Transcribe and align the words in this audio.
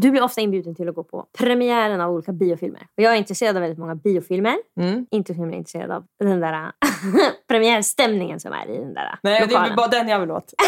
Du 0.00 0.10
blir 0.10 0.22
ofta 0.22 0.40
inbjuden 0.40 0.74
till 0.74 0.88
att 0.88 0.94
gå 0.94 1.04
på 1.04 1.26
premiären 1.38 2.00
av 2.00 2.12
olika 2.12 2.32
biofilmer. 2.32 2.80
Och 2.96 3.02
jag 3.02 3.12
är 3.12 3.16
intresserad 3.16 3.56
av 3.56 3.60
väldigt 3.60 3.78
många 3.78 3.94
biofilmer. 3.94 4.56
Mm. 4.80 5.06
Inte 5.10 5.34
så 5.34 5.40
himla 5.40 5.56
intresserad 5.56 5.90
av 5.90 6.04
den 6.24 6.40
där 6.40 6.72
premiärstämningen 7.48 8.40
som 8.40 8.52
är 8.52 8.70
i 8.70 8.78
den 8.78 8.94
där 8.94 9.18
Nej, 9.22 9.38
det 9.40 9.44
är 9.44 9.48
lokalen. 9.48 9.76
bara 9.76 9.88
den 9.88 10.08
jag 10.08 10.20
vill 10.20 10.30
åt. 10.30 10.54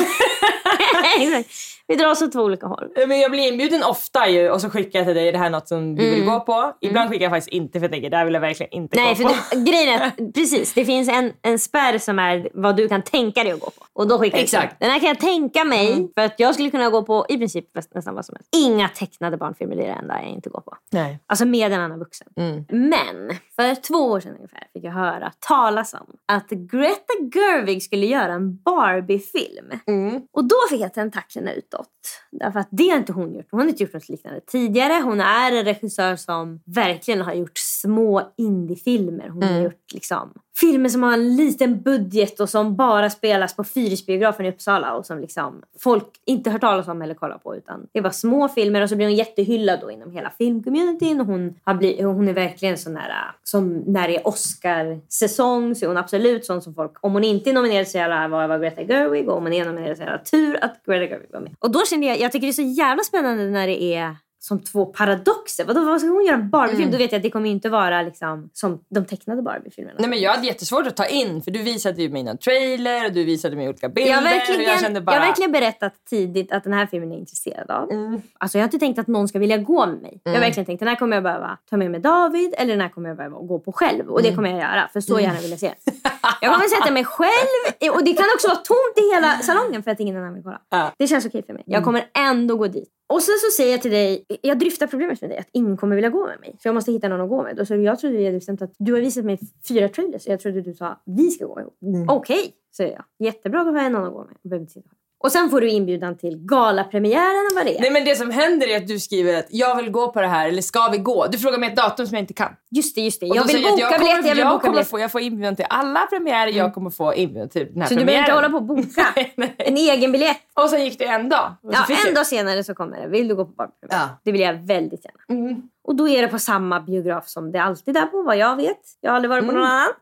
Vi 1.88 1.94
drar 1.96 2.10
oss 2.10 2.22
åt 2.22 2.32
två 2.32 2.40
olika 2.42 2.66
håll. 2.66 2.88
Men 3.08 3.20
jag 3.20 3.30
blir 3.30 3.52
inbjuden 3.52 3.82
ofta 3.82 4.28
ju 4.28 4.50
och 4.50 4.60
så 4.60 4.70
skickar 4.70 4.98
jag 4.98 5.06
till 5.06 5.14
dig, 5.14 5.28
är 5.28 5.32
det 5.32 5.38
här 5.38 5.50
något 5.50 5.68
som 5.68 5.94
du 5.94 6.10
vill 6.10 6.24
gå 6.24 6.40
på? 6.40 6.72
Ibland 6.80 7.10
skickar 7.10 7.22
jag 7.24 7.32
faktiskt 7.32 7.48
inte 7.48 7.78
för 7.78 7.84
jag 7.84 7.92
tänker, 7.92 8.10
det 8.10 8.16
här 8.16 8.24
vill 8.24 8.34
jag 8.34 8.40
verkligen 8.40 8.72
inte 8.72 8.96
Mm. 8.96 9.04
Nej, 9.06 9.24
gå 9.24 9.28
för 9.28 9.36
på. 9.50 9.56
du, 9.56 9.70
grejen 9.70 10.00
är 10.02 10.32
precis, 10.34 10.74
det 10.74 10.84
finns 10.84 11.08
en, 11.08 11.32
en 11.42 11.58
spärr 11.58 11.98
som 11.98 12.18
är 12.18 12.48
vad 12.54 12.76
du 12.76 12.88
kan 12.88 13.02
tänka 13.02 13.42
dig 13.44 13.52
att 13.52 13.60
gå 13.60 13.70
på. 13.70 13.86
Och 13.92 14.08
då 14.08 14.18
skickar 14.18 14.38
jag 14.38 14.44
Exakt. 14.44 14.68
till. 14.78 14.84
Den 14.84 14.90
här 14.90 14.98
kan 14.98 15.08
jag 15.08 15.18
tänka 15.20 15.64
mig, 15.64 16.08
för 16.14 16.22
att 16.24 16.34
jag 16.40 16.54
skulle 16.54 16.70
kunna 16.70 16.90
gå 16.90 17.02
på 17.02 17.26
i 17.28 17.38
princip 17.38 17.64
nästan 17.94 18.14
vad 18.14 18.24
som 18.24 18.36
helst. 18.36 18.48
Inga 18.56 18.88
tecknade 19.16 19.36
barnfilmer, 19.36 19.76
är 19.76 19.86
det 19.86 19.92
enda 19.92 20.22
jag 20.22 20.30
inte 20.30 20.50
går 20.50 20.60
på. 20.60 20.76
Nej. 20.92 21.18
Alltså 21.26 21.46
med 21.46 21.72
en 21.72 21.80
annan 21.80 21.98
vuxen. 21.98 22.28
Mm. 22.36 22.64
Men 22.68 23.30
för 23.56 23.82
två 23.82 23.94
år 23.94 24.20
sedan 24.20 24.34
ungefär 24.36 24.68
fick 24.72 24.84
jag 24.84 24.92
höra 24.92 25.32
talas 25.40 25.94
om 25.94 26.16
att 26.26 26.50
Greta 26.50 27.12
Gerwig 27.34 27.82
skulle 27.82 28.06
göra 28.06 28.32
en 28.32 28.62
Barbie-film. 28.62 29.70
Mm. 29.86 30.22
Och 30.32 30.44
då 30.44 30.56
fick 30.70 30.80
jag 30.80 30.94
tentaklerna 30.94 31.52
utåt. 31.52 31.88
Därför 32.30 32.60
att 32.60 32.68
det 32.70 32.88
har 32.88 32.96
inte 32.96 33.12
hon 33.12 33.34
gjort. 33.34 33.46
Hon 33.50 33.60
har 33.60 33.68
inte 33.68 33.82
gjort 33.82 33.92
något 33.92 34.08
liknande 34.08 34.40
tidigare. 34.40 35.02
Hon 35.02 35.20
är 35.20 35.52
en 35.52 35.64
regissör 35.64 36.16
som 36.16 36.60
verkligen 36.66 37.20
har 37.20 37.34
gjort 37.34 37.58
små 37.58 38.32
indiefilmer. 38.36 39.28
Hon 39.28 39.42
har 39.42 39.60
gjort 39.60 39.92
liksom 39.92 40.32
filmer 40.60 40.88
som 40.88 41.02
har 41.02 41.12
en 41.12 41.36
liten 41.36 41.82
budget 41.82 42.40
och 42.40 42.48
som 42.48 42.76
bara 42.76 43.10
spelas 43.10 43.56
på 43.56 43.64
Fyrisbiografen 43.64 44.46
i 44.46 44.48
Uppsala 44.48 44.94
och 44.94 45.06
som 45.06 45.18
liksom 45.18 45.62
folk 45.78 46.04
inte 46.24 46.50
hört 46.50 46.60
talas 46.60 46.88
om 46.88 47.02
eller 47.02 47.14
kollar 47.14 47.38
på. 47.38 47.56
Utan 47.56 47.86
det 47.92 48.00
var 48.00 48.10
små 48.10 48.48
filmer 48.48 48.82
och 48.82 48.88
så 48.88 48.96
blir 48.96 49.06
hon 49.06 49.14
jättehyllad 49.14 49.80
då 49.80 49.90
inom 49.90 50.10
hela 50.10 50.30
filmcommunityn. 50.38 51.20
Och 51.20 51.26
hon, 51.26 51.54
har 51.64 51.74
bli, 51.74 52.02
hon 52.02 52.28
är 52.28 52.32
verkligen 52.32 52.78
sån 52.78 52.94
där, 52.94 53.12
som 53.42 53.68
när 53.86 54.08
det 54.08 54.16
är 54.16 54.28
Oscar-säsong 54.28 55.74
så 55.74 55.84
är 55.84 55.88
hon 55.88 55.96
absolut 55.96 56.44
sån 56.44 56.62
som 56.62 56.74
folk, 56.74 56.92
om 57.00 57.12
hon 57.12 57.24
inte 57.24 57.50
är 57.50 57.54
nominerad 57.54 57.88
så 57.88 57.98
jävla 57.98 58.28
var, 58.28 58.48
var 58.48 58.58
Greta 58.58 58.82
Gerwig 58.82 59.28
och 59.28 59.36
om 59.36 59.42
hon 59.42 59.52
är 59.52 59.64
nominerad 59.64 59.96
så 59.96 60.02
jävla 60.02 60.18
tur 60.18 60.64
att 60.64 60.82
Greta 60.86 61.06
Gerwig 61.06 61.32
var 61.32 61.40
med. 61.40 61.54
Och 61.58 61.70
då 61.70 61.84
kände 61.90 62.06
jag, 62.06 62.20
jag 62.20 62.32
tycker 62.32 62.46
det 62.46 62.50
är 62.50 62.52
så 62.52 62.80
jävla 62.80 63.02
spännande 63.02 63.50
när 63.50 63.66
det 63.66 63.82
är 63.82 64.16
som 64.46 64.60
två 64.60 64.86
paradoxer. 64.86 65.64
Vadå, 65.64 65.84
vad 65.84 66.00
ska 66.00 66.10
hon 66.10 66.24
göra 66.26 66.36
en 66.36 66.50
Barbie-film? 66.50 66.90
Då 66.90 66.98
vet 66.98 67.12
jag 67.12 67.18
att 67.18 67.22
det 67.22 67.30
kommer 67.30 67.50
inte 67.50 67.68
vara 67.68 68.02
liksom, 68.02 68.50
som 68.52 68.80
de 68.88 69.04
tecknade 69.04 69.42
Barbie-filmerna. 69.42 69.96
Nej, 70.00 70.08
men 70.10 70.20
jag 70.20 70.30
hade 70.30 70.46
jättesvårt 70.46 70.86
att 70.86 70.96
ta 70.96 71.06
in 71.06 71.42
för 71.42 71.50
du 71.50 71.62
visade 71.62 72.02
ju 72.02 72.08
mig 72.10 72.22
någon 72.22 72.38
trailer 72.38 73.06
och 73.06 73.12
du 73.12 73.24
visade 73.24 73.56
mig 73.56 73.68
olika 73.68 73.88
bilder. 73.88 74.10
Jag 74.10 74.16
har, 74.18 74.22
verkligen, 74.24 74.60
och 74.60 74.66
jag 74.66 74.80
kände 74.80 75.00
bara... 75.00 75.16
jag 75.16 75.20
har 75.20 75.26
verkligen 75.26 75.52
berättat 75.52 75.92
tidigt 76.10 76.52
att 76.52 76.64
den 76.64 76.72
här 76.72 76.86
filmen 76.86 77.08
är 77.08 77.14
jag 77.14 77.20
intresserad 77.20 77.70
av. 77.70 77.90
Mm. 77.92 78.20
Alltså 78.38 78.58
jag 78.58 78.62
har 78.62 78.66
inte 78.66 78.78
tänkt 78.78 78.98
att 78.98 79.06
någon 79.06 79.28
ska 79.28 79.38
vilja 79.38 79.56
gå 79.56 79.86
med 79.86 80.02
mig. 80.02 80.20
Jag 80.24 80.32
har 80.32 80.40
verkligen 80.40 80.66
tänkt 80.66 80.78
den 80.80 80.88
här 80.88 80.96
kommer 80.96 81.16
jag 81.16 81.22
behöva 81.22 81.58
ta 81.70 81.76
med 81.76 81.90
mig 81.90 82.00
David 82.00 82.54
eller 82.58 82.72
den 82.72 82.80
här 82.80 82.88
kommer 82.88 83.08
jag 83.08 83.16
behöva 83.16 83.38
gå 83.38 83.58
på 83.58 83.72
själv. 83.72 84.08
Och 84.10 84.22
det 84.22 84.28
Mm. 84.28 84.36
kommer 84.36 84.50
jag 84.50 84.58
göra 84.58 84.88
för 84.92 85.00
så 85.00 85.20
gärna 85.20 85.40
vill 85.40 85.50
jag 85.50 85.60
se 85.60 85.66
den. 85.84 85.94
Jag 86.40 86.52
kommer 86.52 86.68
sätta 86.68 86.92
mig 86.92 87.04
själv 87.04 87.94
och 87.94 88.04
det 88.04 88.12
kan 88.12 88.26
också 88.34 88.48
vara 88.48 88.56
tomt 88.58 88.96
i 88.96 89.14
hela 89.14 89.38
salongen 89.38 89.82
för 89.82 89.90
att 89.90 90.00
ingen 90.00 90.16
annan 90.16 90.34
vill 90.34 90.42
kolla. 90.42 90.60
Mm. 90.74 90.86
Det 90.98 91.06
känns 91.06 91.26
okej 91.26 91.42
för 91.46 91.52
mig. 91.52 91.62
Jag 91.66 91.84
kommer 91.84 92.04
ändå 92.18 92.56
gå 92.56 92.66
dit. 92.66 92.88
Och 93.08 93.22
sen 93.22 93.34
så 93.38 93.56
säger 93.56 93.70
jag 93.72 93.82
till 93.82 93.90
dig, 93.90 94.24
jag 94.42 94.58
dryftar 94.58 94.86
problemet 94.86 95.20
med 95.20 95.30
dig 95.30 95.38
att 95.38 95.48
ingen 95.52 95.76
kommer 95.76 95.96
vilja 95.96 96.10
gå 96.10 96.26
med 96.26 96.40
mig. 96.40 96.56
För 96.62 96.68
jag 96.68 96.74
måste 96.74 96.92
hitta 96.92 97.08
någon 97.08 97.20
att 97.20 97.28
gå 97.28 97.42
med. 97.42 97.60
Och 97.60 97.66
så 97.66 97.74
jag 97.74 97.98
trodde 97.98 98.16
vi 98.16 98.24
hade 98.24 98.36
bestämt 98.36 98.62
att 98.62 98.74
du 98.78 98.92
har 98.92 99.00
visat 99.00 99.24
mig 99.24 99.38
fyra 99.68 99.88
trailers. 99.88 100.26
Jag 100.26 100.40
trodde 100.40 100.60
du 100.60 100.74
sa 100.74 101.02
vi 101.04 101.30
ska 101.30 101.46
gå 101.46 101.60
ihop. 101.60 101.82
Mm. 101.82 102.08
Okej, 102.08 102.52
säger 102.76 102.92
jag. 102.92 103.26
Jättebra, 103.26 103.64
då 103.64 103.70
har 103.70 103.82
jag 103.82 103.92
någon 103.92 104.06
att 104.06 104.12
gå 104.12 104.24
med. 104.24 104.36
Jag 104.42 104.50
behöver 104.50 104.62
inte 104.62 104.72
sitta 104.72 104.88
här. 104.88 105.05
Och 105.24 105.32
sen 105.32 105.50
får 105.50 105.60
du 105.60 105.68
inbjudan 105.70 106.18
till 106.18 106.36
galapremiären 106.36 107.46
och 107.50 107.56
vad 107.56 107.66
det 107.66 107.76
är. 107.76 107.80
Nej 107.80 107.90
men 107.90 108.04
det 108.04 108.16
som 108.16 108.30
händer 108.30 108.68
är 108.68 108.76
att 108.76 108.86
du 108.88 109.00
skriver 109.00 109.38
att 109.38 109.46
jag 109.50 109.76
vill 109.76 109.90
gå 109.90 110.12
på 110.12 110.20
det 110.20 110.26
här 110.26 110.48
eller 110.48 110.62
ska 110.62 110.88
vi 110.88 110.98
gå? 110.98 111.26
Du 111.26 111.38
frågar 111.38 111.58
mig 111.58 111.68
ett 111.70 111.76
datum 111.76 112.06
som 112.06 112.14
jag 112.14 112.22
inte 112.22 112.34
kan. 112.34 112.48
Just 112.70 112.94
det, 112.94 113.00
just 113.00 113.20
det. 113.20 113.26
Och 113.30 113.36
Jag 113.36 113.44
vill 113.46 113.62
jag 113.62 113.72
boka 113.72 113.82
jag 113.90 114.00
biljett, 114.00 114.16
jag 114.16 114.22
vill 114.34 114.38
jag 114.38 114.48
boka 114.48 114.60
kommer 114.60 114.72
biljett. 114.72 114.88
få, 114.90 114.98
jag 115.00 115.12
får 115.12 115.20
inbjudan 115.20 115.56
till 115.56 115.66
alla 115.70 116.00
premiärer, 116.06 116.50
jag 116.52 116.74
kommer 116.74 116.90
få 116.90 117.14
inbjudan 117.14 117.48
till 117.48 117.66
den 117.72 117.80
här 117.82 117.88
Så 117.88 117.94
du 117.94 118.00
premiären. 118.00 118.24
behöver 118.24 118.46
inte 118.46 118.48
hålla 118.48 118.48
på 118.48 118.72
och 118.72 118.86
boka 118.86 119.06
Nej, 119.16 119.32
nej. 119.36 119.54
en 119.58 119.76
egen 119.76 120.12
biljett. 120.12 120.36
Och 120.54 120.70
sen 120.70 120.84
gick 120.84 120.98
det 120.98 121.04
en 121.04 121.28
dag. 121.28 121.54
Så 121.62 121.68
Ja, 121.72 121.84
en 121.88 121.96
jag. 122.06 122.14
dag 122.14 122.26
senare 122.26 122.64
så 122.64 122.74
kommer 122.74 123.00
det. 123.00 123.08
Vill 123.08 123.28
du 123.28 123.34
gå 123.34 123.44
på 123.44 123.52
Barbie-premiär? 123.52 123.98
Ja. 124.08 124.18
Det 124.24 124.32
vill 124.32 124.40
jag 124.40 124.54
väldigt 124.54 125.04
gärna. 125.04 125.40
Mm. 125.46 125.62
Och 125.86 125.96
då 125.96 126.08
är 126.08 126.22
det 126.22 126.28
på 126.28 126.38
samma 126.38 126.80
biograf 126.80 127.28
som 127.28 127.52
det 127.52 127.58
alltid 127.58 127.96
är 127.96 128.06
på, 128.06 128.22
vad 128.22 128.36
jag 128.36 128.56
vet. 128.56 128.80
Jag 129.00 129.10
har 129.10 129.16
aldrig 129.16 129.30
varit 129.30 129.44
på 129.44 129.50
Mm. 129.50 129.62
någon 129.62 129.70
annan. 129.70 129.92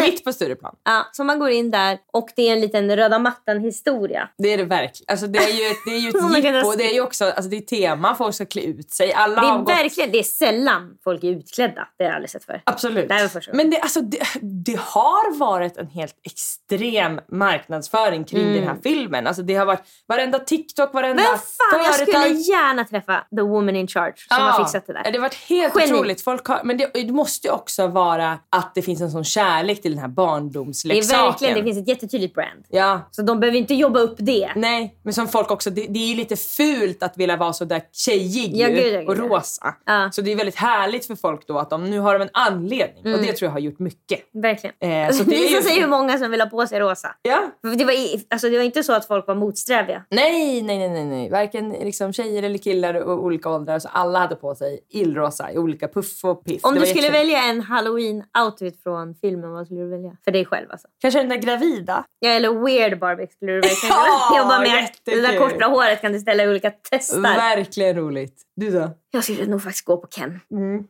Mitt 0.00 0.24
på 0.24 0.32
Stureplan. 0.32 0.74
Ja, 0.84 1.06
så 1.12 1.24
man 1.24 1.38
går 1.38 1.50
in 1.50 1.70
där 1.70 1.98
och 2.12 2.28
det 2.36 2.48
är 2.48 2.52
en 2.52 2.60
liten 2.60 2.96
röda 2.96 3.18
mattan-historia. 3.18 4.28
Det 4.38 4.48
är 4.48 4.58
det 4.58 4.64
verkligen. 4.64 5.10
Alltså 5.12 5.26
det 5.26 5.38
är 5.38 5.52
ju 5.64 5.70
ett, 5.70 5.76
det 5.86 5.90
är 5.90 5.98
ju 5.98 6.08
ett 6.08 6.14
jippo. 6.44 6.68
jag 6.68 6.78
Det 6.78 6.84
är 6.90 6.94
ju 6.94 7.00
också 7.00 7.24
alltså 7.24 7.42
det 7.50 7.56
är 7.56 7.60
tema. 7.60 8.14
Folk 8.14 8.34
ska 8.34 8.44
klä 8.46 8.62
ut 8.62 8.90
sig. 8.90 9.12
Alla 9.12 9.40
Det 9.40 9.46
är 9.48 9.58
gått... 9.58 9.68
verkligen, 9.68 10.10
det 10.12 10.18
är 10.18 10.22
sällan 10.22 10.94
folk 11.04 11.24
är 11.24 11.28
utklädda. 11.28 11.88
Det 11.98 12.04
har 12.04 12.08
jag 12.10 12.14
aldrig 12.16 12.30
sett 12.30 12.44
för. 12.44 12.62
Absolut. 12.66 13.08
Det 13.08 13.14
var 13.14 13.18
gången. 13.46 13.56
Men 13.56 13.70
det, 13.70 13.80
alltså, 13.80 14.00
det, 14.00 14.18
det 14.64 14.78
har 14.80 15.38
varit 15.38 15.76
en 15.76 15.86
helt 15.86 16.14
extrem 16.24 17.20
marknadsföring 17.32 18.24
kring 18.24 18.42
Mm. 18.42 18.54
den 18.54 18.64
här 18.64 18.76
filmen. 18.82 19.26
Alltså, 19.26 19.42
det 19.42 19.54
har 19.54 19.66
varit 19.66 19.82
varenda 20.08 20.38
TikTok, 20.38 20.94
varenda 20.94 21.22
Men 21.22 21.24
fan, 21.24 21.84
jag 21.84 21.96
företag. 21.96 22.22
skulle 22.22 22.34
gärna 22.38 22.84
träffa 22.84 23.26
the 23.36 23.42
woman 23.42 23.76
in 23.76 23.86
charge 23.88 24.14
som 24.28 24.42
har 24.42 24.64
fixat 24.64 24.86
det 24.86 24.92
där. 24.92 25.12
Det 25.12 25.18
har 25.18 25.28
varit 25.32 25.48
helt 25.48 25.74
Geni. 25.80 25.92
otroligt. 25.92 26.22
Folk 26.22 26.46
har, 26.46 26.60
men 26.64 26.76
det, 26.76 26.90
det 26.94 27.12
måste 27.12 27.46
ju 27.46 27.52
också 27.52 27.86
vara 27.86 28.38
att 28.50 28.74
det 28.74 28.82
finns 28.82 29.00
en 29.00 29.10
sån 29.10 29.24
kärlek 29.24 29.82
till 29.82 29.90
den 29.90 29.98
här 30.00 30.08
Det 30.08 30.12
är 30.12 30.14
barndomsleksaken. 30.14 31.24
verkligen, 31.26 31.54
det 31.54 31.62
finns 31.62 31.78
ett 31.78 31.88
jättetydligt 31.88 32.34
brand. 32.34 32.64
Ja, 32.68 33.00
Så 33.10 33.22
de 33.22 33.40
behöver 33.40 33.58
inte 33.58 33.74
jobba 33.74 34.00
upp 34.00 34.14
det. 34.18 34.52
Nej, 34.56 34.96
men 35.02 35.12
som 35.14 35.28
folk 35.28 35.50
också, 35.50 35.70
det, 35.70 35.86
det 35.88 35.98
är 35.98 36.06
ju 36.08 36.14
lite 36.14 36.36
fult 36.36 37.02
att 37.02 37.18
vilja 37.18 37.36
vara 37.36 37.52
så 37.52 37.64
där 37.64 37.82
tjejig 37.92 38.56
Ja, 38.56 38.68
gud, 38.68 38.76
gud, 38.76 39.08
och 39.08 39.16
rosa. 39.16 39.74
Ja. 39.86 40.10
Så 40.12 40.20
det 40.22 40.32
är 40.32 40.36
väldigt 40.36 40.56
härligt 40.56 41.06
för 41.06 41.14
folk 41.14 41.46
då 41.46 41.58
att 41.58 41.70
de 41.70 41.90
nu 41.90 41.98
har 41.98 42.12
de 42.18 42.22
en 42.22 42.30
anledning 42.32 43.14
och 43.14 43.20
det 43.20 43.32
tror 43.32 43.46
jag 43.46 43.50
har 43.52 43.58
gjort 43.58 43.78
mycket. 43.78 44.20
Verkligen. 44.32 44.74
Eh, 44.80 45.10
så 45.12 45.24
det 45.24 45.36
är 45.36 45.40
Visa 45.42 45.56
ju- 45.56 45.62
sig 45.62 45.80
hur 45.80 45.88
många 45.88 46.18
som 46.18 46.30
vill 46.30 46.40
ha 46.40 46.48
på 46.48 46.66
sig 46.66 46.80
rosa. 46.80 47.08
Ja. 47.22 47.50
Det 47.76 47.84
var, 47.84 47.94
alltså 48.30 48.48
det 48.48 48.56
var 48.56 48.64
inte 48.64 48.82
så 48.82 48.92
att 48.92 49.06
folk 49.06 49.26
var 49.26 49.34
motsträviga. 49.34 50.04
Nej, 50.10 50.62
nej, 50.62 50.78
nej, 50.78 50.88
nej, 50.88 51.04
nej. 51.04 51.30
Varken 51.30 51.70
liksom 51.70 52.12
tjejer 52.12 52.42
eller 52.42 52.58
killar 52.58 52.94
och 52.94 53.24
olika 53.24 53.50
åldrar. 53.50 53.78
Så 53.78 53.88
alla 53.92 54.18
hade 54.18 54.34
på 54.36 54.54
sig 54.54 54.80
illrosa 54.88 55.21
i 55.52 55.58
olika 55.58 55.88
puff 55.88 56.24
och 56.24 56.44
piff. 56.44 56.64
Om 56.64 56.74
du 56.74 56.80
skulle 56.80 56.90
jättefint. 57.06 57.14
välja 57.14 57.42
en 57.42 57.62
halloween-outfit 57.62 58.82
från 58.82 59.14
filmen, 59.14 59.50
vad 59.52 59.66
skulle 59.66 59.80
du 59.80 59.88
välja? 59.90 60.16
För 60.24 60.30
dig 60.30 60.44
själv 60.46 60.66
alltså. 60.70 60.88
Kanske 61.00 61.20
den 61.20 61.28
där 61.28 61.36
gravida. 61.36 62.04
Ja, 62.18 62.30
eller 62.30 62.64
weird 62.64 62.98
Barbie 62.98 63.26
skulle 63.26 63.52
du 63.52 63.60
verkligen 63.60 63.78
Ja, 63.96 64.38
jobba 64.38 64.58
med. 64.58 64.68
jättekul. 64.68 65.22
Det 65.22 65.28
där 65.28 65.38
korta 65.38 65.64
håret 65.66 66.00
kan 66.00 66.12
du 66.12 66.20
ställa 66.20 66.44
i 66.44 66.48
olika 66.48 66.70
testar. 66.90 67.20
Verkligen 67.20 67.96
roligt. 67.96 68.42
Du 68.56 68.70
då? 68.70 68.90
Jag 69.10 69.24
skulle 69.24 69.46
nog 69.46 69.62
faktiskt 69.62 69.84
gå 69.84 69.96
på 69.96 70.06
Ken. 70.06 70.40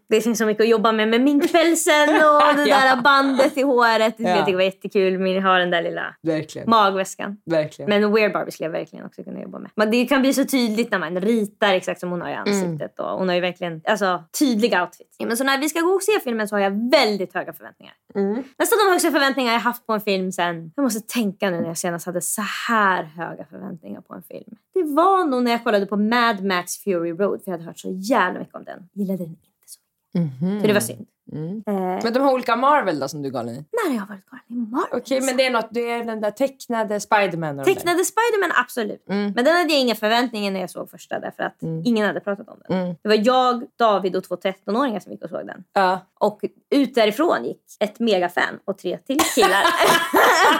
Det 0.08 0.20
finns 0.20 0.38
så 0.38 0.46
mycket 0.46 0.60
att 0.62 0.68
jobba 0.68 0.92
med 0.92 1.08
med 1.08 1.20
minkpälsen 1.20 2.08
och 2.08 2.56
det 2.56 2.64
Ja. 2.68 2.80
där 2.80 3.02
bandet 3.02 3.56
i 3.58 3.62
håret. 3.62 4.14
Det 4.18 4.22
Ja. 4.22 4.28
jag 4.30 4.46
tycka 4.46 4.56
var 4.56 4.64
jättekul. 4.64 5.18
Men 5.18 5.42
har 5.42 5.58
den 5.58 5.70
där 5.70 5.82
lilla 5.82 6.14
Verkligen. 6.22 6.70
magväskan. 6.70 7.36
Verkligen. 7.50 7.88
Men 7.88 8.12
Weird 8.12 8.32
Barbie 8.32 8.50
skulle 8.52 8.66
jag 8.66 8.72
verkligen 8.72 9.06
också 9.06 9.24
kunna 9.24 9.42
jobba 9.42 9.58
med. 9.58 9.70
Men 9.74 9.90
det 9.90 10.04
kan 10.06 10.20
bli 10.20 10.32
så 10.34 10.44
tydligt 10.44 10.90
när 10.90 10.98
man 10.98 11.20
ritar 11.20 11.74
exakt 11.74 12.00
som 12.00 12.10
hon 12.10 12.20
har 12.22 12.28
i 12.30 12.34
ansiktet. 12.34 12.98
Och 13.00 13.06
hon 13.18 13.28
har 13.28 13.34
ju 13.34 13.40
verkligen 13.40 13.80
alltså, 13.84 14.24
tydliga 14.38 14.82
outfits. 14.82 15.20
Men 15.20 15.36
så 15.36 15.44
när 15.44 15.58
vi 15.58 15.68
ska 15.68 15.80
gå 15.80 15.90
och 15.90 16.02
se 16.02 16.20
filmen 16.24 16.48
så 16.48 16.54
har 16.56 16.60
jag 16.60 16.90
väldigt 16.90 17.34
höga 17.34 17.52
förväntningar. 17.52 17.94
Mm. 18.14 18.42
Nästan 18.58 18.78
de 18.86 18.90
högsta 18.92 19.10
förväntningar 19.10 19.52
jag 19.52 19.60
haft 19.60 19.86
på 19.86 19.92
en 19.92 20.00
film 20.00 20.32
sen... 20.32 20.72
Jag 20.76 20.82
måste 20.82 21.00
tänka 21.00 21.50
nu 21.50 21.60
när 21.60 21.66
jag 21.68 21.78
senast 21.78 22.06
hade 22.06 22.20
så 22.20 22.42
här 22.68 23.02
höga 23.04 23.44
förväntningar 23.50 24.00
på 24.00 24.14
en 24.14 24.22
film. 24.22 24.56
Det 24.74 24.82
var 24.82 25.24
nog 25.24 25.42
när 25.42 25.50
jag 25.50 25.64
kollade 25.64 25.86
på 25.86 25.96
Mad 25.96 26.44
Max 26.44 26.76
Fury 26.84 27.12
Road. 27.12 27.42
För 27.44 27.50
jag 27.50 27.61
hade 27.62 27.70
hört 27.70 27.78
så 27.78 27.90
jävla 27.90 28.40
mycket 28.40 28.54
om 28.54 28.64
den. 28.64 28.88
Gillade 28.92 29.18
den 29.24 29.28
inte 29.28 29.42
så 29.66 29.78
mycket. 30.18 30.60
Så 30.60 30.66
det 30.66 30.72
var 30.72 30.80
synd. 30.80 31.06
Eh, 31.32 32.00
Men 32.02 32.12
de 32.12 32.18
har 32.20 32.32
olika 32.32 32.56
Marvel 32.56 33.00
då 33.00 33.08
som 33.08 33.22
du 33.22 33.28
är 33.28 33.32
galen 33.32 33.54
i? 33.54 33.64
när 33.72 33.90
har 33.90 33.96
jag 33.96 34.06
varit 34.06 34.26
galen 34.26 34.44
i 34.68 34.70
Marvel? 34.70 35.00
Okej, 35.00 35.20
men 35.20 35.36
det 35.36 35.46
är 35.46 35.50
något. 35.50 35.68
Det 35.70 35.90
är 35.90 36.04
den 36.04 36.20
där 36.20 36.30
tecknade 36.30 37.00
Spiderman 37.00 37.58
och 37.58 37.64
de 37.64 37.70
där. 37.70 37.74
Tecknade 37.74 38.04
Spiderman, 38.04 38.52
absolut. 38.56 39.08
Mm. 39.08 39.32
Men 39.36 39.44
den 39.44 39.56
hade 39.56 39.72
jag 39.72 39.80
inga 39.80 39.94
förväntningar 39.94 40.50
när 40.50 40.60
jag 40.60 40.70
såg 40.70 40.90
första 40.90 41.18
därför 41.20 41.42
att 41.42 41.56
ingen 41.84 42.06
hade 42.06 42.20
pratat 42.20 42.48
om 42.48 42.58
den. 42.68 42.78
Mm. 42.82 42.96
Det 43.02 43.08
var 43.08 43.20
jag, 43.24 43.64
David 43.78 44.16
och 44.16 44.24
två 44.24 44.34
13-åringar 44.36 45.00
som 45.00 45.12
gick 45.12 45.22
och 45.24 45.30
såg 45.30 45.46
den. 45.46 45.64
Ja. 45.72 46.00
Och 46.20 46.44
ut 46.70 46.94
därifrån 46.94 47.44
gick 47.44 47.62
ett 47.80 48.00
megafan 48.00 48.58
och 48.64 48.78
tre 48.78 48.98
till 48.98 49.20
killar. 49.34 49.62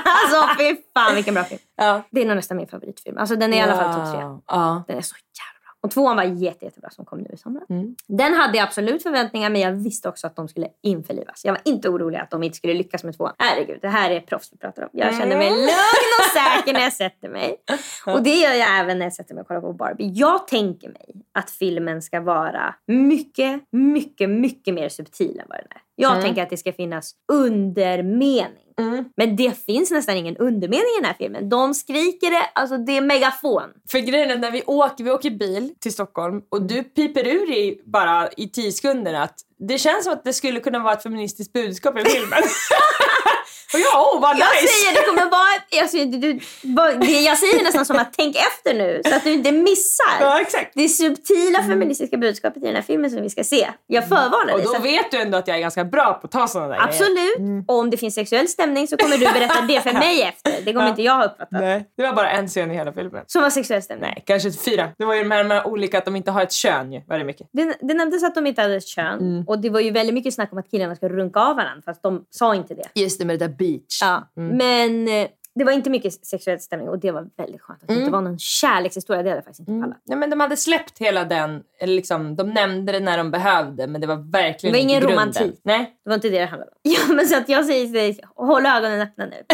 alltså 0.05 0.57
fy 0.59 0.77
fan 0.95 1.15
vilken 1.15 1.35
bra 1.35 1.45
film. 1.45 1.61
Ja. 1.77 2.03
Det 2.11 2.23
är 2.23 2.27
nog 2.27 2.37
nästan 2.37 2.57
min 2.57 2.69
favoritfilm. 2.69 3.19
Alltså 3.19 3.37
den 3.37 3.53
är 3.53 3.57
i 3.57 3.61
alla 3.61 3.77
fall 3.77 3.95
topp 3.95 4.13
tre. 4.13 4.21
Ja. 4.47 4.85
Den 4.89 4.97
är 4.97 5.03
så 5.03 5.15
jävla. 5.17 5.52
Och 5.83 5.91
tvåan 5.91 6.17
var 6.17 6.25
jätte, 6.25 6.65
jättebra 6.65 6.91
som 6.91 7.05
kom 7.05 7.19
nu 7.19 7.31
i 7.33 7.37
somras. 7.37 7.71
Mm. 7.71 7.97
Den 8.07 8.35
hade 8.35 8.59
jag 8.59 8.65
absolut 8.65 9.03
förväntningar 9.03 9.51
men 9.51 9.61
jag 9.61 9.73
visste 9.73 10.09
också 10.09 10.27
att 10.27 10.37
de 10.37 10.49
skulle 10.49 10.69
införlivas. 10.83 11.45
Jag 11.45 11.53
var 11.53 11.61
inte 11.65 11.89
orolig 11.89 12.19
att 12.19 12.31
de 12.31 12.43
inte 12.43 12.57
skulle 12.57 12.75
lyckas 12.75 13.05
med 13.05 13.17
tvåan. 13.17 13.35
Herregud, 13.39 13.79
det 13.83 13.89
här 13.89 14.11
är 14.11 14.21
proffs 14.21 14.53
vi 14.53 14.57
pratar 14.57 14.83
om. 14.83 14.89
Jag 14.93 15.17
känner 15.17 15.37
mig 15.37 15.51
lugn 15.51 16.13
och 16.21 16.33
säker 16.33 16.73
när 16.73 16.81
jag 16.81 16.93
sätter 16.93 17.29
mig. 17.29 17.57
Och 18.07 18.23
det 18.23 18.35
gör 18.35 18.53
jag 18.53 18.81
även 18.81 18.99
när 18.99 19.07
jag 19.07 19.15
sätter 19.15 19.35
mig 19.35 19.41
och 19.41 19.49
kollar 19.49 19.61
på 19.61 19.73
Barbie. 19.73 20.13
Jag 20.15 20.49
tänker 20.49 20.89
mig 20.89 21.15
att 21.33 21.51
filmen 21.51 22.03
ska 22.03 22.21
vara 22.21 22.75
mycket, 22.87 23.63
mycket, 23.71 24.31
mycket 24.31 24.75
mer 24.75 24.89
subtil 24.89 25.41
än 25.41 25.47
vad 25.49 25.59
den 25.59 25.67
är. 25.71 25.83
Jag 25.95 26.23
tänker 26.23 26.43
att 26.43 26.51
det 26.51 26.57
ska 26.57 26.73
finnas 26.73 27.15
undermening. 27.33 28.62
Mm. 28.81 29.05
Men 29.17 29.37
det 29.37 29.65
finns 29.67 29.91
nästan 29.91 30.17
ingen 30.17 30.37
undermening 30.37 30.79
i 30.99 31.01
den 31.01 31.05
här 31.05 31.17
filmen. 31.19 31.49
De 31.49 31.75
skriker 31.75 32.31
det, 32.31 32.51
alltså 32.55 32.79
det 32.79 32.97
är 32.97 33.01
megafon. 33.01 33.71
För 33.91 33.99
grejen 33.99 34.31
är 34.31 34.37
när 34.37 34.51
vi 34.51 34.63
åker, 34.67 35.05
vi 35.05 35.11
åker 35.11 35.31
bil 35.31 35.75
till 35.81 35.93
Stockholm 35.93 36.43
och 36.49 36.63
du 36.63 36.83
piper 36.83 37.27
ur 37.27 37.51
i 37.51 37.81
bara 37.85 38.29
i 38.37 38.49
tio 38.49 38.73
sekunder 38.73 39.15
att 39.15 39.35
det 39.59 39.79
känns 39.79 40.05
som 40.05 40.13
att 40.13 40.25
det 40.25 40.33
skulle 40.33 40.61
kunna 40.61 40.79
vara 40.79 40.95
ett 40.95 41.03
feministiskt 41.03 41.53
budskap 41.53 41.99
i 41.99 42.05
filmen. 42.05 42.39
och 43.75 43.81
jag, 43.81 44.15
oh 44.15 44.21
vad 44.21 44.35
nice! 44.37 44.47
Jag 44.61 44.69
säger 44.71 45.01
det 45.01 45.07
kommer 45.07 45.31
vara... 45.31 45.63
Jag 45.71 45.91
säger, 45.91 46.07
du, 46.07 46.19
du, 46.19 46.41
bara- 46.63 46.93
jag 47.05 47.39
säger 47.39 47.63
nästan 47.65 47.87
som 47.87 47.97
att 47.99 48.13
tänk 48.17 48.37
efter 48.37 48.75
nu 48.75 49.01
så 49.09 49.15
att 49.15 49.25
du 49.25 49.33
inte 49.33 49.53
missar. 49.53 50.17
Ja, 50.21 50.41
exakt. 50.41 50.71
Det 50.75 50.89
subtila 50.89 51.63
feministiska 51.63 52.17
budskapet 52.17 52.63
i 52.63 52.67
den 52.67 52.75
här 52.75 52.83
filmen 52.83 53.11
som 53.11 53.23
vi 53.23 53.31
ska 53.31 53.45
se. 53.45 53.69
Jag 53.87 54.09
förvarnar 54.09 54.53
Och 54.53 54.59
dig. 54.59 54.67
så 54.67 54.73
då 54.73 54.79
att- 54.79 54.85
vet 54.85 55.11
du 55.11 55.17
ändå 55.21 55.39
att 55.39 55.49
jag 55.49 55.57
är 55.57 55.61
ganska 55.61 55.85
bra 55.85 56.13
på 56.15 56.27
att 56.27 56.31
ta 56.31 56.49
sådana 56.49 56.69
där. 56.69 56.83
Absolut. 56.83 57.65
Och 57.69 57.79
om 57.79 57.91
det 57.91 57.97
finns 57.97 58.15
sexuell 58.15 58.49
stämning 58.49 58.89
så 58.89 58.97
kommer 58.97 59.17
du 59.17 59.25
berätta 59.33 59.61
det 59.61 59.81
för 59.81 59.93
mig 60.07 60.23
efter. 60.23 60.53
Det 60.65 60.73
kommer 60.73 60.89
inte 60.89 61.03
jag 61.03 61.15
ha 61.17 61.25
uppfattat. 61.25 61.49
Nej, 61.51 61.85
det 61.97 62.03
var 62.03 62.13
bara 62.13 62.31
en 62.31 62.49
scen 62.49 62.71
i 62.71 62.75
hela 62.75 62.93
filmen. 62.93 63.25
Som 63.27 63.43
var 63.43 63.51
sexuell 63.51 63.83
stämning. 63.83 64.11
Nej, 64.15 64.23
kanske 64.27 64.53
fyra. 64.53 64.89
Det 64.99 65.05
var 65.05 65.15
ju 65.15 65.23
de 65.23 65.31
här, 65.31 65.45
här 65.45 65.67
olika 65.67 65.99
att 65.99 66.05
de 66.05 66.17
inte 66.17 66.31
har 66.31 66.43
ett 66.43 66.53
kön 66.53 66.93
ju, 66.93 67.01
väldigt 67.09 67.27
mycket. 67.27 67.47
Det, 67.53 67.77
det 67.81 67.95
nämndes 67.95 68.23
att 68.25 68.35
de 68.35 68.47
inte 68.47 68.63
hade 68.63 68.77
ett 68.77 68.87
kön. 68.89 69.19
Mm. 69.19 69.45
Och 69.49 69.59
det 69.59 69.71
var 69.71 69.81
ju 69.81 69.91
väldigt 69.91 70.15
mycket 70.15 70.35
snack 70.35 70.53
om 70.53 70.59
att 70.59 70.71
killarna 70.71 70.97
ska 70.97 71.09
runka 71.09 71.41
av 71.41 71.57
varandra. 71.57 71.83
Fast 71.85 72.03
de 72.03 72.25
sa 72.31 72.55
inte 72.55 72.75
det. 72.75 73.01
Just 73.01 73.19
det 73.19 73.25
med 73.25 73.39
där 73.49 73.49
beach. 73.49 73.99
Ja. 74.03 74.33
Mm. 74.37 74.57
Men 74.57 75.09
eh, 75.23 75.29
det 75.55 75.65
var 75.65 75.73
inte 75.73 75.91
mycket 75.91 76.27
sexuell 76.27 76.61
stämning 76.61 76.89
och 76.89 76.99
det 76.99 77.11
var 77.11 77.27
väldigt 77.37 77.61
skönt. 77.63 77.83
Att 77.83 77.89
det 77.89 77.95
Mm. 77.95 78.03
inte 78.05 78.13
var 78.13 78.21
någon 78.21 78.39
kärlekshistoria. 78.39 79.23
Det 79.23 79.29
hade 79.29 79.39
jag 79.39 79.45
faktiskt 79.45 79.69
inte 79.69 79.83
pallat. 79.83 80.03
Nej, 80.07 80.19
men 80.19 80.31
de 80.31 80.41
hade 80.41 80.57
släppt 80.57 80.99
hela 80.99 81.25
den, 81.25 81.63
eller 81.81 81.95
liksom, 81.95 82.37
de 82.37 82.51
nämnde 82.51 82.93
det 82.93 83.01
när 83.01 83.19
de 83.19 83.31
behövde 83.31 83.87
men 83.87 84.01
det 84.01 84.07
var 84.07 84.33
verkligen 84.33 84.73
Det 84.73 84.79
var 84.79 84.83
ingen 84.83 84.97
inte 84.97 85.07
grunden. 85.07 85.33
romantik. 85.35 85.61
Nej. 85.65 85.97
Det 86.05 86.11
var 86.11 86.15
inte 86.15 86.29
det 86.29 86.39
det 86.39 86.47
handlade 86.47 86.71
om. 86.71 86.79
Ja, 87.09 87.15
men 87.15 87.27
så 87.29 87.37
att 87.37 87.49
jag 87.49 87.67
säger 87.67 87.85
till 87.85 87.93
dig, 87.95 88.21
håll 88.37 88.67
ögonen 88.67 89.01
öppna 89.01 89.25
nu. 89.27 89.37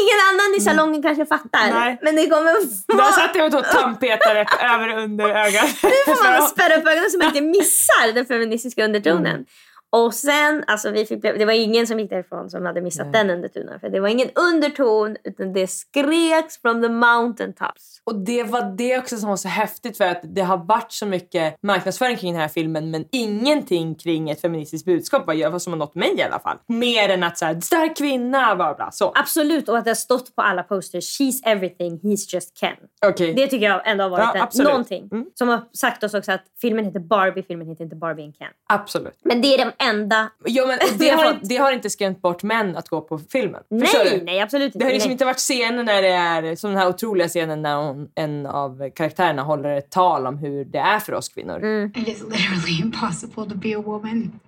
Ingen 0.00 0.18
annan 0.30 0.54
i 0.58 0.60
salongen 0.60 1.02
kanske 1.02 1.26
fattar. 1.26 1.70
Nej. 1.74 1.98
Men 2.02 2.16
det 2.16 2.26
kommer 2.26 2.52
Där 2.96 3.12
satt 3.12 3.36
jag 3.36 3.46
och 3.46 3.52
tog 3.52 3.64
tandpetare 3.64 4.46
över 4.74 4.88
under 4.88 5.24
ögat. 5.28 5.64
Nu 5.82 6.14
får 6.14 6.32
man 6.40 6.48
spärra 6.48 6.76
upp 6.76 6.86
ögonen 6.86 7.10
så 7.10 7.18
man 7.18 7.26
inte 7.26 7.40
missar 7.40 8.12
den 8.14 8.26
feministiska 8.26 8.84
undertonen. 8.84 9.26
Mm. 9.26 9.44
Och 9.90 10.14
sen, 10.14 10.64
alltså 10.66 10.90
vi 10.90 11.06
fick, 11.06 11.22
det 11.22 11.44
var 11.44 11.52
ingen 11.52 11.86
som 11.86 12.00
gick 12.00 12.10
därifrån 12.10 12.50
som 12.50 12.66
hade 12.66 12.80
missat 12.80 13.12
den 13.12 13.30
undertonen. 13.30 13.80
För 13.80 13.88
det 13.88 14.00
var 14.00 14.08
ingen 14.08 14.28
underton 14.34 15.16
utan 15.24 15.52
det 15.52 15.66
skreks 15.66 16.62
from 16.62 16.82
the 16.82 16.88
mountaintops. 16.88 18.00
Och 18.04 18.14
det 18.14 18.42
var 18.42 18.76
det 18.76 18.98
också 18.98 19.16
som 19.16 19.28
var 19.28 19.36
så 19.36 19.48
häftigt 19.48 19.96
för 19.96 20.04
att 20.04 20.20
det 20.22 20.40
har 20.40 20.56
varit 20.56 20.92
så 20.92 21.06
mycket 21.06 21.62
marknadsföring 21.62 22.16
kring 22.16 22.32
den 22.32 22.40
här 22.40 22.48
filmen 22.48 22.90
men 22.90 23.04
ingenting 23.12 23.94
kring 23.94 24.30
ett 24.30 24.40
feministiskt 24.40 24.86
budskap 24.86 25.26
vad 25.26 25.62
som 25.62 25.72
har 25.72 25.78
nått 25.78 25.94
mig 25.94 26.14
i 26.18 26.22
alla 26.22 26.38
fall. 26.38 26.56
Mer 26.66 27.08
än 27.08 27.22
att 27.22 27.38
såhär, 27.38 27.60
stark 27.60 27.96
kvinna, 27.96 28.56
bla 28.56 28.74
bla. 28.74 28.90
Så. 28.90 29.12
Absolut, 29.14 29.68
och 29.68 29.78
att 29.78 29.84
det 29.84 29.90
har 29.90 29.94
stått 29.94 30.36
på 30.36 30.42
alla 30.42 30.62
posters, 30.62 31.20
she's 31.20 31.40
everything, 31.44 32.00
he's 32.02 32.34
just 32.34 32.58
Ken. 32.60 32.76
Okej. 33.06 33.34
Det 33.34 33.46
tycker 33.46 33.66
jag 33.66 33.82
ändå 33.84 34.04
har 34.04 34.10
varit 34.10 34.30
Ja, 34.34 34.48
en, 34.58 34.64
någonting. 34.64 35.08
Mm. 35.12 35.26
Som 35.34 35.48
har 35.48 35.60
sagt 35.72 36.04
oss 36.04 36.14
också 36.14 36.32
att 36.32 36.44
filmen 36.60 36.84
heter 36.84 37.00
Barbie, 37.00 37.42
filmen 37.42 37.68
heter 37.68 37.84
inte 37.84 37.96
Barbie 37.96 38.24
and 38.24 38.36
Ken. 38.36 38.48
Absolut. 38.68 39.20
Men 39.24 39.42
det 39.42 39.54
är 39.54 39.58
den 39.58 39.72
enda... 39.82 40.30
Ja, 40.44 40.66
men 40.66 40.98
det, 40.98 41.08
har 41.16 41.32
fått- 41.32 41.48
det 41.48 41.56
har 41.56 41.72
inte 41.72 41.90
skrämt 41.90 42.22
bort 42.22 42.42
män 42.42 42.76
att 42.76 42.88
gå 42.88 43.00
på 43.00 43.18
filmen. 43.18 43.62
Förstår 43.80 44.04
Nej, 44.04 44.18
du? 44.18 44.24
nej 44.24 44.40
absolut 44.40 44.66
inte. 44.66 44.78
Det 44.78 44.84
har 44.84 44.92
liksom 44.92 45.08
nej. 45.08 45.12
inte 45.12 45.24
varit 45.24 45.38
scener 45.38 45.84
när 45.84 46.02
det 46.02 46.08
är 46.08 46.56
som 46.56 46.70
den 46.70 46.78
här 46.78 46.88
otroliga 46.88 47.28
scenen 47.28 47.62
när 47.62 47.76
hon, 47.76 48.10
en 48.14 48.46
av 48.46 48.90
karaktärerna 48.90 49.42
håller 49.42 49.76
ett 49.76 49.90
tal 49.90 50.26
om 50.26 50.38
hur 50.38 50.64
det 50.64 50.78
är 50.78 51.00
för 51.00 51.12
oss 51.14 51.28
kvinnor. 51.28 51.56
Mm. 51.56 51.92
It 51.96 52.08
is 52.08 52.22
literally 52.22 52.80
impossible 52.82 53.44
to 53.44 53.54
be 53.54 53.76
a 53.76 53.80
woman. 53.80 54.40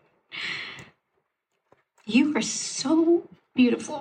You 2.06 2.36
are 2.36 2.42
so 2.42 3.22
beautiful 3.54 3.96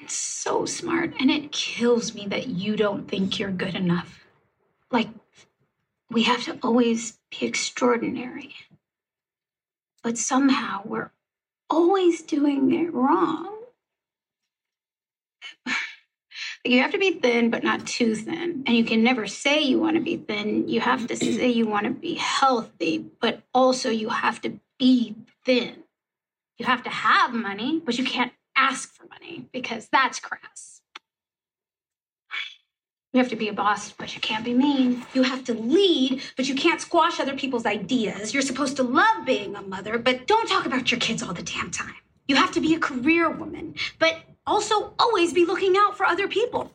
and 0.00 0.10
so 0.10 0.66
smart, 0.66 1.10
and 1.20 1.30
it 1.30 1.52
kills 1.52 2.14
me 2.14 2.28
that 2.28 2.46
you 2.46 2.76
don't 2.76 3.08
think 3.08 3.38
you're 3.40 3.56
good 3.56 3.74
enough. 3.74 4.24
Like, 4.92 5.08
we 6.10 6.22
have 6.24 6.44
to 6.44 6.52
always 6.62 7.18
be 7.30 7.46
extraordinary. 7.46 8.54
But 10.04 10.18
somehow 10.18 10.82
we're 10.84 11.10
always 11.70 12.22
doing 12.22 12.72
it 12.72 12.94
wrong. 12.94 13.62
You 16.66 16.80
have 16.80 16.92
to 16.92 16.98
be 16.98 17.12
thin, 17.12 17.50
but 17.50 17.62
not 17.62 17.86
too 17.86 18.14
thin. 18.14 18.64
And 18.66 18.74
you 18.74 18.84
can 18.84 19.04
never 19.04 19.26
say 19.26 19.60
you 19.60 19.78
want 19.78 19.96
to 19.96 20.02
be 20.02 20.16
thin. 20.16 20.66
You 20.66 20.80
have 20.80 21.06
to 21.08 21.16
say 21.16 21.50
you 21.50 21.66
want 21.66 21.84
to 21.84 21.90
be 21.90 22.14
healthy, 22.14 23.04
but 23.20 23.42
also 23.52 23.90
you 23.90 24.08
have 24.08 24.40
to 24.42 24.58
be 24.78 25.14
thin. 25.44 25.84
You 26.56 26.64
have 26.64 26.82
to 26.84 26.90
have 26.90 27.34
money, 27.34 27.82
but 27.84 27.98
you 27.98 28.04
can't 28.04 28.32
ask 28.56 28.94
for 28.94 29.06
money 29.08 29.46
because 29.52 29.88
that's 29.92 30.20
crass. 30.20 30.80
You 33.14 33.20
have 33.20 33.30
to 33.30 33.36
be 33.36 33.46
a 33.46 33.52
boss, 33.52 33.92
but 33.92 34.12
you 34.16 34.20
can't 34.20 34.44
be 34.44 34.52
mean. 34.52 35.06
You 35.14 35.22
have 35.22 35.44
to 35.44 35.54
lead, 35.54 36.20
but 36.36 36.48
you 36.48 36.56
can't 36.56 36.80
squash 36.80 37.20
other 37.20 37.36
people's 37.36 37.64
ideas. 37.64 38.34
You're 38.34 38.42
supposed 38.42 38.74
to 38.78 38.82
love 38.82 39.24
being 39.24 39.54
a 39.54 39.62
mother, 39.62 39.98
but 39.98 40.26
don't 40.26 40.48
talk 40.48 40.66
about 40.66 40.90
your 40.90 40.98
kids 40.98 41.22
all 41.22 41.32
the 41.32 41.44
damn 41.44 41.70
time. 41.70 41.94
You 42.26 42.34
have 42.34 42.50
to 42.50 42.60
be 42.60 42.74
a 42.74 42.80
career 42.80 43.30
woman, 43.30 43.76
but 44.00 44.16
also 44.48 44.94
always 44.98 45.32
be 45.32 45.44
looking 45.44 45.76
out 45.78 45.96
for 45.96 46.04
other 46.04 46.26
people. 46.26 46.72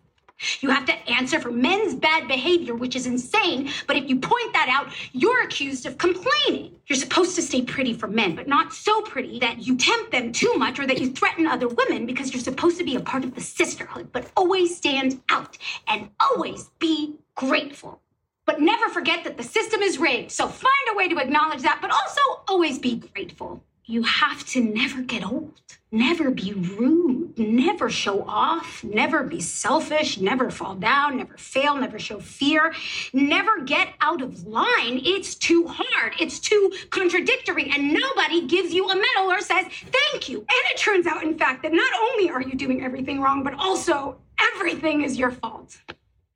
You 0.61 0.69
have 0.69 0.85
to 0.85 0.93
answer 1.09 1.39
for 1.39 1.51
men's 1.51 1.95
bad 1.95 2.27
behavior, 2.27 2.75
which 2.75 2.95
is 2.95 3.05
insane, 3.05 3.71
but 3.87 3.97
if 3.97 4.09
you 4.09 4.17
point 4.19 4.53
that 4.53 4.69
out, 4.69 4.93
you're 5.11 5.43
accused 5.43 5.85
of 5.85 5.97
complaining. 5.97 6.75
You're 6.87 6.97
supposed 6.97 7.35
to 7.35 7.41
stay 7.41 7.61
pretty 7.61 7.93
for 7.93 8.07
men, 8.07 8.35
but 8.35 8.47
not 8.47 8.73
so 8.73 9.01
pretty 9.01 9.39
that 9.39 9.65
you 9.65 9.77
tempt 9.77 10.11
them 10.11 10.31
too 10.31 10.53
much 10.55 10.79
or 10.79 10.87
that 10.87 10.99
you 10.99 11.11
threaten 11.11 11.45
other 11.45 11.67
women 11.67 12.05
because 12.05 12.33
you're 12.33 12.41
supposed 12.41 12.77
to 12.77 12.83
be 12.83 12.95
a 12.95 13.01
part 13.01 13.23
of 13.23 13.35
the 13.35 13.41
sisterhood, 13.41 14.09
but 14.11 14.31
always 14.37 14.75
stand 14.75 15.21
out 15.29 15.57
and 15.87 16.09
always 16.19 16.69
be 16.79 17.15
grateful. 17.35 18.01
But 18.45 18.61
never 18.61 18.89
forget 18.89 19.23
that 19.25 19.37
the 19.37 19.43
system 19.43 19.81
is 19.81 19.99
rigged, 19.99 20.31
so 20.31 20.47
find 20.47 20.73
a 20.91 20.95
way 20.95 21.07
to 21.09 21.19
acknowledge 21.19 21.61
that, 21.61 21.79
but 21.81 21.91
also 21.91 22.21
always 22.47 22.79
be 22.79 22.95
grateful. 22.95 23.63
You 23.89 24.03
have 24.03 24.45
to 24.49 24.61
never 24.61 25.01
get 25.01 25.25
old, 25.25 25.61
never 25.91 26.29
be 26.29 26.53
rude, 26.53 27.35
never 27.39 27.89
show 27.89 28.23
off, 28.27 28.83
never 28.83 29.23
be 29.23 29.41
selfish, 29.41 30.19
never 30.19 30.51
fall 30.51 30.75
down, 30.75 31.17
never 31.17 31.35
fail, 31.37 31.73
never 31.73 31.97
show 31.97 32.19
fear, 32.19 32.71
never 33.13 33.61
get 33.61 33.95
out 33.99 34.21
of 34.21 34.45
line. 34.45 35.01
It's 35.03 35.33
too 35.33 35.65
hard, 35.67 36.13
it's 36.19 36.37
too 36.37 36.71
contradictory, 36.91 37.71
and 37.75 37.91
nobody 37.91 38.45
gives 38.45 38.71
you 38.75 38.87
a 38.87 38.95
medal 38.95 39.31
or 39.31 39.39
says 39.39 39.65
thank 39.87 40.29
you. 40.29 40.37
And 40.37 40.71
it 40.71 40.77
turns 40.77 41.07
out, 41.07 41.23
in 41.23 41.35
fact, 41.35 41.63
that 41.63 41.73
not 41.73 41.91
only 41.99 42.29
are 42.29 42.43
you 42.43 42.53
doing 42.53 42.83
everything 42.83 43.19
wrong, 43.19 43.41
but 43.41 43.55
also 43.55 44.19
everything 44.53 45.01
is 45.01 45.17
your 45.17 45.31
fault. 45.31 45.79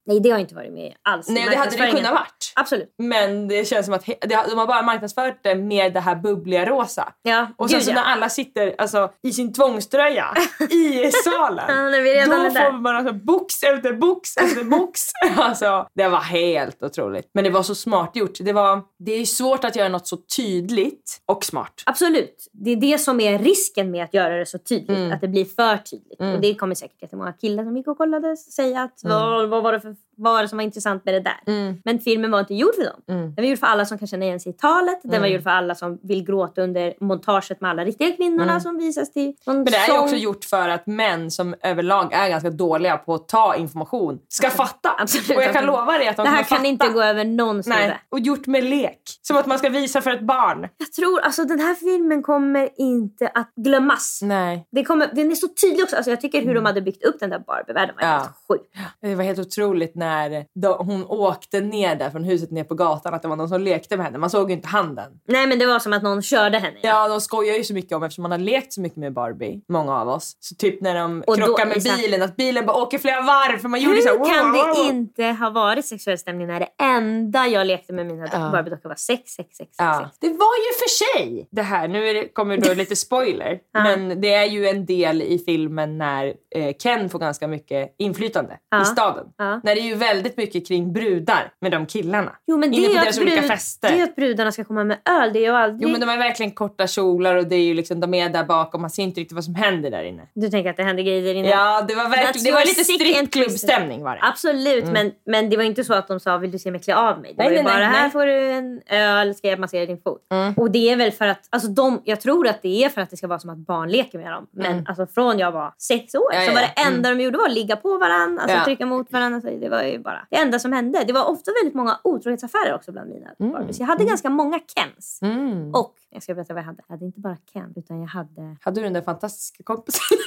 Nej, 0.05 0.19
det 0.19 0.29
har 0.29 0.39
inte 0.39 0.55
varit 0.55 0.73
med 0.73 0.93
alls. 1.01 1.29
Nej, 1.29 1.47
det 1.49 1.55
hade 1.55 1.71
det 1.77 1.91
kunnat 1.91 2.11
varit. 2.11 2.53
Absolut. 2.55 2.93
Men 2.97 3.47
det 3.47 3.67
känns 3.67 3.85
som 3.85 3.95
att 3.95 4.05
he- 4.05 4.27
de 4.49 4.57
har 4.57 4.67
bara 4.67 4.81
marknadsfört 4.81 5.39
det 5.43 5.55
med 5.55 5.93
det 5.93 5.99
här 5.99 6.15
bubbliga 6.15 6.65
rosa. 6.65 7.13
Ja, 7.21 7.47
Och 7.57 7.69
sen 7.69 7.79
gud, 7.79 7.85
så 7.85 7.91
ja. 7.91 7.95
när 7.95 8.03
alla 8.03 8.29
sitter 8.29 8.75
alltså, 8.77 9.11
i 9.23 9.31
sin 9.31 9.53
tvångströja 9.53 10.25
i 10.69 11.11
salen. 11.23 11.65
Ja, 11.67 11.75
när 11.75 12.01
vi 12.01 12.13
redan 12.15 12.29
då 12.29 12.45
är 12.45 12.49
där. 12.49 12.71
får 12.71 12.77
man 12.79 12.95
alltså 12.95 13.13
box 13.13 13.63
efter 13.63 13.93
box 13.93 14.37
efter 14.37 14.63
box. 14.63 15.01
alltså, 15.37 15.87
det 15.95 16.07
var 16.07 16.19
helt 16.21 16.83
otroligt. 16.83 17.29
Men 17.33 17.43
det 17.43 17.49
var 17.49 17.63
så 17.63 17.75
smart 17.75 18.15
gjort. 18.15 18.37
Det, 18.39 18.53
var, 18.53 18.81
det 18.99 19.11
är 19.11 19.25
svårt 19.25 19.63
att 19.63 19.75
göra 19.75 19.89
något 19.89 20.07
så 20.07 20.17
tydligt 20.37 21.21
och 21.25 21.43
smart. 21.45 21.83
Absolut. 21.85 22.49
Det 22.51 22.71
är 22.71 22.75
det 22.75 22.97
som 22.97 23.19
är 23.19 23.39
risken 23.39 23.91
med 23.91 24.03
att 24.03 24.13
göra 24.13 24.37
det 24.37 24.45
så 24.45 24.57
tydligt. 24.57 24.89
Mm. 24.89 25.11
Att 25.11 25.21
det 25.21 25.27
blir 25.27 25.45
för 25.45 25.77
tydligt. 25.77 26.19
Och 26.19 26.41
det 26.41 26.55
kommer 26.55 26.75
säkert 26.75 27.01
jättemånga 27.01 27.33
killar 27.33 27.63
som 27.63 27.77
gick 27.77 27.87
och 27.87 27.97
kollade 27.97 28.37
säga 28.37 28.81
att 28.81 28.99
vad, 29.03 29.49
vad, 29.49 29.63
var 29.63 29.71
det 29.73 29.79
för, 29.81 29.92
of 29.93 29.99
vad 30.17 30.33
var 30.33 30.41
det 30.41 30.47
som 30.47 30.57
var 30.57 30.63
intressant 30.63 31.05
med 31.05 31.13
det 31.13 31.19
där? 31.19 31.39
Mm. 31.47 31.81
Men 31.85 31.99
filmen 31.99 32.31
var 32.31 32.39
inte 32.39 32.53
gjord 32.55 32.75
för 32.75 32.83
dem. 32.83 33.01
Den 33.07 33.33
var 33.35 33.43
gjord 33.43 33.59
för 33.59 33.67
alla 33.67 33.85
som 33.85 33.97
kan 33.97 34.07
känna 34.07 34.25
igen 34.25 34.39
sig 34.39 34.49
i 34.51 34.53
talet. 34.55 34.99
Den 35.03 35.11
Mm. 35.11 35.21
var 35.21 35.27
gjord 35.27 35.43
för 35.43 35.49
alla 35.49 35.75
som 35.75 35.99
vill 36.03 36.23
gråta 36.25 36.61
under 36.61 36.93
montaget 36.99 37.61
med 37.61 37.71
alla 37.71 37.85
riktiga 37.85 38.11
kvinnorna 38.15 38.59
som 38.59 38.77
visas 38.77 39.13
till 39.13 39.33
någon 39.45 39.55
Mm. 39.55 39.63
Men 39.63 39.71
det 39.73 39.77
är 39.77 39.87
sång. 39.87 39.99
också 40.03 40.15
gjort 40.15 40.45
för 40.45 40.69
att 40.69 40.87
män 40.87 41.31
som 41.31 41.55
överlag 41.63 42.13
är 42.13 42.29
ganska 42.29 42.49
dåliga 42.49 42.97
på 42.97 43.13
att 43.13 43.27
ta 43.27 43.55
information 43.55 44.19
ska 44.27 44.49
fatta. 44.49 44.95
Absolut, 44.99 45.29
och 45.37 45.43
jag 45.43 45.43
kan 45.43 45.49
absolut. 45.49 45.67
lova 45.67 45.97
dig 45.97 46.07
att 46.07 46.17
de 46.17 46.23
Det 46.23 46.29
här 46.29 46.43
kan 46.43 46.57
fatta. 46.57 46.67
inte 46.67 46.87
gå 46.89 47.01
över. 47.03 47.23
Nej, 47.69 48.01
och 48.09 48.19
gjort 48.19 48.47
med 48.47 48.63
lek. 48.63 48.99
Som 49.21 49.37
att 49.37 49.45
man 49.45 49.59
ska 49.59 49.69
visa 49.69 50.01
för 50.01 50.11
ett 50.11 50.21
barn. 50.21 50.67
Jag 50.77 50.91
tror 50.93 51.19
alltså 51.19 51.43
den 51.45 51.59
här 51.59 51.75
filmen 51.75 52.23
kommer 52.23 52.69
inte 52.77 53.27
att 53.27 53.51
glömmas. 53.55 54.19
Nej. 54.23 54.67
Det 54.71 54.83
kommer, 54.83 55.09
den 55.13 55.31
är 55.31 55.35
så 55.35 55.47
tydlig 55.47 55.83
också. 55.83 55.95
Alltså, 55.95 56.09
jag 56.11 56.21
tycker 56.21 56.41
hur 56.41 56.55
de 56.55 56.65
hade 56.65 56.81
byggt 56.81 57.03
upp 57.03 57.19
den 57.19 57.29
där 57.29 57.39
Barbie-världen 57.39 57.95
var 57.95 58.03
Mm. 58.03 58.13
Ja. 58.15 58.19
helt 58.19 58.35
sjuk. 58.47 58.61
Det 59.01 59.15
var 59.15 59.23
helt 59.23 59.39
otroligt 59.39 59.95
när 60.03 60.45
då 60.61 60.73
hon 60.75 61.05
åkte 61.05 61.61
ner 61.61 61.95
där 61.95 62.09
från 62.09 62.23
huset 62.23 62.51
ner 62.51 62.63
på 62.63 62.75
gatan 62.75 63.13
att 63.13 63.21
det 63.21 63.27
var 63.27 63.35
någon 63.35 63.49
som 63.49 63.61
lekte 63.61 63.97
med 63.97 64.05
henne. 64.05 64.17
Man 64.17 64.29
såg 64.29 64.49
ju 64.49 64.55
inte 64.55 64.67
handen. 64.67 65.11
Nej 65.27 65.47
men 65.47 65.59
det 65.59 65.65
var 65.65 65.79
som 65.79 65.93
att 65.93 66.03
någon 66.03 66.21
körde 66.21 66.57
henne. 66.59 66.77
Ja, 66.81 67.07
de 67.07 67.21
skojar 67.21 67.55
ju 67.55 67.63
så 67.63 67.73
mycket 67.73 67.91
om 67.97 68.03
eftersom 68.03 68.21
man 68.21 68.31
har 68.31 68.37
lekt 68.37 68.73
så 68.73 68.81
mycket 68.81 68.97
med 68.97 69.13
Barbie, 69.13 69.61
många 69.69 69.95
av 70.01 70.07
oss. 70.09 70.37
Så 70.39 70.55
typ 70.55 70.81
när 70.81 70.95
de 70.95 71.23
Och 71.27 71.37
då- 71.39 71.45
krockar 71.45 71.65
med 71.65 71.77
exakt. 71.77 71.97
bilen, 72.01 72.21
att 72.21 72.35
bilen 72.35 72.65
bara 72.65 72.77
åker 72.77 72.97
flera 72.97 73.21
varv 73.21 73.57
för 73.57 73.69
man 73.69 73.79
gjorde 73.81 74.01
så 74.01 74.07
här, 74.09 74.17
Hur 74.17 74.25
kan 74.25 74.51
wow, 74.51 74.61
wow. 74.67 74.75
det 74.75 74.89
inte 74.89 75.23
ha 75.25 75.49
varit 75.49 75.85
sexuell 75.85 76.17
stämning 76.17 76.47
när 76.47 76.59
det 76.59 76.67
enda 76.83 77.47
jag 77.47 77.67
lekte 77.67 77.93
med 77.93 78.05
mina 78.05 78.27
Ja. 78.31 78.49
Barbie-dockor 78.51 78.89
var 78.89 78.95
sex, 78.95 79.31
sex, 79.31 79.57
sex, 79.57 79.69
Ja. 79.77 80.01
sex. 80.03 80.17
Det 80.19 80.27
var 80.27 80.55
ju 80.65 80.73
för 80.79 80.89
sig 80.89 81.47
det 81.51 81.61
här, 81.61 81.87
nu 81.87 82.13
det, 82.13 82.27
kommer 82.33 82.57
då 82.57 82.73
lite 82.73 82.95
spoiler, 82.95 83.59
Ja. 83.73 83.83
men 83.83 84.21
det 84.21 84.33
är 84.33 84.45
ju 84.45 84.67
en 84.67 84.85
del 84.85 85.21
i 85.21 85.39
filmen 85.45 85.97
när 85.97 86.33
eh, 86.55 86.73
Ken 86.83 87.09
får 87.09 87.19
ganska 87.19 87.47
mycket 87.47 87.95
inflytande 87.97 88.57
Ja. 88.71 88.81
i 88.81 88.85
staden. 88.85 89.25
Ja. 89.37 89.61
När 89.63 89.75
det 89.75 89.81
är 89.81 89.92
ju 89.93 89.99
väldigt 89.99 90.37
mycket 90.37 90.67
kring 90.67 90.93
brudar 90.93 91.51
med 91.61 91.71
de 91.71 91.85
killarna. 91.85 92.31
Jo 92.47 92.57
men 92.57 92.71
det 92.71 92.77
Inne 92.77 92.87
på 92.87 92.93
deras 92.93 93.17
att 93.17 93.21
olika 93.21 93.37
brud, 93.37 93.51
fester. 93.51 93.91
det 93.91 93.99
är 93.99 94.03
att 94.03 94.15
brudarna 94.15 94.51
ska 94.51 94.63
komma 94.63 94.83
med 94.83 94.97
öl. 95.09 95.33
Det 95.33 95.39
är 95.39 95.43
ju 95.43 95.49
aldrig... 95.55 95.81
Jo 95.83 95.89
men 95.89 95.99
de 96.01 96.09
har 96.09 96.17
verkligen 96.17 96.51
korta 96.51 96.87
kjolar 96.87 97.35
och 97.35 97.47
det 97.47 97.55
är 97.55 97.63
ju 97.63 97.73
liksom, 97.73 97.99
de 97.99 98.13
är 98.13 98.29
där 98.29 98.43
bakom, 98.43 98.81
man 98.81 98.89
ser 98.89 99.03
inte 99.03 99.21
riktigt 99.21 99.35
vad 99.35 99.43
som 99.43 99.55
händer 99.55 99.91
där 99.91 100.03
inne. 100.03 100.21
Du 100.33 100.49
tänker 100.49 100.69
att 100.69 100.77
det 100.77 100.83
händer 100.83 101.03
grejer 101.03 101.21
där 101.21 101.33
inne? 101.33 101.49
Ja, 101.49 101.85
det 101.87 101.95
var 101.95 102.09
verkligen, 102.09 102.43
det 102.45 102.51
var 102.51 102.65
lite 102.65 102.83
strippklubbstämning 102.83 104.03
var 104.03 104.15
det. 104.15 104.19
Absolut, 104.23 104.85
men, 104.85 105.11
men 105.25 105.49
det 105.49 105.57
var 105.57 105.63
inte 105.63 105.83
så 105.83 105.93
att 105.93 106.07
de 106.07 106.19
sa 106.19 106.37
vill 106.37 106.51
du 106.51 106.59
se 106.59 106.71
mig 106.71 106.81
klä 106.81 106.95
av 106.95 107.21
mig? 107.21 107.33
Det 107.37 107.43
Nej, 107.43 107.47
var 107.47 107.55
nej, 107.55 107.63
bara 107.63 107.77
nej, 107.77 107.87
här 107.87 108.09
får 108.09 108.25
du 108.25 108.51
en 108.51 108.81
öl, 108.89 109.35
ska 109.35 109.47
jag 109.47 109.59
massera 109.59 109.85
din 109.85 110.01
fot. 110.01 110.21
Mm. 110.31 110.53
Och 110.53 110.71
det 110.71 110.89
är 110.91 110.95
väl 110.95 111.11
för 111.11 111.27
att, 111.27 111.47
alltså 111.49 111.67
de, 111.67 112.01
jag 112.05 112.21
tror 112.21 112.47
att 112.47 112.61
det 112.61 112.83
är 112.83 112.89
för 112.89 113.01
att 113.01 113.09
det 113.09 113.17
ska 113.17 113.27
vara 113.27 113.39
som 113.39 113.49
att 113.49 113.57
barn 113.57 113.89
leker 113.89 114.17
med 114.17 114.31
dem. 114.31 114.47
Men 114.51 114.85
alltså 114.87 115.07
från 115.07 115.39
jag 115.39 115.51
var 115.51 115.73
sex 115.77 116.15
år 116.15 116.33
Mm. 116.33 116.43
Ja, 116.43 116.49
så 116.49 116.55
var 116.55 116.61
det 116.61 116.81
enda 116.87 117.09
de 117.09 117.21
gjorde 117.23 117.37
var 117.37 117.45
att 117.45 117.53
ligga 117.53 117.75
på 117.75 117.97
varandra, 117.97 118.41
alltså 118.41 118.57
Ja. 118.57 118.63
trycka 118.65 118.85
mot 118.85 119.11
varandra. 119.11 119.41
Så 119.41 119.47
det 119.47 119.69
var 119.69 119.82
ju 119.87 119.99
bara 119.99 120.27
det 120.29 120.37
enda 120.37 120.59
som 120.59 120.73
hände. 120.73 121.03
Det 121.07 121.13
var 121.13 121.25
ofta 121.25 121.51
väldigt 121.61 121.75
många 121.75 121.99
otrohetsaffärer 122.03 122.73
också 122.75 122.91
bland 122.91 123.09
mina 123.09 123.29
Barbies. 123.39 123.79
Jag 123.79 123.87
hade 123.87 124.03
ganska 124.05 124.29
många 124.29 124.59
Kens. 124.75 125.19
Mm. 125.21 125.73
Och 125.75 125.95
jag 126.09 126.23
ska 126.23 126.33
berätta 126.33 126.53
vad 126.53 126.61
jag 126.61 126.65
hade. 126.65 126.83
Jag 126.87 126.93
hade 126.93 127.05
inte 127.05 127.19
bara 127.19 127.37
Ken 127.53 127.73
utan 127.75 128.01
jag 128.01 128.07
hade 128.07 128.57
Hade 128.61 128.79
du 128.79 128.83
den 128.83 128.93
där 128.93 129.01
fantastiska 129.01 129.63
kompisen? 129.63 130.01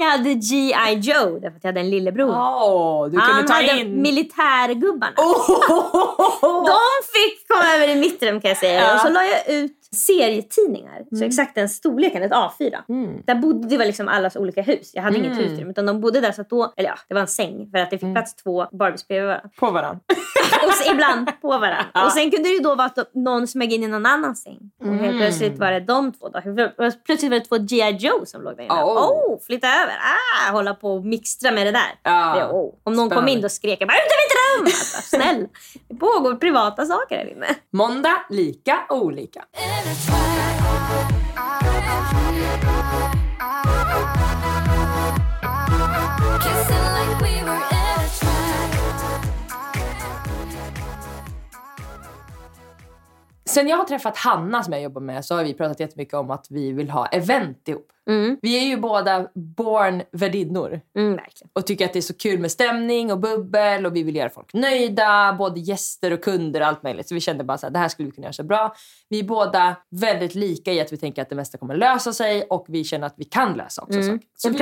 jag 0.00 0.10
hade 0.10 0.34
G.I. 0.34 0.94
Joe 0.94 1.38
därför 1.38 1.56
att 1.56 1.64
jag 1.64 1.68
hade 1.68 1.80
en 1.80 1.90
lillebror. 1.90 2.30
Åh, 2.30 3.04
du 3.04 3.10
kunde 3.10 3.24
Han 3.24 3.46
ta 3.46 3.52
hade 3.52 3.80
in... 3.80 4.02
militärgubbarna. 4.02 5.14
Oh! 5.16 6.66
De 6.66 6.78
fick 7.12 7.48
komma 7.48 7.74
över 7.74 7.88
i 7.88 7.96
mitt 7.96 8.22
rum 8.22 8.40
kan 8.40 8.48
jag 8.48 8.58
säga. 8.58 8.80
Ja. 8.80 8.94
Och 8.94 9.00
så 9.00 9.08
la 9.08 9.24
jag 9.24 9.48
ut 9.48 9.79
serietidningar. 9.96 11.04
Så 11.18 11.24
exakt 11.24 11.54
den 11.54 11.68
storleken, 11.68 12.22
ett 12.22 12.32
A4. 12.32 12.78
Mm. 12.88 13.22
Där 13.26 13.34
bodde 13.34 13.68
det 13.68 13.78
var 13.78 13.84
liksom 13.84 14.08
allas 14.08 14.36
olika 14.36 14.62
hus. 14.62 14.90
Jag 14.94 15.02
hade 15.02 15.16
inget 15.18 15.32
Mm. 15.38 15.44
husrum 15.50 15.70
utan 15.70 15.86
de 15.86 16.00
bodde 16.00 16.20
där 16.20 16.32
så 16.32 16.40
att 16.40 16.50
då, 16.50 16.72
eller 16.76 16.88
ja, 16.88 16.96
det 17.08 17.14
var 17.14 17.20
en 17.20 17.26
säng 17.26 17.70
för 17.70 17.78
att 17.78 17.90
det 17.90 17.98
fick 17.98 18.14
plats 18.14 18.34
två 18.34 18.66
Barbies 18.72 19.08
bredvid 19.08 19.26
varandra. 19.28 19.50
På 19.58 19.70
varandra. 19.70 20.00
Och 20.66 20.92
ibland 20.94 21.40
på 21.42 21.48
varandra. 21.48 21.84
Ja. 21.94 22.04
Och 22.06 22.12
sen 22.12 22.30
kunde 22.30 22.48
det 22.48 22.62
då 22.62 22.74
vara 22.74 22.86
att 22.86 23.14
någon 23.14 23.46
smög 23.46 23.72
in 23.72 23.84
i 23.84 23.86
någon 23.86 24.06
annan 24.06 24.36
säng. 24.36 24.58
Och 24.80 24.86
helt 24.86 25.00
Mm. 25.02 25.16
plötsligt 25.18 25.58
var 25.58 25.70
det 25.72 25.80
de 25.80 26.12
två. 26.12 26.28
Då. 26.28 26.40
Plötsligt 27.04 27.30
var 27.32 27.38
det 27.38 27.44
två 27.44 27.56
G.I. 27.58 27.90
Joe 27.96 28.26
som 28.26 28.42
låg 28.42 28.56
där 28.56 28.64
inne. 28.64 28.74
Oh. 28.74 29.10
Oh, 29.10 29.38
flytta 29.46 29.66
över! 29.66 29.94
Ah, 30.48 30.52
hålla 30.52 30.74
på 30.74 30.94
och 30.94 31.04
mixtra 31.04 31.50
med 31.52 31.66
det 31.66 31.72
där. 31.72 31.90
Ja. 32.02 32.34
Det, 32.34 32.44
oh. 32.54 32.74
Om 32.84 32.92
någon 32.92 32.96
kom 32.96 33.08
Spännande. 33.10 33.32
in 33.32 33.40
då 33.40 33.48
skrek 33.48 33.80
jag 33.80 33.88
bara 33.88 33.96
ut 33.96 34.12
ur 34.12 34.20
mitt 34.24 34.36
rum! 34.58 34.64
Alltså, 34.64 35.16
snäll! 35.16 35.46
Det 35.88 35.94
pågår 35.94 36.34
privata 36.34 36.86
saker 36.86 37.16
här 37.16 37.32
inne. 37.32 37.46
Måndag, 37.72 38.16
lika, 38.30 38.78
olika. 38.88 39.44
and 39.80 39.88
it's 39.88 40.06
fine. 40.06 40.29
Sen 53.50 53.68
jag 53.68 53.76
har 53.76 53.84
träffat 53.84 54.16
Hanna 54.16 54.62
som 54.62 54.72
jag 54.72 54.82
jobbar 54.82 55.00
med 55.00 55.24
så 55.24 55.34
har 55.36 55.44
vi 55.44 55.54
pratat 55.54 55.80
jättemycket 55.80 56.14
om 56.14 56.30
att 56.30 56.46
vi 56.50 56.72
vill 56.72 56.90
ha 56.90 57.06
event 57.06 57.68
ihop. 57.68 57.86
Mm. 58.08 58.38
Vi 58.42 58.58
är 58.58 58.64
ju 58.64 58.76
båda 58.76 59.26
born 59.34 60.02
värdinnor 60.12 60.80
Mm, 60.96 61.16
verkligen. 61.16 61.50
och 61.52 61.66
tycker 61.66 61.84
att 61.84 61.92
det 61.92 61.98
är 61.98 62.02
så 62.02 62.14
kul 62.14 62.38
med 62.40 62.50
stämning 62.50 63.12
och 63.12 63.18
bubbel 63.18 63.86
och 63.86 63.96
vi 63.96 64.02
vill 64.02 64.16
göra 64.16 64.30
folk 64.30 64.52
nöjda, 64.54 65.34
både 65.38 65.60
gäster 65.60 66.10
och 66.12 66.22
kunder 66.24 66.60
och 66.60 66.66
allt 66.66 66.82
möjligt. 66.82 67.08
Så 67.08 67.14
vi 67.14 67.20
kände 67.20 67.44
bara 67.44 67.58
här, 67.62 67.70
det 67.70 67.78
här 67.78 67.88
skulle 67.88 68.06
vi 68.08 68.14
kunna 68.14 68.24
göra 68.24 68.32
så 68.32 68.42
bra. 68.42 68.74
Vi 69.08 69.18
är 69.18 69.24
båda 69.24 69.76
väldigt 69.90 70.34
lika 70.34 70.72
i 70.72 70.80
att 70.80 70.92
vi 70.92 70.96
tänker 70.96 71.22
att 71.22 71.28
det 71.28 71.34
mesta 71.36 71.58
kommer 71.58 71.76
lösa 71.76 72.12
sig 72.12 72.42
och 72.50 72.64
vi 72.68 72.84
känner 72.84 73.06
att 73.06 73.14
vi 73.16 73.24
kan 73.24 73.52
lösa 73.52 73.82
också 73.82 74.02
saker. 74.02 74.18
Så 74.36 74.48
En 74.48 74.54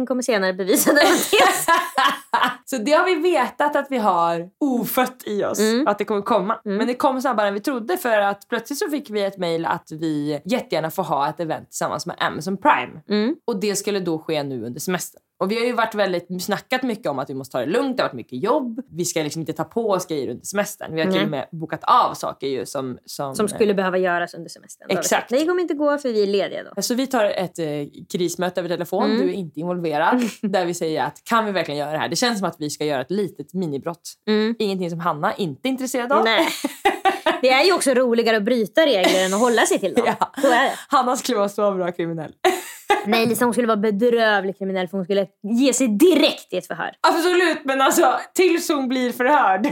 vi- 0.00 0.06
kommer 0.06 0.22
senare 0.22 0.52
bevisa 0.52 0.92
det. 0.92 1.02
så 2.64 2.78
det 2.78 2.92
har 2.92 3.04
vi 3.04 3.14
vetat 3.14 3.76
att 3.76 3.86
vi 3.90 3.98
har 3.98 4.48
ofött 4.60 5.22
i 5.26 5.44
oss, 5.44 5.58
Mm. 5.60 5.86
att 5.86 5.98
det 5.98 6.04
kommer 6.04 6.22
komma. 6.22 6.60
Men 6.64 6.86
det 6.86 6.94
kom 6.94 7.20
snabbare 7.20 7.48
än 7.48 7.54
vi 7.54 7.60
trodde 7.60 7.96
för 7.96 8.18
att 8.18 8.48
plötsligt 8.48 8.78
så 8.78 8.88
fick 8.90 9.10
vi 9.10 9.22
ett 9.24 9.38
mejl 9.38 9.66
att 9.66 9.88
vi 9.92 10.40
jättegärna 10.44 10.90
får 10.90 11.02
ha 11.02 11.28
ett 11.28 11.40
event 11.40 11.70
tillsammans 11.70 12.06
med 12.06 12.16
Amazon 12.18 12.56
Prime. 12.56 13.00
Mm. 13.08 13.36
Och 13.44 13.60
det 13.60 13.76
skulle 13.76 14.00
då 14.00 14.18
ske 14.18 14.42
nu 14.42 14.64
under 14.66 14.80
semestern. 14.80 15.22
Och 15.42 15.50
vi 15.50 15.58
har 15.58 15.64
ju 15.66 15.72
varit 15.72 15.94
väldigt, 15.94 16.42
snackat 16.44 16.82
mycket 16.82 17.06
om 17.06 17.18
att 17.18 17.30
vi 17.30 17.34
måste 17.34 17.52
ta 17.52 17.58
det 17.60 17.66
lugnt, 17.66 17.96
det 17.96 18.02
har 18.02 18.08
varit 18.08 18.16
mycket 18.16 18.42
jobb. 18.42 18.80
Vi 18.90 19.04
ska 19.04 19.22
liksom 19.22 19.40
inte 19.42 19.52
ta 19.52 19.64
på 19.64 19.90
oss 19.90 20.06
grejer 20.06 20.28
under 20.30 20.44
semestern. 20.44 20.94
Vi 20.94 21.00
har 21.00 21.06
till 21.06 21.14
Nej. 21.16 21.24
och 21.24 21.30
med 21.30 21.48
bokat 21.52 21.84
av 21.84 22.14
saker 22.14 22.46
ju 22.46 22.66
som... 22.66 22.98
Som, 23.04 23.34
Som 23.34 23.48
skulle 23.48 23.74
behöva 23.74 23.98
göras 23.98 24.34
under 24.34 24.48
semestern. 24.50 24.90
Exakt. 24.90 25.30
Nej, 25.30 25.40
det 25.40 25.46
kommer 25.46 25.62
inte 25.62 25.74
gå 25.74 25.98
för 25.98 26.08
vi 26.08 26.22
är 26.22 26.26
lediga 26.26 26.62
då. 26.76 26.82
Så 26.82 26.94
vi 26.94 27.06
tar 27.06 27.24
ett 27.24 27.58
eh, 27.58 27.66
krismöte 28.12 28.60
över 28.60 28.68
telefon, 28.68 29.04
Mm. 29.04 29.18
du 29.26 29.28
är 29.28 29.36
inte 29.36 29.60
involverad, 29.60 30.22
där 30.42 30.64
vi 30.66 30.74
säger 30.74 31.04
att 31.04 31.24
kan 31.24 31.44
vi 31.46 31.52
verkligen 31.52 31.78
göra 31.80 31.92
det 31.92 31.98
här? 31.98 32.08
Det 32.08 32.16
känns 32.16 32.38
som 32.38 32.48
att 32.48 32.56
vi 32.58 32.70
ska 32.70 32.84
göra 32.84 33.00
ett 33.00 33.10
litet 33.10 33.54
minibrott. 33.54 34.12
Mm. 34.28 34.56
Ingenting 34.58 34.90
som 34.90 35.00
Hanna 35.00 35.34
inte 35.34 35.68
är 35.68 35.70
intresserad 35.70 36.12
av. 36.12 36.24
Nej. 36.24 36.46
Det 37.42 37.48
är 37.48 37.64
ju 37.64 37.72
också 37.72 37.90
roligare 37.94 38.36
att 38.36 38.42
bryta 38.42 38.86
regler 38.86 39.24
än 39.26 39.34
att 39.34 39.40
hålla 39.40 39.66
sig 39.66 39.78
till 39.78 39.94
dem. 39.94 40.04
Ja. 40.42 40.70
Hanna 40.88 41.16
skulle 41.16 41.38
vara 41.38 41.48
så 41.48 41.72
bra 41.72 41.92
kriminell. 41.92 42.32
Nej, 43.06 43.26
Lisa 43.26 43.44
hon 43.44 43.54
skulle 43.54 43.66
vara 43.66 43.76
bedrövlig 43.76 44.58
kriminell 44.58 44.88
för 44.88 44.96
hon 44.96 45.04
skulle 45.04 45.26
ge 45.42 45.72
sig 45.72 45.88
direkt 45.88 46.52
i 46.52 46.56
ett 46.56 46.66
förhör. 46.66 46.92
Alltså, 47.00 47.18
Absolut, 47.28 47.64
men 47.64 47.80
alltså 47.80 48.14
tills 48.34 48.68
hon 48.68 48.88
blir 48.88 49.12
förhörd. 49.12 49.66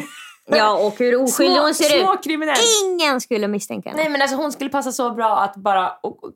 Ja, 0.57 0.73
och 0.87 0.99
hur 0.99 1.23
oskyldig 1.23 1.55
Små, 1.57 1.65
hon 1.65 1.75
ser 1.75 2.01
små 2.03 2.15
ut. 2.15 2.25
kriminell. 2.25 2.57
Ingen 2.85 3.21
skulle 3.21 3.49
misstänka 3.49 3.89
henne. 3.91 4.03
Nej 4.03 4.11
men 4.11 4.23
alltså 4.23 4.37
hon 4.37 4.53
skulle 4.53 4.71
passa 4.71 4.93
så 4.93 5.11
bra 5.11 5.37
att 5.39 5.55
bara 5.57 5.93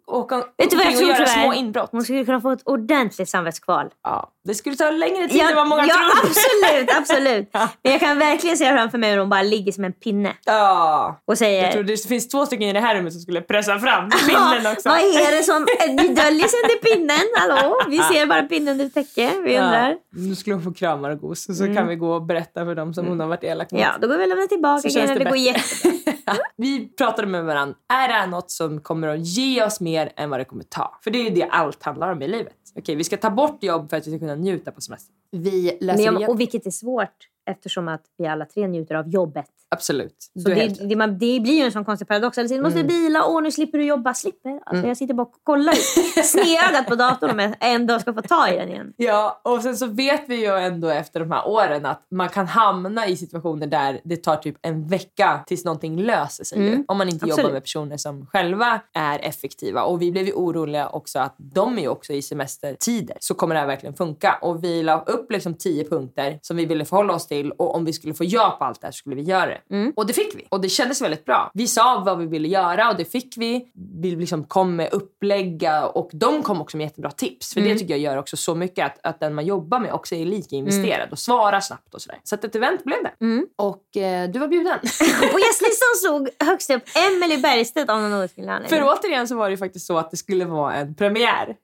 åka 0.07 0.37
Vet 0.57 0.71
du 0.71 0.77
vad 0.77 0.87
jag 0.87 0.97
tror 0.97 1.11
och 1.11 1.17
göra 1.19 1.27
små 1.27 1.53
inbrott. 1.55 1.89
Hon 1.93 2.03
skulle 2.03 2.25
kunna 2.25 2.41
få 2.41 2.51
ett 2.51 2.63
ordentligt 2.65 3.29
samvetskval. 3.29 3.87
Ja, 4.05 4.31
det 4.45 4.55
skulle 4.55 4.77
ta 4.77 4.91
längre 4.91 5.29
tid 5.29 5.41
än 5.41 5.57
vad 5.57 5.69
många 5.69 5.87
ja 5.87 5.95
tror. 5.95 6.31
absolut, 6.31 6.97
absolut. 6.97 7.49
Ja. 7.53 7.69
Men 7.83 7.93
jag 7.93 8.01
kan 8.01 8.19
verkligen 8.19 8.57
se 8.57 8.73
framför 8.73 8.99
mig 8.99 9.11
hur 9.11 9.19
hon 9.19 9.29
bara 9.29 9.43
ligger 9.43 9.73
som 9.73 9.85
en 9.85 9.93
pinne 9.93 10.33
Ja. 10.45 11.21
och 11.25 11.39
säger 11.39 11.63
Jag 11.63 11.73
tror 11.73 11.83
det 11.83 12.09
finns 12.09 12.29
två 12.29 12.47
stycken 12.47 12.69
i 12.69 12.73
det 12.73 12.81
här 12.81 12.95
rummet 12.97 13.13
som 13.13 13.23
skulle 13.23 13.41
pressa 13.41 13.79
fram 13.79 14.11
pinnen 14.27 14.73
också. 14.73 14.89
Vad 14.89 14.99
är 14.99 15.37
det 15.37 15.43
som 15.43 15.67
ni 15.89 16.09
döljer 16.09 16.49
sig 16.49 16.59
under 16.65 16.95
pinnen? 16.95 17.29
Hallå? 17.37 17.77
Vi 17.89 17.99
ser 17.99 18.27
bara 18.27 18.43
pinnen 18.43 18.69
under 18.81 18.89
täcket. 18.89 19.33
Vi 19.45 19.59
undrar. 19.59 19.89
Ja. 19.91 19.97
Nu 20.11 20.35
skulle 20.35 20.55
hon 20.57 20.63
få 20.65 20.73
kramar 20.73 21.11
och 21.11 21.19
gos 21.21 21.49
och 21.49 21.55
så 21.55 21.65
kan 21.75 21.87
vi 21.89 21.97
gå 21.97 22.13
och 22.15 22.23
berätta 22.23 22.65
för 22.65 22.75
dem 22.75 22.95
som 22.95 23.07
hon 23.07 23.21
har 23.21 23.27
varit 23.27 23.45
elak 23.45 23.73
mot. 23.73 23.81
Ja, 23.81 23.93
då 24.07 24.09
går 24.09 24.19
vi 24.19 24.25
och 24.25 24.29
lämnar 24.29 24.47
tillbaka 24.47 24.91
Så 24.91 24.99
grejerna. 24.99 25.15
det 25.15 25.25
Det, 25.25 25.31
går 25.31 25.37
jättebra. 25.39 26.37
vi 26.57 26.89
pratade 26.89 27.29
med 27.29 27.45
varandra. 27.45 27.77
Är 27.93 28.09
det 28.09 28.15
här 28.15 28.27
något 28.27 28.51
som 28.51 28.81
kommer 28.81 29.09
att 29.09 29.27
ge 29.27 29.65
oss 29.65 29.81
mer 29.81 30.13
än 30.17 30.31
vad 30.31 30.41
det 30.41 30.45
kommer 30.45 30.65
ta? 30.65 30.99
För 31.05 31.11
det 31.11 31.19
är 31.19 31.23
ju 31.25 31.31
det 31.31 31.45
allt 31.45 31.83
handlar 31.83 32.13
om 32.13 32.23
i 32.23 32.29
livet. 32.29 32.55
Okej, 32.79 32.95
vi 32.95 33.05
ska 33.05 33.17
ta 33.17 33.31
bort 33.31 33.63
jobb 33.63 33.91
för 33.91 33.97
att 33.97 34.07
vi 34.07 34.11
ska 34.11 34.19
kunna 34.19 34.35
njuta 34.35 34.73
på 34.73 34.81
semester. 34.81 35.15
Vi 35.31 35.79
läser 35.81 36.13
Men, 36.13 36.25
och 36.29 36.41
vilket 36.41 36.67
är 36.67 36.71
svårt 36.71 37.09
eftersom 37.51 37.89
att 37.89 38.03
vi 38.19 38.27
alla 38.27 38.45
tre 38.45 38.67
njuter 38.69 38.95
av 38.95 39.09
jobbet. 39.09 39.47
Absolut. 39.69 40.17
Så 40.43 40.49
Du 40.49 40.55
det, 40.55 40.61
helt 40.61 40.89
det, 40.89 40.97
man, 40.97 41.13
det 41.19 41.41
blir 41.41 41.53
ju 41.59 41.61
en 41.65 41.73
sån 41.73 41.85
konstig 41.85 42.09
paradox. 42.09 42.39
Eller 42.39 42.49
så 42.49 42.63
måste 42.63 42.81
Mm. 42.81 42.89
du 42.89 42.95
bila, 42.95 43.27
åh 43.27 43.43
nu 43.43 43.51
slipper 43.51 43.79
du 43.79 43.85
jobba. 43.85 44.15
Slipper? 44.15 44.61
Alltså, 44.67 44.87
Jag 44.87 44.97
sitter 44.97 45.15
bara 45.15 45.23
och 45.23 45.35
kollar 45.43 45.73
snedögat 46.23 46.87
på 46.89 46.95
datorn 46.95 47.31
om 47.31 47.39
jag 47.39 47.55
en 47.61 47.87
dag 47.87 48.01
ska 48.01 48.13
få 48.15 48.23
ta 48.23 48.49
i 48.49 48.57
den 48.57 48.69
igen. 48.69 48.93
Ja, 48.97 49.41
och 49.45 49.63
sen 49.63 49.77
så 49.77 49.87
vet 49.87 50.23
vi 50.27 50.37
ju 50.41 50.57
ändå 50.59 50.89
efter 50.89 51.21
de 51.21 51.31
här 51.31 51.49
åren 51.49 51.87
att 51.87 52.07
man 52.11 52.29
kan 52.29 52.47
hamna 52.47 53.07
i 53.07 53.17
situationer 53.17 53.67
där 53.67 54.01
det 54.05 54.17
tar 54.17 54.37
typ 54.37 54.57
en 54.63 54.87
vecka 54.89 55.41
tills 55.47 55.65
någonting 55.65 56.01
löser 56.03 56.45
sig. 56.45 56.59
Mm, 56.69 56.85
Om 56.89 56.99
man 56.99 57.09
inte 57.09 57.25
absolut. 57.25 57.39
jobbar 57.39 57.53
med 57.53 57.63
personer 57.63 57.97
som 57.97 58.27
själva 58.27 58.81
är 58.93 59.19
effektiva. 59.19 59.83
Och 59.83 60.03
vi 60.03 60.13
blev 60.13 60.27
ju 60.27 60.33
oroliga 60.33 60.89
också 60.89 61.19
att 61.19 61.35
de 61.39 61.79
är 61.79 61.83
ju 61.83 61.89
också 61.89 62.13
i 62.13 62.23
semestertider. 62.23 63.17
Så 63.21 63.35
kommer 63.35 63.55
det 63.55 63.61
här 63.61 63.67
verkligen 63.67 63.95
funka. 63.95 64.39
Och 64.43 64.65
vi 64.65 64.83
la 64.83 65.01
upp 65.03 65.33
liksom 65.33 65.55
tio 65.55 65.85
punkter 65.89 66.39
som 66.43 66.57
vi 66.57 66.67
ville 66.67 66.85
förhålla 66.85 67.15
oss 67.15 67.27
till 67.27 67.34
och 67.43 67.75
om 67.75 67.85
vi 67.85 67.93
skulle 67.93 68.15
få 68.15 68.25
ja 68.25 68.57
på 68.59 68.65
allt 68.65 68.81
det 68.81 68.87
här 68.87 68.93
skulle 68.93 69.17
vi 69.17 69.23
göra 69.23 69.47
det. 69.47 69.61
Mm. 69.75 69.93
Och 69.97 70.07
det 70.07 70.13
fick 70.13 70.35
vi. 70.35 70.47
Och 70.49 70.61
det 70.61 70.69
kändes 70.69 71.03
väldigt 71.03 71.25
bra. 71.25 71.51
Vi 71.55 71.67
sa 71.67 72.03
vad 72.07 72.19
vi 72.19 72.27
ville 72.27 72.49
göra 72.49 72.91
och 72.91 72.97
det 72.97 73.05
fick 73.05 73.35
vi. 73.37 73.67
Vi 74.01 74.17
liksom 74.17 74.45
kom 74.45 74.77
med 74.77 74.93
upplägga 74.93 75.87
och 75.87 76.11
de 76.13 76.43
kom 76.43 76.61
också 76.61 76.77
med 76.77 76.85
jättebra 76.85 77.11
tips. 77.11 77.55
För 77.55 77.61
Mm. 77.61 77.73
det 77.73 77.79
tycker 77.79 77.95
jag 77.95 78.01
gör 78.01 78.17
också 78.19 78.37
så 78.37 78.55
mycket 78.55 78.87
att, 78.87 78.99
att 79.07 79.21
den 79.21 79.35
man 79.35 79.47
jobbar 79.47 79.81
med 79.81 79.93
också 79.93 80.15
är 80.15 80.25
lika 80.25 80.57
investerad 80.57 81.09
och 81.13 81.19
svarar 81.19 81.61
snabbt 81.61 81.95
och 81.95 82.03
sådär. 82.03 82.19
Så 82.25 82.35
att 82.35 82.45
ett 82.45 82.55
event 82.57 82.85
blev 82.85 82.99
det. 83.03 83.25
Mm. 83.25 83.47
Och 83.57 83.97
eh, 83.97 84.31
du 84.31 84.39
var 84.39 84.49
bjuden. 84.49 84.79
Och 85.33 85.41
gästlistan 85.41 85.89
stod 86.05 86.29
högst 86.49 86.71
upp 86.71 86.83
Emelie 86.95 87.39
Bergstedt 87.39 87.91
av 87.91 88.01
någon 88.01 88.13
outgrundlig 88.13 88.53
anledning. 88.55 88.79
För 88.81 88.99
återigen 88.99 89.29
så 89.29 89.37
var 89.37 89.45
det 89.45 89.51
ju 89.51 89.57
faktiskt 89.57 89.87
så 89.87 89.99
att 89.99 90.11
det 90.11 90.17
skulle 90.17 90.45
vara 90.45 90.75
en 90.75 90.95
premiär. 90.95 91.47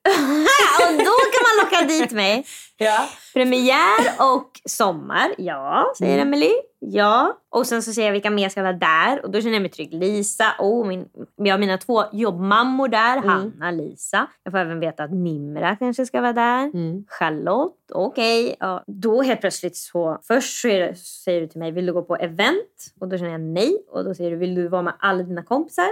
Och 0.81 0.93
då 0.93 1.15
kan 1.33 1.43
man 1.47 1.65
locka 1.65 1.85
dit 1.89 2.11
mig. 2.11 2.47
Ja. 2.83 3.09
Premiär 3.35 4.01
och 4.19 4.61
sommar. 4.65 5.35
Ja, 5.39 5.60
säger 5.99 6.15
Mm. 6.15 6.29
Emily. 6.29 6.53
Ja. 6.79 7.39
Och 7.51 7.67
sen 7.67 7.83
så 7.83 7.93
säger 7.93 8.09
jag 8.09 8.13
vilka 8.13 8.31
mer 8.31 8.49
ska 8.49 8.63
vara 8.63 8.73
där. 8.73 9.25
Och 9.25 9.31
då 9.31 9.41
känner 9.41 9.53
jag 9.55 9.63
mig 9.63 9.71
trygg. 9.71 9.95
Lisa. 9.95 10.45
Oh, 10.59 10.87
min, 10.87 11.09
jag 11.37 11.55
har 11.55 11.59
mina 11.59 11.79
två 11.79 12.03
jobbmammor 12.13 12.89
där. 12.89 13.17
Mm. 13.17 13.29
Hanna, 13.29 13.71
Lisa. 13.71 14.27
Jag 14.43 14.53
får 14.53 14.59
även 14.59 14.81
veta 14.81 15.05
att 15.05 15.13
Nimra 15.13 15.77
kanske 15.77 16.07
ska 16.07 16.21
vara 16.21 16.33
där. 16.33 16.65
Mm. 16.65 17.05
Charlotte. 17.09 17.91
Okej. 17.93 18.57
Ja. 18.61 18.85
Då 18.87 19.23
helt 19.23 19.41
plötsligt 19.41 19.77
så. 19.77 20.19
Först 20.23 20.61
så 20.61 20.69
det, 20.69 20.99
säger 20.99 21.41
du 21.41 21.47
till 21.47 21.59
mig, 21.59 21.73
vill 21.73 21.87
du 21.87 21.93
gå 21.93 22.03
på 22.03 22.17
event? 22.17 22.95
Och 23.01 23.09
då 23.09 23.19
känner 23.19 23.31
jag 23.31 23.41
nej. 23.41 23.85
Och 23.91 24.05
då 24.05 24.15
säger 24.15 24.31
du, 24.31 24.37
vill 24.37 24.55
du 24.55 24.69
vara 24.69 24.83
med 24.83 24.95
alla 24.99 25.23
dina 25.23 25.43
kompisar? 25.43 25.89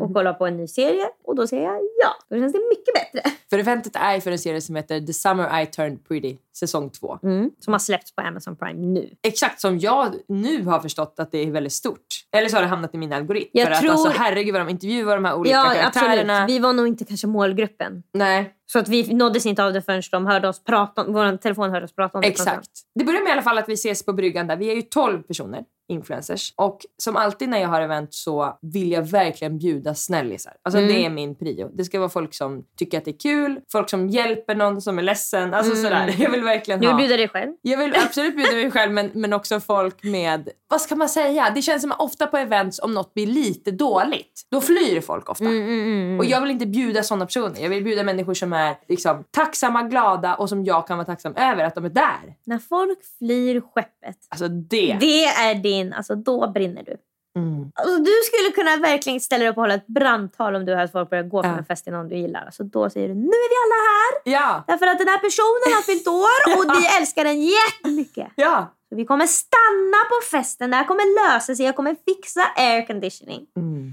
Och 0.00 0.14
kolla 0.14 0.34
på 0.34 0.46
en 0.46 0.56
ny 0.56 0.66
serie? 0.66 1.06
Och 1.24 1.36
då 1.36 1.46
säger 1.46 1.62
jag 1.64 1.74
ja. 2.02 2.08
Då 2.30 2.36
känns 2.36 2.52
det 2.52 2.58
mycket 2.70 2.94
bättre. 2.94 3.30
För 3.50 3.58
eventet 3.58 3.92
är 3.96 4.20
för 4.20 4.30
en 4.30 4.38
serie 4.38 4.60
som 4.60 4.76
heter 4.76 5.00
The 5.00 5.12
Summer 5.12 5.62
I 5.62 5.66
Turned 5.66 6.04
Pretty, 6.08 6.36
säsong 6.58 6.90
två. 6.90 7.18
Mm. 7.22 7.50
Som 7.60 7.72
har 7.74 7.78
släppts 7.78 8.14
på 8.14 8.22
Amazon 8.22 8.56
Prime 8.56 8.86
nu. 8.86 9.10
Exakt 9.22 9.60
som 9.60 9.78
jag 9.78 10.14
nu 10.28 10.62
har 10.64 10.80
förstått 10.80 11.14
att 11.18 11.32
det 11.32 11.38
är 11.38 11.50
väldigt 11.50 11.72
stort. 11.72 12.06
Eller 12.36 12.48
så 12.48 12.56
har 12.56 12.62
det 12.62 12.68
hamnat 12.68 12.94
i 12.94 12.98
min 12.98 13.12
algoritm. 13.12 13.48
Jag 13.52 13.68
för 13.68 13.74
tror- 13.74 13.90
att 13.92 13.96
alltså, 14.06 14.20
herregud 14.22 14.52
vad 14.54 14.60
de 14.60 14.68
intervjuar 14.68 15.14
de 15.14 15.24
här 15.24 15.34
olika 15.34 15.56
Ja, 15.56 15.64
karaktärerna. 15.74 16.32
absolut. 16.42 16.56
Vi 16.56 16.58
var 16.62 16.72
nog 16.72 16.86
inte 16.86 17.04
kanske 17.04 17.26
målgruppen. 17.26 18.02
Nej, 18.14 18.54
Så 18.66 18.78
att 18.78 18.88
vi 18.88 19.14
nåddes 19.14 19.46
inte 19.46 19.64
av 19.64 19.72
det 19.72 19.82
förrän 19.82 20.02
de 20.10 20.26
hörde 20.26 20.48
oss 20.48 20.64
prata 20.64 21.02
om, 21.04 21.12
vår 21.12 21.36
telefon 21.36 21.70
hörde 21.70 21.84
oss 21.84 21.94
prata 21.94 22.18
om 22.18 22.22
det. 22.22 22.28
exakt. 22.28 22.70
Det 22.94 23.04
börjar 23.04 23.20
med 23.22 23.28
i 23.28 23.32
alla 23.32 23.42
fall 23.42 23.58
att 23.58 23.68
vi 23.68 23.72
ses 23.74 24.02
på 24.06 24.12
bryggan 24.12 24.46
där. 24.46 24.56
Vi 24.56 24.70
är 24.70 24.74
ju 24.74 24.82
12 24.82 25.22
personer, 25.22 25.64
influencers. 25.88 26.52
Och 26.56 26.80
som 27.02 27.16
alltid 27.16 27.48
när 27.48 27.58
jag 27.58 27.68
har 27.68 27.80
event 27.80 28.14
så 28.14 28.58
vill 28.62 28.92
jag 28.92 29.02
verkligen 29.02 29.58
bjuda 29.58 29.94
snällisar. 29.94 30.52
Alltså 30.62 30.78
Mm. 30.78 30.88
det 30.94 31.04
är 31.06 31.10
min 31.10 31.34
prio. 31.34 31.70
Det 31.74 31.84
ska 31.84 31.98
vara 31.98 32.08
folk 32.08 32.34
som 32.34 32.64
tycker 32.78 32.98
att 32.98 33.04
det 33.04 33.10
är 33.10 33.18
kul, 33.18 33.60
folk 33.72 33.90
som 33.90 34.08
hjälper 34.08 34.54
någon 34.54 34.80
som 34.82 34.98
är 34.98 35.02
ledsen. 35.02 35.54
Alltså 35.54 35.72
Mm. 35.72 35.84
sådär. 35.84 36.14
Jag 36.18 36.30
vill 36.30 36.42
verkligen 36.44 36.80
Du 36.80 36.86
ha... 36.86 36.96
vill 36.96 37.02
bjuda 37.06 37.16
dig 37.16 37.28
själv? 37.28 37.52
Jag 37.62 37.78
vill 37.78 37.94
absolut 38.06 38.36
bjuda 38.36 38.52
mig 38.52 38.70
själv 38.70 38.92
men, 38.92 39.10
men 39.14 39.32
också 39.32 39.60
folk 39.60 40.02
med, 40.02 40.48
vad 40.68 40.80
ska 40.80 40.96
man 40.96 41.08
säga? 41.08 41.50
Det 41.54 41.62
känns 41.62 41.82
som 41.82 41.92
att 41.92 42.00
ofta 42.00 42.26
på 42.26 42.36
events 42.36 42.78
om 42.78 42.94
något 42.94 43.14
blir 43.14 43.26
lite 43.26 43.70
dåligt, 43.70 44.46
då 44.50 44.60
flyr 44.60 45.00
folk 45.00 45.28
ofta. 45.30 45.44
Mm, 45.44 46.18
Och 46.18 46.24
jag 46.24 46.40
vill 46.40 46.50
inte 46.50 46.66
bjuda 46.66 47.02
sådana 47.02 47.26
personer. 47.26 47.60
Jag 47.62 47.68
vill 47.68 47.84
bjuda 47.84 48.02
människor 48.02 48.34
som 48.34 48.52
är 48.52 48.74
liksom, 48.88 49.24
tacksamma, 49.30 49.82
glada 49.82 50.34
och 50.34 50.48
som 50.48 50.64
jag 50.64 50.86
kan 50.86 50.98
vara 50.98 51.06
tacksam 51.06 51.34
över 51.36 51.64
att 51.64 51.74
de 51.74 51.84
är 51.84 51.88
där. 51.88 52.34
När 52.46 52.58
folk 52.58 52.98
flyr 53.18 53.60
skeppet. 53.74 53.90
Alltså 54.28 54.48
det. 54.48 54.96
Det 55.00 55.24
är 55.24 55.54
din, 55.54 55.92
alltså 55.92 56.14
då 56.14 56.48
brinner 56.50 56.82
du. 56.82 56.96
Mm. 57.38 57.72
Alltså, 57.74 57.96
du 57.96 58.10
skulle 58.24 58.50
kunna 58.54 58.76
verkligen 58.76 59.20
ställa 59.20 59.38
dig 59.42 59.48
upp 59.50 59.56
och 59.56 59.62
hålla 59.62 59.74
ett 59.74 59.86
brandtal 59.86 60.54
om 60.54 60.64
du 60.64 60.74
hade 60.74 60.88
folk 60.88 61.10
börja 61.10 61.22
gå 61.22 61.42
från 61.42 61.52
Ja. 61.52 61.58
en 61.58 61.64
fest 61.64 61.84
till 61.84 61.92
någon 61.92 62.08
du 62.08 62.16
gillar. 62.16 62.44
Alltså, 62.44 62.62
då 62.64 62.90
säger 62.90 63.08
du 63.08 63.14
nu 63.14 63.26
är 63.26 63.48
vi 63.52 63.56
alla 63.64 63.80
här 63.90 64.32
Ja, 64.38 64.64
därför 64.66 64.86
att 64.86 64.98
den 64.98 65.08
här 65.08 65.18
personen 65.18 65.74
har 65.76 65.82
fyllt 65.82 66.06
år 66.08 66.38
och 66.58 66.82
vi 66.82 66.86
älskar 67.00 67.24
den 67.24 67.40
jättemycket. 67.42 68.28
ja. 68.36 68.74
Så 68.88 68.96
vi 68.96 69.04
kommer 69.04 69.26
stanna 69.26 70.00
på 70.08 70.36
festen, 70.36 70.70
det 70.70 70.76
här 70.76 70.84
kommer 70.84 71.32
lösa 71.32 71.54
sig, 71.54 71.66
jag 71.66 71.76
kommer 71.76 71.96
fixa 72.04 72.40
air 72.56 72.86
conditioning. 72.86 73.46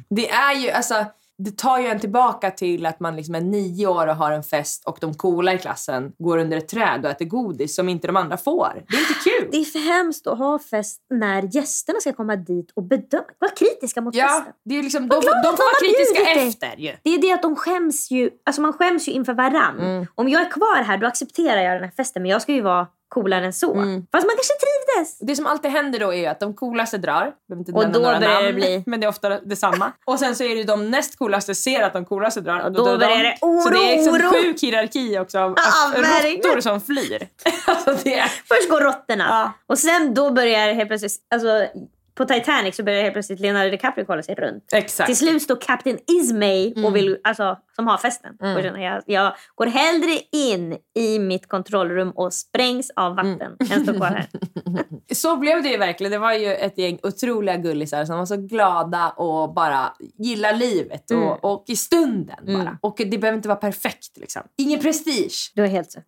Det 0.10 0.30
är 0.30 0.54
ju, 0.56 0.69
alltså, 0.71 1.06
det 1.43 1.58
tar 1.58 1.80
ju 1.80 1.88
en 1.88 1.99
tillbaka 1.99 2.51
till 2.51 2.86
att 2.86 2.99
man 2.99 3.15
liksom 3.15 3.36
är 3.36 3.41
nio 3.41 3.88
år 3.88 4.08
och 4.08 4.15
har 4.15 4.32
en 4.32 4.43
fest 4.43 4.84
och 4.86 4.97
de 5.01 5.13
coola 5.13 5.54
i 5.54 5.58
klassen 5.58 6.12
går 6.17 6.38
under 6.38 6.58
ett 6.58 6.67
träd 6.67 7.06
och 7.06 7.12
äter 7.12 7.25
godis 7.25 7.75
som 7.75 7.89
inte 7.89 8.08
de 8.08 8.17
andra 8.17 8.38
får. 8.38 8.84
Det 8.89 8.95
är 8.95 8.99
inte 8.99 9.13
kul. 9.23 9.47
Det 9.51 9.58
är 9.58 9.63
för 9.63 9.80
hemskt 9.80 10.27
att 10.27 10.38
ha 10.38 10.60
fest 10.60 11.01
när 11.10 11.56
gästerna 11.56 11.99
ska 11.99 12.13
komma 12.13 12.36
dit 12.36 12.71
och 12.75 12.84
bedöma. 12.84 13.23
Var 13.39 13.56
kritiska 13.56 14.01
mot 14.01 14.15
Ja, 14.15 14.27
festen. 14.27 14.54
det 14.65 14.75
är 14.80 14.84
liksom, 14.84 15.08
de, 15.08 15.15
de 15.15 15.17
att 15.17 15.23
får 15.23 15.41
vara 15.41 15.56
de 15.82 15.88
kritiska 15.88 16.32
efter 16.32 16.82
ju. 16.82 16.95
Det 17.04 17.10
är 17.10 17.21
det 17.21 17.32
att 17.32 17.41
de 17.41 17.56
skäms 17.56 18.12
ju. 18.12 18.30
Alltså 18.45 18.62
man 18.62 18.73
skäms 18.73 19.08
ju 19.08 19.12
inför 19.12 19.34
varann. 19.34 19.80
Mm. 19.80 20.06
Om 20.15 20.30
jag 20.30 20.41
är 20.41 20.51
kvar 20.51 20.84
här 20.84 20.97
då 20.97 21.08
accepterar 21.08 21.62
jag 21.62 21.75
den 21.75 21.84
här 21.84 21.91
festen 21.97 22.21
men 22.21 22.32
jag 22.32 22.41
ska 22.41 22.51
ju 22.54 22.62
vara 22.62 22.88
coolare 23.12 23.45
än 23.45 23.54
så. 23.54 23.74
Mm. 23.74 24.06
Fast 24.12 24.28
man 24.28 24.36
kanske 24.36 24.54
trivdes. 24.54 25.19
Det 25.19 25.36
som 25.36 25.47
alltid 25.47 25.71
händer 25.71 26.00
då 26.00 26.13
är 26.13 26.30
att 26.30 26.39
de 26.39 26.54
coolaste 26.54 26.97
drar. 26.97 27.32
Inte 27.54 27.71
Och 27.71 27.89
då 27.91 28.00
börjar 28.00 28.19
namn, 28.19 28.45
det 28.45 28.54
bli- 28.54 28.84
Men 28.86 29.00
det 29.00 29.06
är 29.06 29.10
ofta 29.10 29.30
detsamma. 29.30 29.91
Och 30.06 30.19
sen 30.19 30.36
så 30.36 30.43
är 30.43 30.56
det 30.56 30.63
de 30.63 30.89
näst 30.91 31.17
coolaste 31.17 31.56
ser 31.56 31.82
att 31.84 31.93
de 31.93 32.06
coolaste 32.06 32.41
drar. 32.41 32.60
Och 32.60 32.71
då 32.71 32.86
de. 32.86 32.97
börjar 32.97 33.24
det 33.24 33.38
oro, 33.41 33.62
Så 33.62 33.69
det 33.69 33.78
är 33.93 33.95
liksom 33.97 34.13
oro. 34.13 34.32
sjuk 34.43 34.62
hierarki 34.63 35.19
också 35.19 35.39
av 35.39 35.56
Ja, 35.58 36.02
råttor 36.02 36.62
som 36.62 36.82
flyr. 36.82 37.28
alltså 37.67 38.04
det. 38.04 38.24
Först 38.47 38.69
går 38.69 38.82
råttorna. 38.82 39.26
Ja. 39.30 39.52
Och 39.67 39.80
sen 39.80 40.13
då 40.13 40.32
börjar 40.32 40.74
helt 40.74 40.89
plötsligt, 40.89 41.12
alltså 41.34 41.67
på 42.15 42.26
Titanic 42.26 42.76
så 42.76 42.84
börjar 42.84 43.02
helt 43.02 43.13
plötsligt 43.13 43.39
Leonardo 43.39 43.69
DiCaprio 43.71 44.06
kolla 44.06 44.24
sig 44.24 44.36
runt. 44.36 44.63
Exakt. 44.74 45.08
Till 45.08 45.17
slut 45.17 45.41
står 45.41 45.56
Captain 45.62 45.97
Ismay 46.08 46.74
Mm. 46.74 46.86
och 46.86 46.95
vill, 46.95 47.17
alltså, 47.24 47.58
som 47.76 47.88
har 47.88 47.97
festen. 47.97 48.34
Och 48.39 48.62
känner, 48.63 48.80
jag, 48.80 49.04
jag 49.06 49.36
går 49.56 49.65
hellre 49.65 50.19
in 50.32 50.78
i 50.95 51.19
mitt 51.19 51.47
kontrollrum 51.47 52.12
och 52.12 52.34
sprängs 52.34 52.91
av 52.95 53.15
vatten 53.15 53.56
än 53.71 53.84
står 53.84 53.93
kvar 53.93 54.06
här. 54.08 54.28
Så 55.13 55.38
blev 55.38 55.63
det 55.63 55.69
ju 55.69 55.78
verkligen. 55.78 56.12
Det 56.12 56.17
var 56.17 56.34
ju 56.34 56.54
ett 56.56 56.78
gäng 56.78 57.00
otroliga 57.04 57.58
gullisar 57.58 58.06
som 58.06 58.17
var 58.17 58.26
så 58.26 58.38
glada 58.38 59.10
och 59.10 59.54
bara 59.54 59.93
gillar 60.17 60.54
livet 60.54 61.12
och, 61.12 61.17
Mm. 61.17 61.38
och 61.41 61.63
i 61.67 61.76
stunden 61.76 62.38
bara. 62.45 62.78
Och 62.82 62.95
det 62.97 63.17
behöver 63.17 63.36
inte 63.36 63.47
vara 63.50 63.60
perfekt 63.60 64.17
liksom. 64.17 64.41
Ingen 64.58 64.80
prestige. 64.80 65.52
Du 65.56 65.62
har 65.62 65.67
helt 65.69 65.97
rätt. 65.97 66.06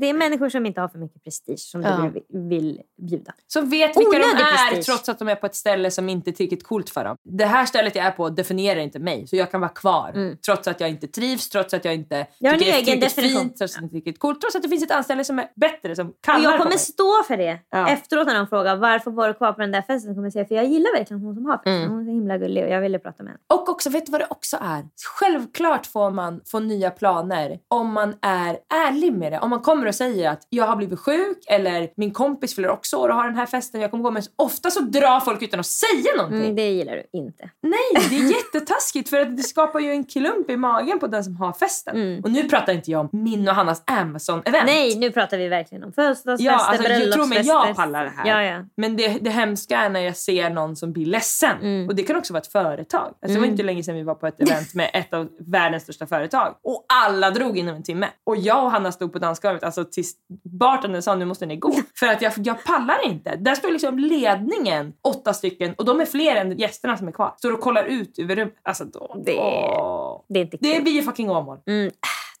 Det 0.00 0.06
är 0.06 0.14
människor 0.14 0.48
som 0.48 0.66
inte 0.66 0.80
har 0.80 0.88
för 0.88 0.98
mycket 0.98 1.24
prestige 1.24 1.58
som 1.58 1.82
Ja. 1.82 2.10
du 2.30 2.48
vill, 2.48 2.80
bjuda. 3.08 3.32
Som 3.46 3.70
vet 3.70 3.96
vilka 3.96 4.10
de 4.10 4.16
Onödig 4.16 4.40
är 4.40 4.68
prestige. 4.70 4.84
trots 4.94 5.08
att 5.08 5.18
de 5.18 5.28
är 5.28 5.34
på 5.34 5.46
ett 5.46 5.54
ställe 5.54 5.90
som 5.90 6.08
inte 6.08 6.30
är 6.30 6.32
tillräckligt 6.32 6.64
coolt 6.66 6.90
för 6.90 7.04
dem. 7.04 7.16
Det 7.24 7.44
här 7.44 7.66
stället 7.66 7.94
jag 7.96 8.06
är 8.06 8.10
på 8.10 8.28
definierar 8.28 8.80
inte 8.80 8.98
mig 8.98 9.26
så 9.26 9.36
jag 9.36 9.50
kan 9.50 9.60
vara 9.60 9.70
kvar. 9.70 10.36
Trots 10.46 10.68
att 10.68 10.80
jag 10.80 10.90
inte 10.90 11.06
trivs, 11.06 11.48
trots 11.48 11.74
att 11.74 11.84
jag 11.84 11.94
inte 11.94 12.16
Mm. 12.18 12.26
Jag 12.38 12.58
tycker 12.58 12.72
det 12.72 12.78
är 12.78 12.82
tillräckligt 12.82 13.16
definition. 13.16 13.40
fint, 13.42 13.56
trots 13.56 13.74
att 13.76 13.80
det 13.80 13.84
inte 13.84 13.92
är 13.96 14.00
tillräckligt 14.00 14.18
coolt. 14.18 14.40
Trots 14.40 14.56
att 14.56 14.62
det 14.62 14.68
finns 14.68 14.82
ett 14.82 14.90
anställe 14.90 15.24
som 15.24 15.38
är 15.38 15.48
bättre, 15.56 15.96
som 15.96 16.12
kallar 16.22 16.50
jag 16.50 16.60
kommer 16.60 16.76
stå 16.76 17.22
för 17.26 17.36
det. 17.36 17.58
Ja. 17.70 17.88
Efteråt 17.88 18.26
när 18.26 18.34
de 18.34 18.46
frågar 18.46 18.76
varför 18.76 19.10
var 19.10 19.28
du 19.28 19.34
kvar 19.34 19.52
på 19.52 19.60
den 19.60 19.72
där 19.72 19.82
festen 19.82 20.14
kommer 20.14 20.26
jag 20.26 20.32
säga 20.32 20.44
för 20.46 20.54
jag 20.54 20.64
gillar 20.66 20.98
verkligen 20.98 21.22
hon 21.22 21.34
som 21.34 21.46
har 21.46 21.56
festen. 21.56 21.72
Mm. 21.76 21.90
Hon 21.90 22.00
är 22.00 22.04
så 22.04 22.10
himla 22.10 22.38
gullig 22.38 22.64
och 22.64 22.70
jag 22.70 22.80
ville 22.80 22.98
prata 22.98 23.22
med 23.22 23.30
henne. 23.32 23.40
Och 23.54 23.68
också, 23.68 23.90
vet 23.90 24.06
du 24.06 24.12
vad 24.12 24.20
det 24.20 24.26
också 24.30 24.56
är? 24.56 24.84
Självklart 25.18 25.86
får 25.86 26.10
man 26.10 26.40
få 26.46 26.58
nya 26.60 26.90
planer 26.90 27.58
om 27.68 27.92
man 27.92 28.14
är 28.22 28.58
ärlig 28.74 29.12
med 29.12 29.32
det. 29.32 29.38
Om 29.38 29.50
man 29.50 29.60
kommer 29.60 29.86
och 29.88 29.94
säger 29.94 30.30
att 30.30 30.42
jag 30.48 30.64
har 30.66 30.76
blivit 30.76 30.98
sjuk 30.98 31.38
eller 31.48 31.88
min 31.96 32.12
kompis 32.12 32.54
fyller 32.54 32.68
också 32.70 32.96
år 32.96 33.08
och 33.08 33.14
har 33.14 33.24
den 33.24 33.36
här 33.36 33.46
festen 33.46 33.80
jag 33.80 33.90
kommer 33.90 34.04
gå 34.04 34.10
med. 34.10 34.24
Så 34.24 34.30
ofta 34.36 34.70
så 34.70 34.80
drar 34.80 35.20
folk 35.20 35.42
utan 35.42 35.60
att 35.60 35.66
säga 35.66 36.16
någonting. 36.16 36.42
Mm, 36.42 36.56
det 36.56 36.68
gillar 36.70 36.92
du 36.92 37.04
inte. 37.12 37.50
Nej, 37.62 38.08
det 38.10 38.16
är 38.16 38.30
jättetaskigt 38.30 39.08
för 39.08 39.20
att 39.20 39.36
det 39.36 39.42
skapar 39.42 39.80
ju 39.80 39.90
en 39.90 40.04
klump 40.04 40.50
i 40.50 40.56
magen 40.56 40.98
på 40.98 41.06
den 41.06 41.24
som 41.24 41.36
har 41.36 41.52
festen. 41.52 42.20
Och 42.24 42.30
nu 42.30 42.48
pratar 42.48 42.72
inte 42.72 42.90
jag 42.90 43.00
om 43.00 43.08
min 43.12 43.48
och 43.48 43.54
Hannas 43.54 43.82
Amazon-event. 43.86 44.64
Nej, 44.66 44.98
nu 44.98 45.10
pratar 45.10 45.38
vi 45.38 45.48
verkligen 45.48 45.84
om 45.84 45.92
födelsedagsfester, 45.92 46.52
Ja, 46.52 46.66
alltså, 46.66 46.88
jag 46.88 47.12
tror 47.12 47.26
mig, 47.26 47.38
bröllopsfester. 47.38 47.52
jag 47.68 47.76
pallar 47.76 48.04
det 48.04 48.10
här. 48.16 48.26
Ja, 48.28 48.42
ja. 48.42 48.64
Men 48.76 48.96
det, 48.96 49.08
det 49.08 49.30
hemska 49.30 49.78
är 49.78 49.88
när 49.88 50.00
jag 50.00 50.16
ser 50.16 50.50
någon 50.50 50.76
som 50.76 50.92
blir 50.92 51.06
ledsen. 51.06 51.56
Mm. 51.60 51.88
Och 51.88 51.94
det 51.94 52.02
kan 52.02 52.16
också 52.16 52.32
vara 52.32 52.40
ett 52.40 52.52
företag. 52.52 53.14
Alltså, 53.22 53.34
Det 53.34 53.40
var 53.40 53.46
inte 53.46 53.62
länge 53.62 53.82
sedan 53.82 53.94
vi 53.94 54.02
var 54.02 54.14
på 54.14 54.26
ett 54.26 54.40
event 54.40 54.74
med 54.74 54.90
ett 54.94 55.14
av 55.14 55.28
världens 55.40 55.82
största 55.82 56.06
företag. 56.06 56.54
Och 56.64 56.86
alla 57.04 57.30
drog 57.30 57.58
inom 57.58 57.76
en 57.76 57.82
timme. 57.82 58.08
Och 58.26 58.36
jag 58.36 58.64
och 58.64 58.70
Hanna 58.70 58.92
stod 58.92 59.12
på 59.12 59.18
dansgolvet 59.18 59.64
alltså 59.64 59.77
tills 59.84 60.12
bartendern 60.44 61.02
sa 61.02 61.14
nu 61.14 61.24
måste 61.24 61.46
ni 61.46 61.56
gå. 61.56 61.72
För 61.98 62.06
att 62.06 62.22
jag, 62.22 62.32
jag 62.36 62.64
pallar 62.64 63.04
inte. 63.06 63.36
Där 63.36 63.54
står 63.54 63.70
liksom 63.70 63.98
ledningen, 63.98 64.92
åtta 65.02 65.34
stycken, 65.34 65.74
och 65.74 65.84
de 65.84 66.00
är 66.00 66.06
fler 66.06 66.36
än 66.36 66.58
gästerna 66.58 66.96
som 66.96 67.08
är 67.08 67.12
kvar. 67.12 67.34
Står 67.38 67.52
och 67.52 67.60
kollar 67.60 67.84
ut 67.84 68.18
över 68.18 68.36
rummet. 68.36 68.54
Alltså 68.62 68.84
då... 68.84 69.22
Det- 69.26 69.36
åh. 69.38 70.24
Det 70.28 70.38
är 70.40 70.44
inte 70.44 70.56
Det 70.60 70.72
kul. 70.74 70.82
blir 70.82 70.92
ju 70.92 71.02
fucking 71.02 71.30
Åmål. 71.30 71.58
Mm. 71.66 71.90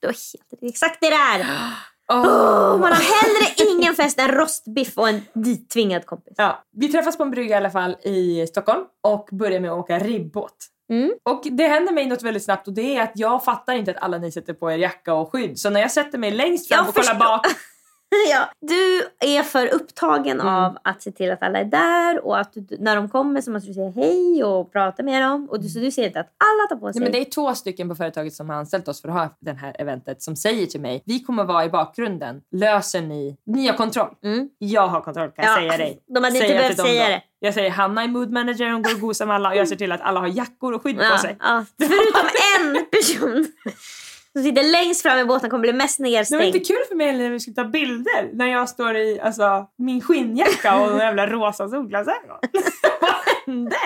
Du 0.00 0.06
har 0.06 0.12
helt 0.12 0.60
det 0.60 0.66
exakt 0.68 1.00
det 1.00 1.10
där. 1.10 1.46
Oh, 2.12 2.78
man 2.80 2.92
har 2.92 3.22
hellre 3.22 3.72
ingen 3.72 3.94
fest 3.94 4.18
än 4.20 4.28
rostbiff 4.28 4.98
och 4.98 5.08
en 5.08 5.20
dittvingad 5.34 6.06
kompis. 6.06 6.34
Ja, 6.36 6.64
vi 6.76 6.88
träffas 6.88 7.16
på 7.16 7.22
en 7.22 7.30
brygga 7.30 7.54
i 7.54 7.56
alla 7.56 7.70
fall 7.70 7.96
i 8.02 8.46
Stockholm 8.46 8.84
och 9.02 9.28
börjar 9.32 9.60
med 9.60 9.70
att 9.70 9.78
åka 9.78 9.98
ribbåt. 9.98 10.56
Mm. 10.90 11.12
Och 11.22 11.42
det 11.50 11.68
händer 11.68 11.92
mig 11.92 12.06
något 12.06 12.22
väldigt 12.22 12.44
snabbt 12.44 12.68
och 12.68 12.74
det 12.74 12.96
är 12.96 13.02
att 13.02 13.12
jag 13.14 13.44
fattar 13.44 13.74
inte 13.74 13.90
att 13.90 13.96
alla 13.96 14.18
ni 14.18 14.32
sätter 14.32 14.54
på 14.54 14.72
er 14.72 14.78
jacka 14.78 15.14
och 15.14 15.32
skydd. 15.32 15.58
Så 15.58 15.70
när 15.70 15.80
jag 15.80 15.90
sätter 15.90 16.18
mig 16.18 16.30
längst 16.30 16.68
fram 16.68 16.78
Jag 16.78 16.88
och 16.88 16.94
kollar 16.94 17.14
bak 17.14 17.46
Ja, 18.30 18.48
du 18.60 19.02
är 19.28 19.42
för 19.42 19.66
upptagen 19.66 20.40
Mm. 20.40 20.54
av 20.54 20.78
att 20.84 21.02
se 21.02 21.10
till 21.12 21.30
att 21.32 21.42
alla 21.42 21.58
är 21.58 21.64
där 21.64 22.24
och 22.24 22.38
att 22.38 22.52
du, 22.54 22.76
när 22.78 22.96
de 22.96 23.08
kommer 23.08 23.40
så 23.40 23.50
måste 23.50 23.68
du 23.68 23.74
säga 23.74 23.90
hej 23.90 24.44
och 24.44 24.72
prata 24.72 25.02
med 25.02 25.22
dem. 25.22 25.48
Och 25.50 25.60
du, 25.60 25.68
så 25.68 25.78
du 25.78 25.90
ser 25.90 26.06
inte 26.06 26.20
att 26.20 26.26
alla 26.38 26.66
tar 26.68 26.76
på 26.86 26.92
sig. 26.92 27.00
Nej, 27.00 27.10
men 27.10 27.12
det 27.20 27.26
är 27.26 27.30
två 27.30 27.54
stycken 27.54 27.88
på 27.88 27.94
företaget 27.94 28.34
som 28.34 28.48
har 28.48 28.56
anställt 28.56 28.88
oss 28.88 29.02
för 29.02 29.08
att 29.08 29.14
ha 29.14 29.28
det 29.40 29.52
här 29.52 29.76
eventet 29.78 30.22
som 30.22 30.36
säger 30.36 30.66
till 30.66 30.80
mig 30.80 31.02
vi 31.06 31.20
kommer 31.20 31.44
vara 31.44 31.64
i 31.64 31.68
bakgrunden. 31.68 32.40
Löser 32.52 33.02
ni? 33.02 33.36
Ni 33.46 33.66
har 33.66 33.74
kontroll. 33.76 34.14
Mm. 34.24 34.48
Jag 34.58 34.88
har 34.88 35.00
kontroll 35.00 35.30
kan 35.30 35.44
jag 35.44 35.52
Ja, 35.52 35.56
säga 35.56 35.76
dig. 35.76 36.02
de 36.14 36.24
hade 36.24 36.36
inte 36.38 36.48
behövt 36.48 36.76
säga 36.80 37.04
då. 37.04 37.10
det. 37.10 37.22
Jag 37.40 37.54
säger 37.54 37.70
Hanna 37.70 38.02
är 38.02 38.08
mood 38.08 38.32
manager, 38.32 38.70
hon 38.70 38.82
går 38.82 38.94
och 38.94 39.00
gosar 39.00 39.26
med 39.26 39.34
alla 39.36 39.48
och 39.48 39.56
jag 39.56 39.68
ser 39.68 39.76
till 39.76 39.92
att 39.92 40.00
alla 40.00 40.20
har 40.20 40.26
jackor 40.28 40.72
och 40.74 40.82
skydd 40.82 40.96
på 40.98 41.04
ja, 41.04 41.18
sig. 41.18 41.36
ja. 41.40 41.64
Förutom 41.78 42.28
en 42.58 42.84
person 42.90 43.46
som 44.38 44.44
sitter 44.44 44.62
längst 44.72 45.02
fram 45.02 45.18
i 45.18 45.24
båten 45.24 45.50
kommer 45.50 45.62
bli 45.62 45.72
mest 45.72 45.98
Det 45.98 46.02
var 46.04 46.10
nedstängd. 46.10 46.42
inte 46.42 46.58
kul 46.58 46.76
för 46.88 46.94
mig 46.94 47.12
när 47.18 47.30
vi 47.30 47.40
skulle 47.40 47.54
ta 47.54 47.64
bilder 47.64 48.30
när 48.32 48.46
jag 48.46 48.68
står 48.68 48.96
i 48.96 49.20
alltså, 49.20 49.66
min 49.78 50.00
skinnjacka 50.00 50.80
och 50.80 50.90
en 50.92 50.98
jävla 50.98 51.26
rosa 51.26 51.68
solglasögon. 51.68 52.36
Vad 53.00 53.10
hände? 53.46 53.76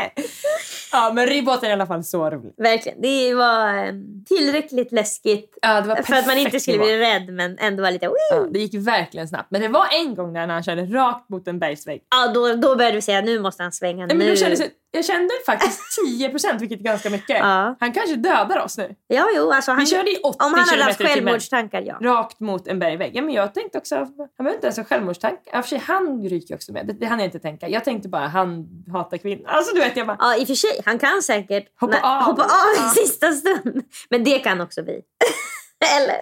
Ja 0.92 1.12
men 1.14 1.26
ribbåten 1.26 1.64
är 1.64 1.70
i 1.70 1.72
alla 1.72 1.86
fall 1.86 2.04
så 2.04 2.30
rolig. 2.30 2.54
Verkligen. 2.56 3.00
Det 3.02 3.34
var 3.34 3.74
eh, 3.84 3.92
tillräckligt 4.28 4.92
läskigt 4.92 5.58
Ja, 5.62 5.80
det 5.80 5.88
var 5.88 5.96
för 5.96 6.14
att 6.14 6.26
man 6.26 6.38
inte 6.38 6.60
skulle 6.60 6.78
bli 6.78 6.98
rädd 6.98 7.32
men 7.32 7.58
ändå 7.58 7.82
var 7.82 7.90
lite... 7.90 8.06
Wii! 8.06 8.14
Ja, 8.30 8.46
det 8.52 8.58
gick 8.58 8.74
verkligen 8.74 9.28
snabbt. 9.28 9.50
Men 9.50 9.60
det 9.60 9.68
var 9.68 9.86
en 10.04 10.14
gång 10.14 10.32
där 10.32 10.46
när 10.46 10.54
han 10.54 10.62
körde 10.62 10.82
rakt 10.84 11.28
mot 11.28 11.48
en 11.48 11.58
bergsvägg. 11.58 12.00
Ja, 12.10 12.32
då, 12.34 12.54
då 12.54 12.76
började 12.76 12.96
vi 12.96 13.02
säga 13.02 13.20
nu 13.20 13.40
måste 13.40 13.62
han 13.62 13.72
svänga. 13.72 14.06
Nej, 14.06 14.16
men 14.16 14.26
nu. 14.26 14.32
då 14.32 14.36
kändes, 14.36 14.58
det- 14.58 14.70
jag 14.94 15.04
kände 15.04 15.34
faktiskt 15.46 15.80
10% 16.20 16.58
vilket 16.58 16.80
är 16.80 16.84
ganska 16.84 17.10
mycket. 17.10 17.38
Ja. 17.38 17.76
Han 17.80 17.92
kanske 17.92 18.16
dödar 18.16 18.64
oss 18.64 18.78
nu. 18.78 18.94
Ja, 19.06 19.28
jo, 19.36 19.50
alltså 19.52 19.70
han, 19.70 19.80
Vi 19.80 19.86
körde 19.86 20.10
i 20.10 20.16
80 20.22 20.44
om 20.44 20.54
han 20.54 20.68
hade 20.68 20.84
haft 20.84 21.02
självmordstankar, 21.02 21.82
ja. 21.82 21.98
Rakt 22.00 22.40
mot 22.40 22.68
en 22.68 22.78
bergvägg. 22.78 23.16
Ja, 23.16 23.22
men 23.22 23.34
jag 23.34 23.54
tänkte 23.54 23.78
också, 23.78 23.94
han 23.96 24.06
behöver 24.38 24.54
inte 24.54 24.66
ens 24.66 24.76
ha 24.76 24.84
självmordstankar. 24.84 25.52
Ja, 25.52 25.62
för 25.62 25.68
sig, 25.68 25.78
han 25.78 26.22
ryker 26.28 26.54
också 26.54 26.72
med. 26.72 26.86
Det, 26.86 26.92
det 26.92 27.06
hann 27.06 27.18
jag 27.18 27.26
inte 27.26 27.38
tänka. 27.38 27.68
Jag 27.68 27.84
tänkte 27.84 28.08
bara, 28.08 28.26
han 28.26 28.66
hatar 28.92 29.16
kvinnor. 29.16 29.44
Alltså 29.46 29.74
du 29.74 29.80
vet, 29.80 29.96
jag 29.96 30.06
bara, 30.06 30.16
Ja, 30.20 30.36
i 30.36 30.42
och 30.42 30.46
för 30.46 30.54
sig. 30.54 30.80
Han 30.84 30.98
kan 30.98 31.22
säkert 31.22 31.64
Hoppa 31.80 32.00
av. 32.02 32.22
hoppa 32.22 32.42
av 32.42 32.86
i 32.86 32.88
sista 32.88 33.32
stund. 33.32 33.82
Men 34.10 34.24
det 34.24 34.38
kan 34.38 34.60
också 34.60 34.82
vi. 34.82 35.00
Eller? 35.96 36.18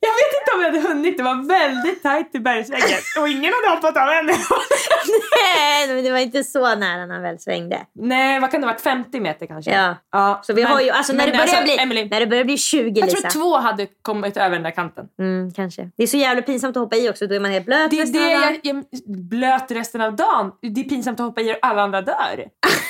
jag 0.00 0.12
vet 0.20 0.32
inte 0.40 0.54
om 0.54 0.60
jag 0.62 0.68
hade 0.72 0.80
hunnit. 0.94 1.16
Det 1.16 1.22
var 1.22 1.48
väldigt 1.48 2.02
tajt 2.02 2.32
till 2.32 2.40
bergsväggen. 2.42 2.98
Och 3.20 3.28
ingen 3.28 3.52
hade 3.62 3.74
hoppat 3.76 3.96
av 3.96 4.08
ännu. 4.08 4.32
Nej, 5.46 5.88
men 5.94 6.04
det 6.04 6.10
var 6.10 6.18
inte 6.18 6.44
så 6.44 6.74
nära 6.74 7.06
när 7.06 7.14
han 7.14 7.22
väl 7.22 7.38
svängde. 7.38 7.80
Nej, 7.92 8.40
vad 8.40 8.50
kan 8.50 8.60
det 8.60 8.66
ha 8.66 8.72
varit? 8.72 8.82
50 8.82 9.20
meter 9.20 9.46
kanske? 9.46 9.70
Ja. 9.72 9.96
ja 10.12 10.40
Så 10.44 10.52
vi 10.52 10.62
men- 10.62 10.72
har 10.72 10.80
ju, 10.80 10.90
alltså 10.90 11.12
när 11.12 11.26
det 11.26 11.32
börjar 11.32 11.42
alltså, 11.46 11.62
bli, 11.62 11.78
Emily, 11.78 12.08
när 12.10 12.20
det 12.20 12.26
börjar 12.26 12.44
bli 12.44 12.58
20 12.58 13.00
jag 13.00 13.10
tror 13.10 13.16
Lisa. 13.22 13.28
två 13.30 13.56
hade 13.56 13.86
kommit 14.02 14.36
över 14.36 14.50
den 14.50 14.62
där 14.62 14.70
kanten. 14.70 15.06
Mm, 15.18 15.52
kanske. 15.52 15.90
Det 15.96 16.02
är 16.02 16.06
så 16.06 16.16
jävla 16.16 16.42
pinsamt 16.42 16.76
att 16.76 16.80
hoppa 16.82 16.96
i 16.96 17.10
också. 17.10 17.26
Då 17.26 17.34
är 17.34 17.40
man 17.40 17.50
helt 17.50 17.66
blöt 17.66 17.90
Det 17.90 17.96
resten 18.02 18.22
det 18.22 18.34
av 18.36 18.40
dagen. 18.42 18.60
jag, 18.62 18.76
jag 18.76 19.16
blöt 19.28 19.70
resten 19.70 20.00
av 20.00 20.16
dagen. 20.16 20.52
Det 20.60 20.80
är 20.80 20.84
pinsamt 20.84 21.20
att 21.20 21.26
hoppa 21.26 21.40
i 21.40 21.52
och 21.52 21.56
alla 21.62 21.82
andra 21.82 22.00
dör. 22.02 22.44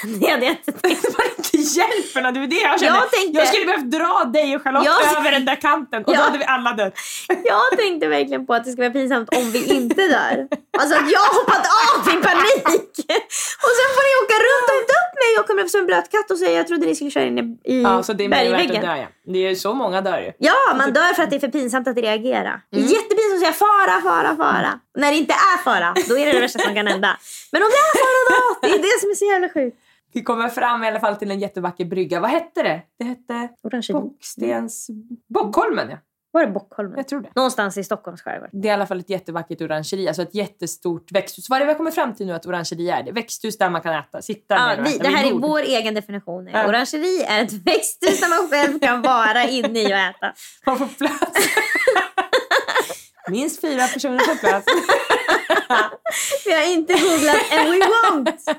Det 0.20 0.30
hade 0.30 0.44
jag 0.46 0.52
inte 0.52 0.72
tänkt. 0.72 1.02
Det 1.02 1.31
hjälpen. 1.76 2.34
Det 2.34 2.40
var 2.40 2.46
det 2.46 2.56
jag 2.56 2.80
kände. 2.80 2.98
Jag 2.98 3.10
tänkte- 3.10 3.38
jag 3.38 3.48
skulle 3.48 3.66
behövt 3.66 3.90
dra 3.90 4.14
dig 4.24 4.56
och 4.56 4.62
Charlotte 4.62 4.84
Jag- 4.86 5.18
över 5.18 5.30
den 5.30 5.44
där 5.44 5.54
kanten 5.68 6.04
och 6.04 6.12
Ja. 6.14 6.16
då 6.18 6.22
hade 6.22 6.38
vi 6.38 6.44
alla 6.44 6.72
dött. 6.72 6.94
Jag 7.52 7.78
tänkte 7.78 8.08
verkligen 8.08 8.46
på 8.46 8.54
att 8.54 8.64
det 8.64 8.70
skulle 8.72 8.88
vara 8.88 8.98
pinsamt 9.00 9.28
om 9.36 9.50
vi 9.50 9.60
inte 9.78 10.02
dör. 10.16 10.36
Alltså 10.78 10.94
att 10.98 11.10
jag 11.16 11.20
hoppat 11.38 11.64
av 11.86 12.08
i 12.14 12.16
panik. 12.28 12.64
Och 13.66 13.72
sen 13.78 13.88
får 13.96 14.02
ni 14.08 14.12
åka 14.22 14.36
runt 14.46 14.66
och 14.70 14.74
hämta 14.78 14.94
upp 15.02 15.12
mig. 15.22 15.30
Jag 15.36 15.46
kommer 15.46 15.62
upp 15.62 15.70
som 15.70 15.80
en 15.80 15.86
blöt 15.86 16.10
katt 16.10 16.30
och 16.30 16.38
säger 16.38 16.56
jag 16.56 16.66
trodde 16.68 16.86
ni 16.86 16.94
skulle 16.94 17.10
köra 17.10 17.24
in 17.24 17.38
i, 17.64 17.82
Ja, 17.82 18.02
så 18.02 18.12
det 18.12 18.24
är 18.24 18.28
mer 18.28 18.50
värt 18.50 18.70
att 18.70 18.82
dö. 18.82 18.96
Ja. 18.96 19.06
Det 19.32 19.38
är 19.48 19.54
så 19.54 19.74
många 19.74 20.00
dör 20.00 20.18
ju. 20.18 20.32
Ja, 20.38 20.74
man 20.78 20.92
dör 20.92 21.14
för 21.14 21.22
att 21.22 21.30
det 21.30 21.36
är 21.36 21.40
för 21.40 21.48
pinsamt 21.48 21.88
att 21.88 21.96
reagera. 21.96 22.52
Är 22.72 22.78
jättepinsamt 22.78 23.34
att 23.34 23.40
säga 23.40 23.52
fara, 23.52 24.00
fara, 24.02 24.36
fara. 24.36 24.80
När 24.98 25.10
det 25.10 25.16
inte 25.16 25.32
är 25.34 25.58
fara, 25.64 25.94
då 26.08 26.18
är 26.18 26.26
det 26.26 26.32
det 26.32 26.40
värsta 26.40 26.58
som 26.58 26.74
kan 26.74 26.86
hända. 26.86 27.16
Men 27.52 27.62
om 27.62 27.68
det 27.74 27.76
är 27.76 27.92
fara 28.04 28.20
då? 28.38 28.58
Det 28.68 28.74
är 28.74 28.82
det 28.82 29.00
som 29.00 29.10
är 29.10 29.14
så 29.14 29.24
jävla 29.24 29.48
sjukt. 29.48 29.76
Vi 30.12 30.22
kommer 30.22 30.48
fram 30.48 30.84
i 30.84 30.88
alla 30.88 31.00
fall 31.00 31.16
till 31.16 31.30
en 31.30 31.40
jättevacker 31.40 31.84
brygga. 31.84 32.20
Vad 32.20 32.30
hette 32.30 32.62
det? 32.62 32.82
Det 32.98 33.04
hette 33.04 33.48
Bockstens... 33.92 34.90
Bockholmen 35.28 35.90
ja. 35.90 35.96
Var 36.32 36.46
det 36.46 36.52
Bockholmen? 36.52 36.94
Jag 36.96 37.08
tror 37.08 37.20
det. 37.20 37.28
Någonstans 37.34 37.78
i 37.78 37.84
Stockholms 37.84 38.22
skärgård. 38.22 38.48
Det 38.52 38.68
är 38.68 38.70
i 38.70 38.74
alla 38.74 38.86
fall 38.86 39.00
ett 39.00 39.10
jättevackert 39.10 39.60
orangeri, 39.60 40.08
alltså 40.08 40.22
ett 40.22 40.34
jättestort 40.34 41.12
växthus. 41.12 41.50
Vad 41.50 41.56
är 41.56 41.60
det 41.60 41.66
vi 41.66 41.72
har 41.72 41.78
kommit 41.78 41.94
fram 41.94 42.14
till 42.14 42.26
nu 42.26 42.32
att 42.32 42.46
orangeri 42.46 42.90
är? 42.90 43.02
Det 43.02 43.12
växthus 43.12 43.58
där 43.58 43.70
man 43.70 43.80
kan 43.80 43.94
äta, 43.94 44.22
sitta 44.22 44.54
Ja, 44.54 44.66
ner 44.66 44.82
vi, 44.84 44.98
det 44.98 45.08
här 45.08 45.30
är 45.30 45.32
vår 45.34 45.62
egen 45.62 45.94
definition. 45.94 46.46
Ja. 46.52 46.68
Orangeri 46.68 47.22
är 47.28 47.42
ett 47.42 47.52
växthus 47.52 48.20
där 48.20 48.28
man 48.28 48.48
själv 48.48 48.80
kan 48.80 49.02
vara 49.02 49.44
inne 49.44 49.82
i 49.82 49.86
och 49.86 49.96
äta. 49.96 50.32
Man 50.66 50.78
får 50.78 50.86
plats. 50.86 51.48
Minst 53.28 53.60
fyra 53.60 53.86
personer 53.86 54.18
får 54.18 54.34
plats. 54.34 54.66
Vi 56.44 56.52
har 56.52 56.72
inte 56.72 56.92
googlat 56.92 57.52
and 57.52 57.70
we 57.70 57.78
won't. 57.78 58.56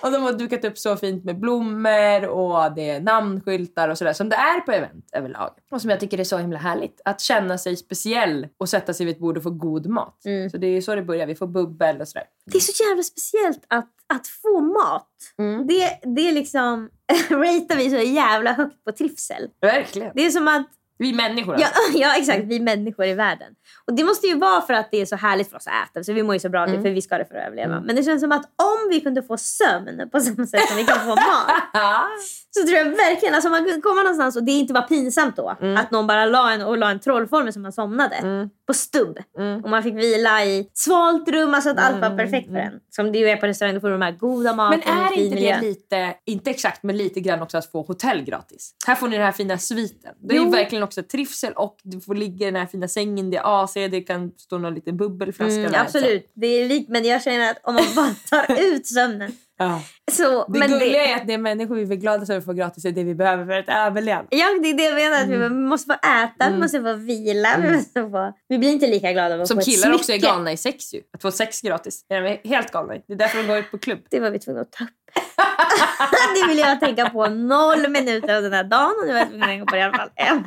Och 0.00 0.12
de 0.12 0.22
har 0.22 0.32
dukat 0.32 0.64
upp 0.64 0.78
så 0.78 0.96
fint 0.96 1.24
med 1.24 1.40
blommor 1.40 2.28
och 2.28 2.74
det 2.74 2.90
är 2.90 3.00
namnskyltar 3.00 3.88
och 3.88 3.98
sådär 3.98 4.12
som 4.12 4.28
det 4.28 4.36
är 4.36 4.60
på 4.60 4.72
event 4.72 5.08
överlag. 5.12 5.50
Och 5.70 5.80
som 5.80 5.90
jag 5.90 6.00
tycker 6.00 6.20
är 6.20 6.24
så 6.24 6.38
himla 6.38 6.58
härligt. 6.58 7.00
Att 7.04 7.20
känna 7.20 7.58
sig 7.58 7.76
speciell 7.76 8.48
och 8.58 8.68
sätta 8.68 8.94
sig 8.94 9.06
vid 9.06 9.14
ett 9.14 9.20
bord 9.20 9.36
och 9.36 9.42
få 9.42 9.50
god 9.50 9.86
mat. 9.86 10.24
Mm. 10.24 10.50
Så 10.50 10.56
det 10.56 10.66
är 10.66 10.80
så 10.80 10.94
det 10.94 11.02
börjar. 11.02 11.26
Vi 11.26 11.34
får 11.34 11.46
bubbel 11.46 12.00
och 12.00 12.08
sådär. 12.08 12.26
Det 12.46 12.58
är 12.58 12.60
så 12.60 12.84
jävla 12.84 13.02
speciellt 13.02 13.64
att, 13.68 13.90
att 14.06 14.26
få 14.26 14.60
mat. 14.60 15.08
Mm. 15.38 15.66
Det, 15.66 15.98
det 16.16 16.28
är 16.28 16.32
liksom, 16.32 16.90
ratear 17.30 17.76
vi 17.76 17.90
så 17.90 17.96
jävla 17.96 18.52
högt 18.52 18.84
på 18.84 18.92
trivsel. 18.92 19.48
Verkligen. 19.60 20.12
Det 20.14 20.26
är 20.26 20.30
som 20.30 20.48
att 20.48 20.68
Vi 20.98 21.12
människor 21.12 21.56
Ja, 21.60 21.66
alltså. 21.66 21.98
ja, 21.98 22.16
exakt. 22.16 22.44
Vi 22.44 22.60
människor 22.60 23.06
i 23.06 23.14
världen. 23.14 23.52
Och 23.86 23.94
Det 23.94 24.04
måste 24.04 24.26
ju 24.26 24.38
vara 24.38 24.60
för 24.60 24.74
att 24.74 24.88
det 24.90 25.00
är 25.00 25.06
så 25.06 25.16
härligt 25.16 25.50
för 25.50 25.56
oss 25.56 25.66
att 25.66 25.90
äta. 25.90 26.04
Så 26.04 26.12
vi 26.12 26.22
mår 26.22 26.34
ju 26.34 26.38
så 26.40 26.48
bra, 26.48 26.64
Mm. 26.66 26.82
för 26.82 26.90
vi 26.90 27.02
ska 27.02 27.18
det 27.18 27.24
för 27.24 27.34
att 27.34 27.46
överleva. 27.46 27.80
Men 27.80 27.96
det 27.96 28.02
känns 28.02 28.20
som 28.22 28.32
att 28.32 28.44
om 28.44 28.90
vi 28.90 29.00
kunde 29.00 29.22
få 29.22 29.36
sömn 29.36 30.08
på 30.12 30.20
samma 30.20 30.46
sätt 30.46 30.68
som 30.68 30.76
vi 30.76 30.84
kan 30.84 30.98
få 31.00 31.08
mat. 31.08 31.50
så 32.50 32.66
tror 32.66 32.78
jag 32.78 32.84
verkligen, 32.84 33.34
alltså 33.34 33.50
man 33.50 33.64
kunde 33.64 33.80
komma 33.80 34.02
någonstans 34.02 34.36
och 34.36 34.44
det 34.44 34.52
inte 34.52 34.72
var 34.72 34.82
pinsamt 34.82 35.36
då. 35.36 35.56
Mm. 35.60 35.76
Att 35.76 35.90
någon 35.90 36.06
bara 36.06 36.26
la 36.26 36.52
en, 36.52 36.62
och 36.62 36.78
la 36.78 36.90
en 36.90 37.00
trollformel 37.00 37.52
som 37.52 37.62
man 37.62 37.72
somnade. 37.72 38.48
På 38.66 38.74
stubb. 38.74 39.18
Mm. 39.38 39.64
Och 39.64 39.70
man 39.70 39.82
fick 39.82 39.94
vila 39.94 40.44
i 40.44 40.70
svalt 40.74 41.28
rum, 41.28 41.54
alltså 41.54 41.70
att 41.70 41.78
allt 41.78 42.00
var 42.00 42.16
perfekt 42.16 42.48
för 42.48 42.56
en. 42.56 42.72
Som 42.90 43.12
det 43.12 43.18
ju 43.18 43.28
är 43.28 43.36
på 43.36 43.46
restaurang, 43.46 43.74
då 43.74 43.80
får 43.80 43.88
du 43.88 43.94
de 43.94 44.02
här 44.02 44.12
goda 44.12 44.52
maten 44.52 44.80
Men 44.86 44.98
är 44.98 45.12
inte 45.18 45.34
miljö. 45.34 45.56
det 45.60 45.66
lite, 45.66 46.14
inte 46.26 46.50
exakt, 46.50 46.82
men 46.82 46.96
lite 46.96 47.20
grann 47.20 47.42
också 47.42 47.58
att 47.58 47.70
få 47.70 47.82
hotell 47.82 48.22
gratis? 48.22 48.74
Här 48.86 48.94
får 48.94 49.08
ni 49.08 49.16
den 49.16 49.24
här 49.24 49.32
fina 49.32 49.58
sviten. 49.58 50.14
Det 50.20 50.34
är 50.36 50.38
Jo. 50.38 50.50
Verkligen 50.82 51.02
också 51.02 51.02
trivsel 51.02 51.52
och 51.52 51.76
du 51.82 52.00
får 52.00 52.14
ligga 52.14 52.46
i 52.48 52.50
den 52.50 52.60
här 52.60 52.66
fina 52.66 52.88
sängen, 52.88 53.30
det 53.30 53.36
är 53.36 53.64
AC, 53.64 53.74
det 53.74 54.00
kan 54.06 54.30
stå 54.36 54.58
någon 54.58 54.74
liten 54.74 54.96
bubbelflaska 54.96 55.54
Mm, 55.60 55.72
där. 55.72 55.80
absolut, 55.80 56.32
det 56.34 56.46
är 56.46 56.68
likt 56.68 56.88
men 56.88 57.04
jag 57.04 57.22
känner 57.22 57.50
att 57.50 57.60
om 57.64 57.74
man 57.74 57.84
bara 57.96 58.14
tar 58.30 58.60
ut 58.74 58.86
sömnen. 58.86 59.32
Ja. 59.58 59.80
Så, 60.12 60.44
Det 60.52 60.58
men 60.58 60.68
gulliga 60.70 61.04
är 61.06 61.16
att 61.16 61.26
det 61.26 61.38
människor 61.38 61.74
vi 61.76 61.82
är 61.94 61.96
glada 61.96 62.26
för 62.26 62.38
att 62.38 62.44
få 62.44 62.52
gratis 62.52 62.84
är 62.84 62.90
det 62.90 63.04
vi 63.04 63.14
behöver 63.14 63.44
för 63.46 63.52
att 63.52 63.86
överleva. 63.86 64.24
Ja, 64.30 64.46
det 64.62 64.70
är 64.70 64.74
det 64.74 64.82
jag 64.84 64.94
menar. 64.94 65.16
Att 65.16 65.24
Mm. 65.26 65.40
vi 65.42 65.48
måste 65.48 65.86
få 65.86 66.08
äta, 66.08 66.50
vi 66.50 66.58
måste 66.58 66.80
få 66.82 66.92
vila. 66.94 67.48
Vi, 67.62 67.70
måste 67.76 68.00
få... 68.10 68.32
vi 68.48 68.58
blir 68.58 68.68
inte 68.72 68.86
lika 68.86 69.12
glada 69.12 69.34
av 69.34 69.40
att 69.40 69.48
Som 69.48 69.56
få 69.56 69.60
ett 69.60 69.66
killar 69.66 69.94
också 69.94 70.12
är 70.12 70.18
galna 70.18 70.52
i 70.52 70.56
sex 70.56 70.94
ju. 70.94 71.00
Att 71.14 71.22
få 71.22 71.30
sex 71.30 71.60
gratis. 71.60 72.04
De 72.08 72.14
är 72.14 72.40
helt 72.48 72.70
galna. 72.70 72.94
Det 73.06 73.12
är 73.12 73.16
därför 73.16 73.38
de 73.38 73.46
går 73.48 73.58
ut 73.58 73.70
på 73.70 73.78
klubb. 73.78 73.98
Det 74.10 74.20
var 74.20 74.30
vi 74.30 74.38
tvungna 74.38 74.60
att 74.60 74.72
ta 74.72 74.84
upp. 74.84 74.90
det 76.42 76.48
ville 76.48 76.60
jag 76.60 76.80
tänka 76.80 77.10
på 77.10 77.26
noll 77.26 77.88
minuter 77.88 78.36
av 78.36 78.42
den 78.42 78.52
här 78.52 78.64
dagen 78.64 78.92
och 79.00 79.06
nu 79.06 79.12
var 79.12 79.18
jag 79.18 79.28
tvungen 79.28 79.42
att 79.42 79.48
tänka 79.48 79.66
på 79.66 79.74
det 79.74 79.80
i 79.80 79.82
alla 79.82 79.96
fall 79.98 80.10
en. 80.16 80.46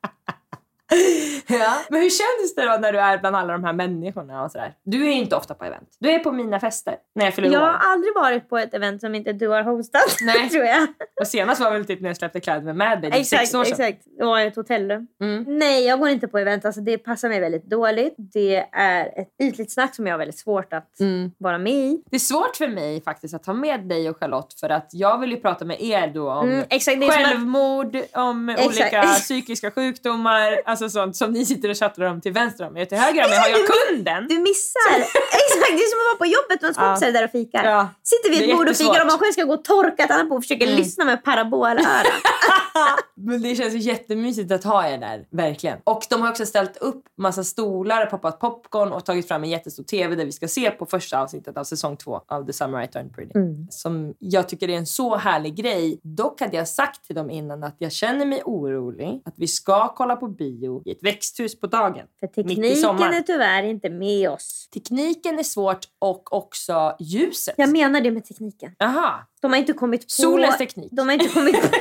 Ja. 1.47 1.77
Men 1.89 2.01
hur 2.01 2.09
känns 2.09 2.55
det 2.55 2.65
då 2.65 2.77
när 2.81 2.93
du 2.93 2.99
är 2.99 3.17
bland 3.17 3.35
alla 3.35 3.53
de 3.53 3.63
här 3.63 3.73
människorna 3.73 4.43
och 4.43 4.51
sådär? 4.51 4.73
Du 4.83 5.07
är 5.07 5.11
inte 5.11 5.35
ofta 5.35 5.53
på 5.53 5.65
event. 5.65 5.89
Du 5.99 6.11
är 6.11 6.19
på 6.19 6.31
mina 6.31 6.59
fester 6.59 6.95
när 7.15 7.25
jag 7.25 7.33
fyller 7.33 7.49
Jag 7.51 7.61
år. 7.63 7.67
har 7.67 7.91
aldrig 7.91 8.13
varit 8.15 8.49
på 8.49 8.57
ett 8.57 8.73
event 8.73 9.01
som 9.01 9.15
inte 9.15 9.33
du 9.33 9.47
har 9.47 9.63
hostat. 9.63 10.01
Nej. 10.21 10.49
tror 10.49 10.63
jag. 10.65 10.87
Och 11.21 11.27
senast 11.27 11.61
var 11.61 11.71
väl 11.71 11.85
typ 11.85 12.01
när 12.01 12.09
jag 12.09 12.17
släppte 12.17 12.39
kläder 12.39 12.61
med 12.61 12.75
Mad 12.75 13.01
Baby 13.01 13.23
sex 13.23 13.53
år 13.53 13.63
sedan. 13.63 13.71
exakt. 13.85 14.05
Det 14.17 14.25
var 14.25 14.39
ett 14.39 14.55
hotellrum. 14.55 15.07
Mm. 15.21 15.45
Nej, 15.47 15.85
jag 15.85 15.99
går 15.99 16.09
inte 16.09 16.27
på 16.27 16.37
event. 16.39 16.65
Alltså, 16.65 16.81
det 16.81 16.97
passar 16.97 17.29
mig 17.29 17.39
väldigt 17.39 17.65
dåligt. 17.65 18.15
Det 18.17 18.65
är 18.71 19.05
ett 19.21 19.29
ytligt 19.43 19.71
snack 19.71 19.95
som 19.95 20.07
jag 20.07 20.13
har 20.13 20.19
väldigt 20.19 20.39
svårt 20.39 20.73
att 20.73 20.99
Mm. 20.99 21.31
vara 21.37 21.57
med 21.57 21.73
i. 21.73 22.03
Det 22.09 22.15
är 22.15 22.19
svårt 22.19 22.55
för 22.55 22.67
mig 22.67 23.01
faktiskt 23.03 23.33
att 23.33 23.45
ha 23.45 23.53
med 23.53 23.79
dig 23.87 24.09
och 24.09 24.17
Charlotte 24.17 24.53
för 24.59 24.69
att 24.69 24.89
jag 24.91 25.17
vill 25.17 25.31
ju 25.31 25.37
prata 25.37 25.65
med 25.65 25.81
er 25.81 26.07
då 26.07 26.31
om 26.31 26.49
Mm, 26.49 26.63
exakt, 26.69 27.03
självmord, 27.13 27.97
om 28.13 28.49
Exakt. 28.49 28.67
olika 28.67 29.01
psykiska 29.19 29.71
sjukdomar, 29.71 30.61
alltså 30.65 30.80
sånt 30.89 31.15
som 31.15 31.31
ni 31.31 31.45
sitter 31.45 31.69
och 31.69 31.77
chattar 31.77 32.03
om 32.03 32.21
till 32.21 32.31
vänster 32.33 32.67
om 32.67 32.75
och 32.77 32.89
till 32.89 32.97
höger 32.97 33.23
om 33.23 33.29
mig 33.29 33.39
har 33.39 33.49
jag 33.49 33.59
kunden. 33.67 34.27
Du 34.27 34.39
missar. 34.39 34.95
Exakt, 35.41 35.71
det 35.77 35.83
är 35.83 35.89
som 35.91 35.99
att 35.99 36.05
vara 36.11 36.17
på 36.17 36.25
jobbet 36.25 36.57
och 36.57 36.63
ens 36.63 36.77
Ja. 36.77 36.83
kompisar 36.83 37.07
är 37.07 37.11
där 37.13 37.23
och 37.25 37.31
fikar. 37.31 37.63
Ja. 37.63 37.89
Sitter 38.03 38.29
vid 38.29 38.49
ett 38.49 38.57
bord 38.57 38.69
och 38.69 38.75
fikar 38.75 39.01
och 39.01 39.07
man 39.07 39.17
själv 39.19 39.31
ska 39.31 39.43
gå 39.43 39.53
och 39.53 39.63
torka 39.63 40.03
ett 40.03 40.11
annat 40.11 40.29
bord 40.29 40.37
och 40.37 40.43
försöker 40.43 40.65
Mm. 40.65 40.77
lyssna 40.77 41.05
med 41.05 41.23
parabolöra. 41.23 42.11
Men 43.15 43.41
det 43.41 43.55
känns 43.55 43.73
jättemysigt 43.73 44.51
att 44.51 44.63
ha 44.63 44.87
er 44.87 44.97
där, 44.97 45.25
verkligen. 45.31 45.77
Och 45.83 46.05
de 46.09 46.21
har 46.21 46.29
också 46.29 46.45
ställt 46.45 46.77
upp 46.77 47.03
massa 47.17 47.43
stolar, 47.43 48.05
poppat 48.05 48.39
popcorn 48.39 48.91
och 48.91 49.05
tagit 49.05 49.27
fram 49.27 49.43
en 49.43 49.49
jättestor 49.49 49.83
TV 49.83 50.15
där 50.15 50.25
vi 50.25 50.31
ska 50.31 50.47
se 50.47 50.71
på 50.71 50.85
första 50.85 51.19
avsnittet 51.21 51.57
av 51.57 51.63
säsong 51.63 51.97
två 51.97 52.21
av 52.27 52.45
The 52.45 52.53
Summer 52.53 52.83
I 52.83 52.87
Turned 52.87 53.13
Pretty. 53.15 53.31
Som 53.69 54.13
jag 54.19 54.49
tycker 54.49 54.69
är 54.69 54.77
en 54.77 54.85
så 54.85 55.15
härlig 55.15 55.55
grej. 55.55 55.99
Dock 56.03 56.41
hade 56.41 56.57
jag 56.57 56.67
sagt 56.67 57.05
till 57.05 57.15
dem 57.15 57.29
innan 57.29 57.63
att 57.63 57.75
jag 57.77 57.91
känner 57.91 58.25
mig 58.25 58.41
orolig 58.45 59.21
att 59.25 59.33
vi 59.37 59.47
ska 59.47 59.87
kolla 59.95 60.15
på 60.15 60.27
bio 60.27 60.70
i 60.85 60.91
ett 60.91 61.03
växthus 61.03 61.59
på 61.59 61.67
dagen. 61.67 62.07
För 62.19 62.27
tekniken 62.27 62.63
är 63.13 63.21
tyvärr 63.21 63.63
inte 63.63 63.89
med 63.89 64.29
oss. 64.29 64.69
Tekniken 64.73 65.39
är 65.39 65.43
svårt 65.43 65.85
och 65.99 66.33
också 66.33 66.95
ljuset. 66.99 67.55
Jag 67.57 67.69
menar 67.69 68.01
det 68.01 68.11
med 68.11 68.25
tekniken. 68.25 68.75
Aha. 68.83 69.27
De 69.41 69.51
har 69.51 69.59
inte 69.59 69.73
kommit 69.73 70.01
på... 70.01 70.05
Solens 70.07 70.57
teknik. 70.57 70.91
De 70.91 71.07
har 71.07 71.13
inte 71.13 71.27
kommit 71.27 71.61
på... 71.61 71.67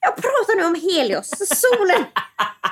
Jag 0.00 0.16
pratar 0.16 0.56
nu 0.56 0.64
om 0.66 0.74
Helios. 0.74 1.30
Solen. 1.48 2.04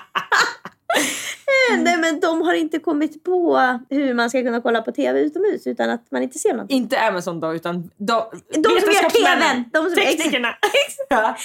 Nej 1.79 1.97
men 1.99 2.21
de 2.21 2.43
har 2.43 2.55
inte 2.55 2.79
kommit 2.79 3.25
på 3.25 3.59
hur 3.91 4.15
man 4.15 4.31
ska 4.31 4.43
kunna 4.43 4.61
kolla 4.61 4.83
på 4.83 4.93
TV 4.93 5.21
utomhus 5.21 5.67
utan 5.67 5.91
att 5.91 6.11
man 6.11 6.23
inte 6.23 6.39
ser 6.39 6.53
någonting. 6.53 6.77
Inte 6.77 7.01
Amazon 7.01 7.41
då, 7.41 7.55
utan 7.55 7.91
de, 7.97 8.23
De 8.55 8.63
som 8.81 8.93
gör. 8.93 9.11
TVn. 9.11 9.65
De 9.73 9.85
som- 9.85 9.95
Teknikerna. 9.95 10.49
ja. 11.09 11.37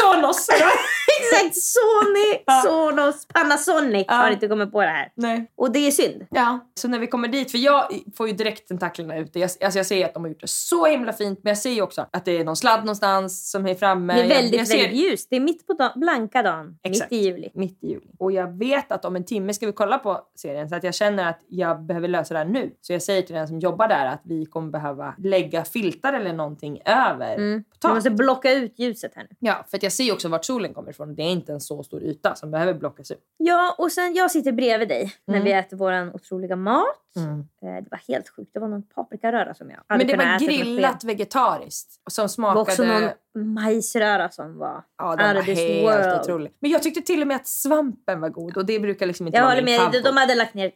Sonos. 0.00 0.48
Exakt! 1.20 1.56
Sony. 1.56 2.60
Sonos, 2.64 3.26
Panasonic 3.28 4.04
Ja. 4.08 4.14
har 4.14 4.30
inte 4.30 4.48
kommit 4.48 4.72
på 4.72 4.80
det 4.80 4.88
här. 4.88 5.12
Nej. 5.14 5.50
Och 5.56 5.72
det 5.72 5.86
är 5.86 5.90
synd. 5.90 6.26
Ja, 6.30 6.70
så 6.80 6.88
när 6.88 6.98
vi 6.98 7.06
kommer 7.06 7.28
dit, 7.28 7.50
för 7.50 7.58
jag 7.58 7.92
får 8.16 8.28
ju 8.28 8.32
direkt 8.34 8.68
tentaklerna 8.68 9.18
ute. 9.18 9.38
Jag, 9.38 9.50
alltså 9.64 9.78
jag 9.78 9.86
ser 9.86 10.04
att 10.04 10.14
de 10.14 10.22
har 10.22 10.28
gjort 10.28 10.40
det 10.40 10.48
så 10.50 10.86
himla 10.86 11.12
fint, 11.12 11.40
men 11.42 11.50
jag 11.50 11.58
ser 11.58 11.70
ju 11.70 11.82
också 11.82 12.06
att 12.12 12.24
det 12.24 12.38
är 12.38 12.44
någon 12.44 12.56
sladd 12.56 12.80
någonstans 12.80 13.50
som 13.50 13.66
är 13.66 13.74
framme. 13.74 14.14
Det 14.14 14.20
är 14.20 14.28
väldigt, 14.28 14.52
jag, 14.52 14.60
jag 14.60 14.68
ser, 14.68 14.78
väldigt 14.78 15.00
ljust. 15.10 15.26
Det 15.30 15.36
är 15.36 15.40
mitt 15.40 15.66
på 15.66 15.72
dagen, 15.72 15.92
blanka 15.96 16.42
dagen. 16.42 16.78
Exakt. 16.82 17.10
Mitt 17.10 17.20
i 17.20 17.24
juli. 17.24 17.48
Mitt 17.54 17.78
i 17.84 17.86
juli. 17.88 18.06
Och 18.18 18.32
jag 18.32 18.58
vet 18.58 18.92
att 18.92 19.04
om 19.04 19.16
en 19.16 19.24
timme 19.24 19.54
ska 19.54 19.66
vi 19.66 19.69
kolla 19.72 19.98
på 19.98 20.20
serien 20.34 20.68
så 20.68 20.74
att 20.76 20.84
jag 20.84 20.94
känner 20.94 21.28
att 21.30 21.38
jag 21.48 21.82
behöver 21.82 22.08
lösa 22.08 22.34
det 22.34 22.38
här 22.40 22.46
nu. 22.46 22.74
Så 22.80 22.92
jag 22.92 23.02
säger 23.02 23.22
till 23.22 23.34
den 23.34 23.48
som 23.48 23.58
jobbar 23.58 23.88
där 23.88 24.06
att 24.06 24.20
vi 24.24 24.46
kommer 24.46 24.70
behöva 24.70 25.14
lägga 25.18 25.64
filtar 25.64 26.12
eller 26.12 26.32
någonting 26.32 26.80
över 26.84 27.34
Mm. 27.34 27.64
Du 27.82 27.88
måste 27.88 28.10
blocka 28.10 28.52
ut 28.52 28.78
ljuset 28.78 29.12
här 29.14 29.22
nu. 29.30 29.36
Ja, 29.38 29.64
för 29.68 29.76
att 29.76 29.82
jag 29.82 29.92
ser 29.92 30.12
också 30.12 30.28
vart 30.28 30.44
solen 30.44 30.74
kommer 30.74 30.90
ifrån. 30.90 31.14
Det 31.14 31.22
är 31.22 31.30
inte 31.30 31.52
en 31.52 31.60
så 31.60 31.82
stor 31.82 32.02
yta 32.02 32.34
som 32.34 32.50
behöver 32.50 32.74
blockas 32.74 33.10
ut. 33.10 33.20
Ja, 33.36 33.74
och 33.78 33.92
sen 33.92 34.14
jag 34.14 34.30
sitter 34.30 34.52
bredvid 34.52 34.88
dig 34.88 35.12
när 35.26 35.34
Mm. 35.34 35.44
vi 35.44 35.52
äter 35.52 35.76
vår 35.76 36.14
otroliga 36.14 36.56
mat. 36.56 36.86
Eh, 37.16 37.22
Det 37.60 37.86
var 37.90 38.00
helt 38.08 38.28
sjukt. 38.28 38.50
Det 38.54 38.60
var 38.60 38.68
någon 38.68 38.82
paprikaröra 38.82 39.54
som 39.54 39.70
jag 39.70 39.76
hade 39.88 40.04
Men 40.04 40.18
det 40.18 40.24
var 40.24 40.38
grillat 40.38 41.04
vegetariskt 41.04 41.92
som 42.10 42.28
sked. 42.28 42.38
Det 42.38 42.54
var 42.54 42.60
också 42.60 42.74
smakade... 42.74 43.14
någon 43.34 43.54
majsröra 43.54 44.28
som 44.30 44.58
var 44.58 44.84
Ja, 44.98 45.16
den 45.16 45.36
var 45.36 45.42
helt 45.42 45.84
world. 45.84 46.20
otrolig. 46.20 46.52
Men 46.60 46.70
jag 46.70 46.82
tyckte 46.82 47.00
till 47.00 47.20
och 47.22 47.28
med 47.28 47.36
att 47.36 47.46
svampen 47.46 48.20
var 48.20 48.28
god 48.28 48.56
och 48.56 48.66
det 48.66 48.80
brukar 48.80 49.06
liksom 49.06 49.26
inte 49.26 49.38
Jag 49.38 49.44
vara 49.44 49.56
min 49.56 49.64
med. 49.64 49.78
favorit. 49.80 50.04
De 50.04 50.16
hade 50.16 50.34
lagt 50.34 50.54
ner... 50.54 50.72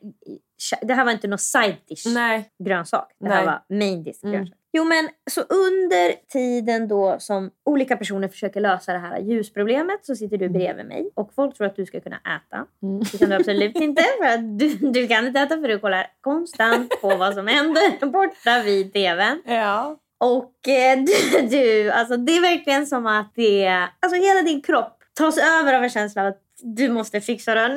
Det 0.83 0.95
här 0.95 1.05
var 1.05 1.13
inte 1.13 1.29
någon 1.29 1.39
side 1.39 1.77
dish 1.89 2.15
Nej. 2.15 2.51
grönsak. 2.65 3.09
Det 3.21 3.29
Nej. 3.29 3.37
här 3.37 3.47
var 3.47 3.77
main 3.79 4.03
dish 4.03 4.25
Mm. 4.25 4.47
Jo 4.77 4.85
men 4.85 5.09
så 5.31 5.41
under 5.41 6.27
tiden 6.33 6.89
då 6.89 7.17
som 7.19 7.51
olika 7.65 7.97
personer 7.97 8.29
försöker 8.29 8.61
lösa 8.61 8.93
det 8.93 8.99
här 8.99 9.19
ljusproblemet 9.19 10.07
så 10.07 10.15
sitter 10.15 10.37
du 10.37 10.45
Mm. 10.45 10.59
bredvid 10.59 10.87
mig 10.87 11.11
och 11.15 11.33
folk 11.35 11.57
tror 11.57 11.67
att 11.67 11.77
du 11.77 11.87
ska 11.87 12.01
kunna 12.01 12.17
äta. 12.17 12.67
Det 13.13 13.19
kan 13.19 13.29
du 13.31 13.37
absolut 13.37 13.77
inte 13.81 14.03
för 14.19 14.25
att 14.27 14.59
du, 14.59 14.69
du 14.75 15.09
kan 15.09 15.27
inte 15.27 15.41
äta 15.41 15.61
för 15.61 15.69
du 15.69 15.79
kollar 15.79 16.07
konstant 16.21 17.01
på 17.01 17.17
vad 17.17 17.35
som 17.35 17.47
händer 17.47 18.07
borta 18.07 18.63
vid 18.65 18.93
tvn. 18.93 19.43
Ja. 19.47 19.99
Och 20.21 20.69
eh, 20.69 20.99
du, 20.99 21.41
du, 21.47 21.91
alltså 21.91 22.17
det 22.17 22.37
är 22.37 22.41
verkligen 22.41 22.87
som 22.87 23.07
att 23.07 23.33
det, 23.35 23.67
alltså 24.01 24.21
hela 24.21 24.43
din 24.43 24.63
kropp 24.63 24.99
tas 25.19 25.39
över 25.39 25.75
av 25.75 25.83
en 25.83 25.91
känsla 25.91 26.23
av 26.23 26.29
att 26.29 26.41
du 26.77 26.89
måste 26.89 27.21
fixa 27.21 27.55
det 27.55 27.69
nu! 27.69 27.75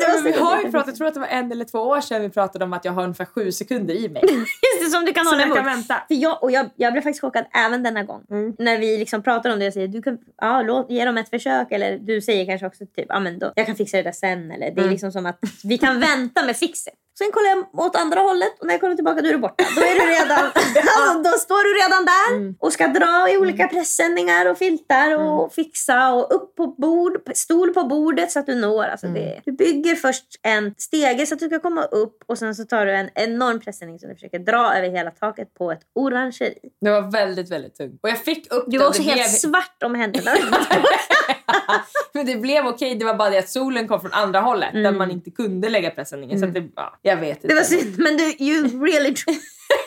Du 0.00 0.06
Men 0.06 0.12
måste 0.14 0.30
vi 0.30 0.38
har 0.38 0.62
ju 0.62 0.70
pratat, 0.70 0.86
jag 0.86 0.96
tror 0.96 1.06
att 1.08 1.14
det 1.14 1.20
var 1.20 1.26
en 1.26 1.52
eller 1.52 1.64
två 1.64 1.78
år 1.78 2.00
sedan 2.00 2.22
vi 2.22 2.28
pratade 2.30 2.64
om 2.64 2.72
att 2.72 2.84
jag 2.84 2.92
har 2.92 3.02
ungefär 3.02 3.24
sju 3.24 3.52
sekunder 3.52 3.94
i 3.94 4.08
mig. 4.08 4.22
Just 4.28 4.84
det, 4.84 4.90
som 4.90 5.04
du 5.04 5.12
kan 5.12 5.26
hålla 5.26 5.40
jag 5.40 5.48
kan 5.56 5.58
emot. 5.58 5.72
vänta. 5.76 5.94
För 6.08 6.14
jag, 6.14 6.42
och 6.42 6.50
jag, 6.50 6.70
jag 6.76 6.92
blev 6.92 7.02
faktiskt 7.02 7.20
chockad 7.20 7.44
även 7.54 7.82
denna 7.82 8.02
gång. 8.02 8.22
Mm. 8.30 8.56
När 8.58 8.78
vi 8.78 8.98
liksom 8.98 9.22
pratar 9.22 9.50
om 9.52 9.58
det 9.58 9.66
och 9.66 9.72
säger 9.72 9.88
du 9.88 10.02
kan, 10.02 10.18
ja, 10.40 10.62
låt, 10.62 10.90
ge 10.90 11.04
dem 11.04 11.16
ett 11.16 11.30
försök. 11.30 11.72
Eller 11.72 11.98
du 11.98 12.20
säger 12.20 12.46
kanske 12.46 12.66
också 12.66 12.86
typ, 12.96 13.06
ja, 13.08 13.20
men 13.20 13.38
då, 13.38 13.52
jag 13.56 13.66
kan 13.66 13.76
fixa 13.76 13.96
det 13.96 14.02
där 14.02 14.12
sen. 14.12 14.50
Eller, 14.50 14.66
det 14.70 14.72
är 14.72 14.78
Mm. 14.78 14.90
liksom 14.90 15.12
som 15.12 15.26
att 15.26 15.38
vi 15.64 15.78
kan 15.78 16.00
vänta 16.00 16.44
med 16.46 16.56
fixet. 16.56 16.94
Sen 17.18 17.32
kollar 17.32 17.48
jag 17.48 17.80
åt 17.86 17.96
andra 17.96 18.20
hållet 18.20 18.60
och 18.60 18.66
när 18.66 18.74
jag 18.74 18.80
kommer 18.80 18.94
tillbaka 18.94 19.22
då 19.22 19.28
är 19.28 19.32
du 19.32 19.38
borta. 19.38 19.64
Då, 19.76 19.80
är 19.80 19.94
du 19.94 20.06
redan, 20.06 20.44
alltså, 20.54 21.22
då 21.32 21.38
står 21.38 21.62
du 21.64 21.82
redan 21.84 22.04
där 22.04 22.14
Mm. 22.36 22.54
och 22.60 22.72
ska 22.72 22.86
dra 22.88 23.30
i 23.30 23.38
olika 23.38 23.68
pressändningar 23.68 24.46
och 24.50 24.58
filtar 24.58 25.18
och 25.18 25.52
fixa 25.54 26.12
och 26.12 26.34
upp 26.34 26.56
på 26.56 26.66
bord, 26.66 27.20
stol 27.34 27.74
på 27.74 27.84
bordet 27.84 28.30
så 28.32 28.38
att 28.38 28.46
du 28.46 28.54
når. 28.54 28.84
Alltså 28.84 29.06
Mm. 29.06 29.14
det, 29.20 29.40
du 29.44 29.52
bygger 29.52 29.94
först 29.94 30.24
en 30.42 30.74
stege 30.78 31.26
så 31.26 31.34
att 31.34 31.40
du 31.40 31.46
ska 31.46 31.58
komma 31.60 31.84
upp 31.84 32.22
och 32.26 32.38
sen 32.38 32.54
så 32.54 32.64
tar 32.64 32.86
du 32.86 32.92
en 32.96 33.10
enorm 33.14 33.60
pressändning 33.60 33.98
som 33.98 34.08
du 34.08 34.14
försöker 34.14 34.38
dra 34.38 34.74
över 34.76 34.88
hela 34.88 35.10
taket 35.10 35.54
på 35.54 35.72
ett 35.72 35.80
orangeri. 35.94 36.58
Det 36.80 36.90
var 36.90 37.10
väldigt, 37.10 37.50
väldigt 37.50 37.74
tungt. 37.74 38.00
Och 38.02 38.08
jag 38.08 38.18
fick 38.18 38.52
upp 38.52 38.64
Du 38.68 38.78
var 38.78 38.88
också 38.88 39.02
helt 39.02 39.14
blev... 39.16 39.24
svart 39.28 39.82
om 39.84 39.94
händerna. 39.94 40.30
Men 42.14 42.26
det 42.26 42.36
blev 42.36 42.66
okej. 42.66 42.94
Det 42.94 43.04
var 43.04 43.14
bara 43.14 43.30
det 43.30 43.38
att 43.38 43.48
solen 43.48 43.88
kom 43.88 44.00
från 44.00 44.12
andra 44.12 44.40
hållet 44.40 44.72
där 44.72 44.92
man 44.92 45.10
inte 45.10 45.30
kunde 45.30 45.68
lägga 45.68 45.90
presenningen. 45.90 46.38
Så 46.38 46.44
att 46.46 46.54
det, 46.54 46.68
ja, 46.76 46.98
jag 47.02 47.16
vet 47.16 47.44
inte. 47.44 47.46
Mm. 47.46 47.48
Det 47.48 47.54
var 47.54 47.82
synd, 47.82 47.98
men 47.98 48.16
du, 48.16 48.44
you 48.44 48.84
really 48.86 49.14
tried. 49.14 49.38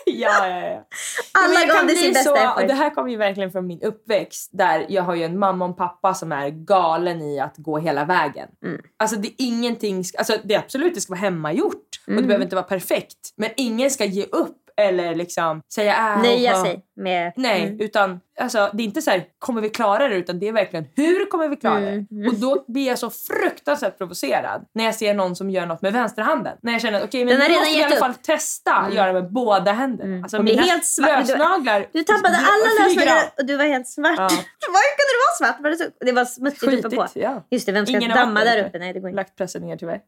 Ja, 0.05 0.47
ja, 0.47 0.59
ja. 0.59 0.85
Alla 1.43 1.59
jag 1.59 1.67
gav 1.77 1.87
det 1.87 1.95
sin 1.95 2.13
bästa 2.13 2.29
så, 2.29 2.35
effort. 2.35 2.61
och 2.61 2.67
Det 2.67 2.73
här 2.73 2.89
kommer 2.89 3.09
ju 3.09 3.17
verkligen 3.17 3.51
från 3.51 3.67
min 3.67 3.81
uppväxt 3.81 4.49
där 4.53 4.85
jag 4.89 5.03
har 5.03 5.15
ju 5.15 5.23
en 5.23 5.39
mamma 5.39 5.65
och 5.65 5.77
pappa 5.77 6.13
som 6.13 6.31
är 6.31 6.49
galen 6.49 7.21
i 7.21 7.39
att 7.39 7.53
gå 7.57 7.77
hela 7.77 8.05
vägen. 8.05 8.47
Mm. 8.65 8.81
Alltså 8.97 9.15
det 9.15 9.27
är 9.27 9.33
ingenting, 9.37 10.03
alltså 10.17 10.37
det 10.43 10.53
är 10.53 10.59
absolut 10.59 10.95
det 10.95 11.01
ska 11.01 11.11
vara 11.13 11.19
hemmagjort 11.21 11.73
och 12.05 12.09
Mm. 12.11 12.21
det 12.21 12.27
behöver 12.27 12.43
inte 12.45 12.55
vara 12.55 12.65
perfekt. 12.65 13.33
Men 13.35 13.49
ingen 13.57 13.91
ska 13.91 14.05
ge 14.05 14.23
upp 14.31 14.57
eller 14.81 15.15
liksom 15.15 15.61
säga 15.73 16.13
äh, 16.15 16.21
Nöja 16.21 16.59
och- 16.59 16.65
sig 16.65 16.85
med... 16.95 17.33
Nej, 17.35 17.63
Mm. 17.63 17.79
utan 17.79 18.19
alltså, 18.39 18.69
det 18.73 18.83
är 18.83 18.85
inte 18.85 19.01
så 19.01 19.11
här, 19.11 19.23
kommer 19.39 19.61
vi 19.61 19.69
klara 19.69 20.07
det? 20.07 20.15
Utan 20.15 20.39
det 20.39 20.47
är 20.47 20.51
verkligen, 20.53 20.85
hur 20.95 21.25
kommer 21.25 21.47
vi 21.47 21.55
klara 21.55 21.77
Mm. 21.77 22.05
det? 22.09 22.27
Och 22.27 22.35
då 22.35 22.63
blir 22.67 22.87
jag 22.87 22.99
så 22.99 23.09
fruktansvärt 23.09 23.97
provocerad 23.97 24.65
när 24.75 24.83
jag 24.83 24.95
ser 24.95 25.13
någon 25.13 25.35
som 25.35 25.49
gör 25.49 25.65
något 25.65 25.81
med 25.81 25.93
vänsterhanden. 25.93 26.57
När 26.61 26.71
jag 26.71 26.81
känner 26.81 26.97
att 26.99 27.03
okej, 27.05 27.25
men 27.25 27.33
Den 27.33 27.41
har 27.41 27.49
nu 27.49 27.55
måste 27.55 27.71
i 27.79 27.83
alla 27.83 27.95
fall 27.95 28.13
testa 28.13 28.87
göra 28.91 29.13
med 29.13 29.31
båda 29.31 29.71
händerna. 29.71 30.09
Mm. 30.09 30.23
Alltså, 30.23 30.37
Och 30.37 30.43
mina 30.43 30.61
helt 30.61 30.85
svart. 30.85 31.07
Du- 31.27 31.31
lösnaglar 31.33 31.85
Du 31.93 32.03
tappade 32.03 32.35
fly- 32.35 33.05
alla 33.07 33.15
av. 33.21 33.23
och 33.37 33.45
du 33.45 33.57
var 33.57 33.65
helt 33.65 33.87
svart. 33.87 34.15
Ja. 34.17 34.23
Var 34.73 34.83
kunde 34.97 35.11
du 35.13 35.19
vara 35.27 35.51
svart? 35.51 35.63
Var 35.63 35.69
det, 35.69 35.77
så, 35.77 36.05
det 36.05 36.11
var 36.11 36.25
smutsigt 36.25 36.85
uppe 36.85 36.95
på. 36.95 37.01
Skitigt, 37.01 37.23
ja. 37.23 37.43
Just 37.51 37.65
det, 37.65 37.71
vem 37.71 37.85
ska 37.85 37.95
Ingen 37.97 38.11
damma 38.11 38.39
där 38.43 38.65
uppe? 38.67 38.79
Nej, 38.79 38.93
det 38.93 38.99
går 38.99 39.09
inte. 39.09 39.15
Lagt 39.17 39.35
pressen 39.37 39.61
ner 39.61 39.77
tyvärr. 39.77 39.99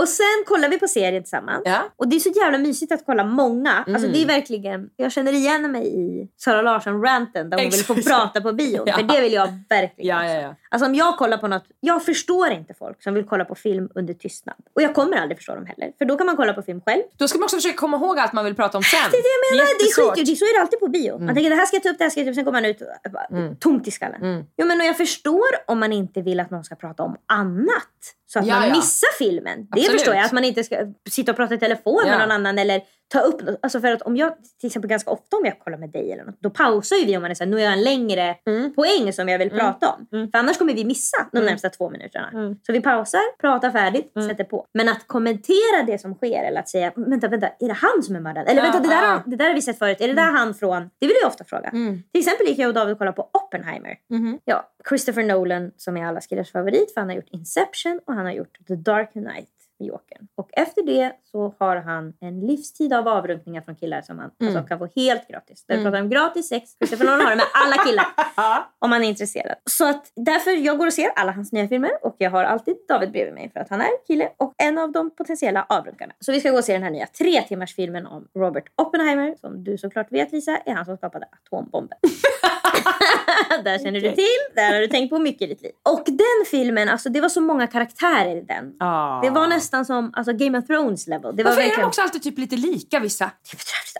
Och 0.00 0.08
sen 0.08 0.44
kollar 0.46 0.68
vi 0.68 0.78
på 0.78 0.88
serien 0.88 1.22
tillsammans. 1.22 1.62
Ja. 1.64 1.78
Och 1.96 2.08
det 2.08 2.16
är 2.16 2.20
så 2.20 2.28
jävla 2.28 2.58
mysigt 2.58 2.92
att 2.92 3.06
kolla 3.06 3.24
många. 3.24 3.72
Alltså 3.72 3.96
Mm. 4.06 4.12
det 4.12 4.22
är 4.22 4.26
verkligen, 4.26 4.90
jag 4.96 5.12
känner 5.12 5.32
igen 5.32 5.72
mig 5.72 5.86
i 6.00 6.28
Sara 6.36 6.62
Larsson-ranten 6.62 7.50
där 7.50 7.58
hon 7.58 7.70
vill 7.70 7.84
få 7.84 7.92
Exakt. 7.92 8.08
prata 8.08 8.40
på 8.40 8.52
bion. 8.52 8.82
Ja. 8.86 8.96
För 8.96 9.02
det 9.02 9.20
vill 9.20 9.32
jag 9.32 9.48
verkligen. 9.68 10.16
Ja, 10.16 10.26
ja, 10.34 10.40
ja. 10.40 10.54
Alltså 10.70 10.86
om 10.86 10.94
jag 10.94 11.16
kollar 11.18 11.36
på 11.38 11.48
något, 11.48 11.64
jag 11.80 12.04
förstår 12.04 12.50
inte 12.50 12.74
folk 12.74 13.02
som 13.02 13.14
vill 13.14 13.24
kolla 13.24 13.44
på 13.44 13.54
film 13.54 13.88
under 13.94 14.14
tystnad. 14.14 14.56
Och 14.74 14.82
jag 14.82 14.94
kommer 14.94 15.16
aldrig 15.16 15.38
förstå 15.38 15.54
dem 15.54 15.66
heller. 15.66 15.92
För 15.98 16.04
då 16.04 16.16
kan 16.16 16.26
man 16.26 16.36
kolla 16.36 16.52
på 16.52 16.62
film 16.62 16.80
själv. 16.80 17.02
Då 17.16 17.28
ska 17.28 17.38
man 17.38 17.44
också 17.44 17.56
försöka 17.56 17.76
komma 17.76 17.96
ihåg 17.96 18.18
allt 18.18 18.32
man 18.32 18.44
vill 18.44 18.54
prata 18.54 18.78
om 18.78 18.84
sen. 18.84 19.00
Det 19.10 19.16
är 19.16 19.22
det 19.22 19.28
jag 19.50 19.56
menar, 19.58 19.78
det 19.78 19.84
är 19.84 20.14
skitdyrt. 20.14 20.38
Så 20.38 20.44
är 20.44 20.54
det 20.54 20.60
alltid 20.60 20.80
på 20.80 20.88
bio. 20.88 21.18
Man 21.18 21.34
tänker 21.34 21.50
det 21.50 21.56
här 21.56 21.66
ska 21.66 21.76
jag 21.76 21.82
ta 21.82 21.88
upp, 21.88 21.98
det 21.98 22.04
här 22.04 22.10
ska 22.10 22.20
jag 22.20 22.26
ta 22.26 22.30
upp. 22.30 22.34
Sen 22.34 22.44
kommer 22.44 22.60
man 22.60 22.70
ut 22.70 22.80
och 23.04 23.10
bara, 23.10 23.24
Mm. 23.24 23.56
tomt 23.56 23.88
i 23.88 23.90
skallen. 23.90 24.22
Mm. 24.22 24.44
Jo, 24.56 24.66
men 24.66 24.80
och 24.80 24.86
jag 24.86 24.96
förstår 24.96 25.46
om 25.66 25.78
man 25.80 25.92
inte 25.92 26.22
vill 26.22 26.40
att 26.40 26.50
någon 26.50 26.64
ska 26.64 26.74
prata 26.74 27.02
om 27.02 27.16
annat. 27.26 27.96
Så 28.32 28.38
att 28.38 28.46
Ja, 28.46 28.54
man 28.58 28.68
ja. 28.68 28.74
missar 28.76 29.08
filmen. 29.18 29.58
Det 29.58 29.66
Absolut. 29.80 29.90
förstår 30.00 30.14
jag. 30.14 30.24
Att 30.24 30.32
man 30.32 30.44
inte 30.44 30.64
ska 30.64 30.76
sitta 31.10 31.30
och 31.32 31.36
prata 31.36 31.54
i 31.54 31.58
telefon 31.58 32.02
Ja. 32.06 32.10
med 32.10 32.18
någon 32.18 32.30
annan 32.30 32.58
eller 32.58 32.80
ta 33.12 33.20
upp 33.20 33.42
något. 33.42 33.58
Alltså 33.62 33.80
för 33.80 33.92
att 33.92 34.02
om 34.02 34.16
jag, 34.16 34.32
till 34.60 34.66
exempel 34.66 34.88
ganska 34.90 35.10
ofta 35.10 35.36
om 35.36 35.44
jag 35.44 35.58
kollar 35.58 35.78
med 35.78 35.90
dig 35.90 36.12
eller 36.12 36.24
något, 36.24 36.40
då 36.40 36.50
pausar 36.50 36.96
ju 36.96 37.04
vi 37.04 37.16
om 37.16 37.22
man 37.22 37.30
är 37.30 37.34
såhär, 37.34 37.50
nu 37.50 37.56
har 37.56 37.62
jag 37.62 37.72
en 37.72 37.82
längre 37.82 38.36
Mm. 38.46 38.74
poäng 38.74 39.12
som 39.12 39.28
jag 39.28 39.38
vill 39.38 39.50
prata 39.50 39.88
om. 39.88 40.06
För 40.30 40.38
annars 40.38 40.58
kommer 40.58 40.74
vi 40.74 40.84
missa 40.84 41.16
de 41.32 41.38
Mm. 41.38 41.46
närmsta 41.50 41.68
två 41.68 41.90
minuterna. 41.90 42.56
Så 42.66 42.72
vi 42.72 42.80
pausar, 42.80 43.20
pratar 43.40 43.70
färdigt, 43.70 44.12
sätter 44.28 44.44
på. 44.44 44.66
Men 44.74 44.88
att 44.88 45.06
kommentera 45.06 45.82
det 45.86 45.98
som 45.98 46.14
sker 46.14 46.42
eller 46.44 46.60
att 46.60 46.68
säga, 46.68 46.92
vänta, 46.96 47.28
vänta, 47.28 47.46
är 47.58 47.68
det 47.68 47.74
han 47.74 48.02
som 48.02 48.16
är 48.16 48.20
mördaren? 48.20 48.46
Eller 48.48 48.62
Ja, 48.64 48.72
vänta, 48.72 48.80
det 48.88 48.88
där, 48.94 49.02
ja. 49.02 49.22
det 49.26 49.36
där 49.36 49.46
har 49.46 49.54
vi 49.54 49.62
sett 49.62 49.78
förut. 49.78 50.00
Är 50.00 50.08
det 50.08 50.14
där 50.14 50.32
han 50.32 50.54
från? 50.54 50.90
Det 50.98 51.06
vill 51.06 51.16
jag 51.22 51.28
ofta 51.28 51.44
fråga. 51.44 51.68
Mm. 51.68 52.02
Till 52.12 52.18
exempel 52.20 52.46
gick 52.46 52.58
jag 52.58 52.68
och 52.68 52.74
David 52.74 52.92
och 52.92 52.98
kollade 52.98 53.16
på 53.16 53.28
Oppenheimer. 53.32 53.96
Mhm. 54.10 54.38
Ja, 54.44 54.68
Christopher 54.88 55.22
Nolan 55.22 55.70
som 55.76 55.96
är 55.96 56.04
alla 56.06 56.20
killars 56.20 56.52
favorit 56.52 56.94
för 56.94 57.00
han 57.00 57.08
har 57.08 57.16
gjort 57.16 57.28
Inception 57.30 58.00
och 58.06 58.14
han 58.14 58.24
har 58.26 58.32
gjort 58.32 58.58
The 58.68 58.74
Dark 58.74 59.12
Knight. 59.12 59.48
Jokern. 59.84 60.28
Och 60.34 60.50
efter 60.52 60.82
det 60.82 61.12
så 61.32 61.54
har 61.58 61.76
han 61.76 62.12
en 62.20 62.40
livstid 62.40 62.92
av 62.92 63.08
avrunkningar 63.08 63.60
från 63.62 63.74
killar 63.76 64.02
som 64.02 64.18
han 64.18 64.30
Mm. 64.40 64.56
alltså, 64.56 64.68
kan 64.68 64.78
få 64.78 64.88
helt 64.96 65.28
gratis. 65.28 65.64
Där 65.68 65.76
vi 65.76 65.82
pratar 65.84 66.00
om 66.00 66.10
gratis 66.10 66.48
sex. 66.48 66.70
Christopher 66.78 67.04
Nolan 67.04 67.20
har 67.20 67.30
det 67.30 67.36
med 67.36 67.44
alla 67.54 67.84
killar. 67.84 68.06
om 68.78 68.90
man 68.90 69.04
är 69.04 69.08
intresserad. 69.08 69.54
Så 69.70 69.88
att 69.90 70.12
därför 70.16 70.50
jag 70.50 70.78
går 70.78 70.86
och 70.86 70.92
ser 70.92 71.10
alla 71.16 71.32
hans 71.32 71.52
nya 71.52 71.68
filmer 71.68 71.90
och 72.02 72.14
jag 72.18 72.30
har 72.30 72.44
alltid 72.44 72.76
David 72.88 73.12
bredvid 73.12 73.34
mig 73.34 73.50
för 73.52 73.60
att 73.60 73.70
han 73.70 73.80
är 73.80 74.06
kille 74.06 74.28
och 74.36 74.54
en 74.58 74.78
av 74.78 74.92
de 74.92 75.10
potentiella 75.10 75.66
avrunkarna. 75.68 76.12
Så 76.20 76.32
vi 76.32 76.40
ska 76.40 76.50
gå 76.50 76.56
och 76.58 76.64
se 76.64 76.72
den 76.72 76.82
här 76.82 76.90
nya 76.90 77.06
tre 77.06 77.42
timmars 77.42 77.74
filmen 77.74 78.06
om 78.06 78.28
Robert 78.36 78.64
Oppenheimer 78.76 79.34
som 79.40 79.64
du 79.64 79.78
såklart 79.78 80.12
vet 80.12 80.32
Lisa 80.32 80.56
är 80.56 80.74
han 80.74 80.84
som 80.84 80.96
skapade 80.96 81.26
atombomben. 81.32 81.98
där 83.64 83.78
känner 83.78 84.00
du 84.00 84.12
till, 84.12 84.54
där 84.54 84.72
har 84.74 84.80
du 84.80 84.86
tänkt 84.86 85.10
på 85.10 85.18
mycket 85.18 85.42
i 85.42 85.46
ditt 85.46 85.62
liv. 85.62 85.72
Och 85.82 86.02
den 86.06 86.46
filmen, 86.50 86.88
alltså 86.88 87.08
det 87.08 87.20
var 87.20 87.28
så 87.28 87.40
många 87.40 87.66
karaktärer 87.66 88.36
i 88.36 88.40
den. 88.40 88.74
Ah. 88.80 89.20
Det 89.20 89.30
var 89.30 89.46
nästan 89.46 89.69
som 89.84 90.12
alltså, 90.16 90.32
Game 90.32 90.58
of 90.58 90.66
Thrones 90.66 91.06
level. 91.06 91.36
Det 91.36 91.42
var 91.42 91.50
Varför 91.50 91.60
är 91.60 91.64
de 91.64 91.68
verkligen... 91.68 91.88
också 91.88 92.00
alltid 92.02 92.22
typ 92.22 92.38
lite 92.38 92.56
lika 92.56 92.98
vissa? 93.00 93.24
Är. 93.24 93.30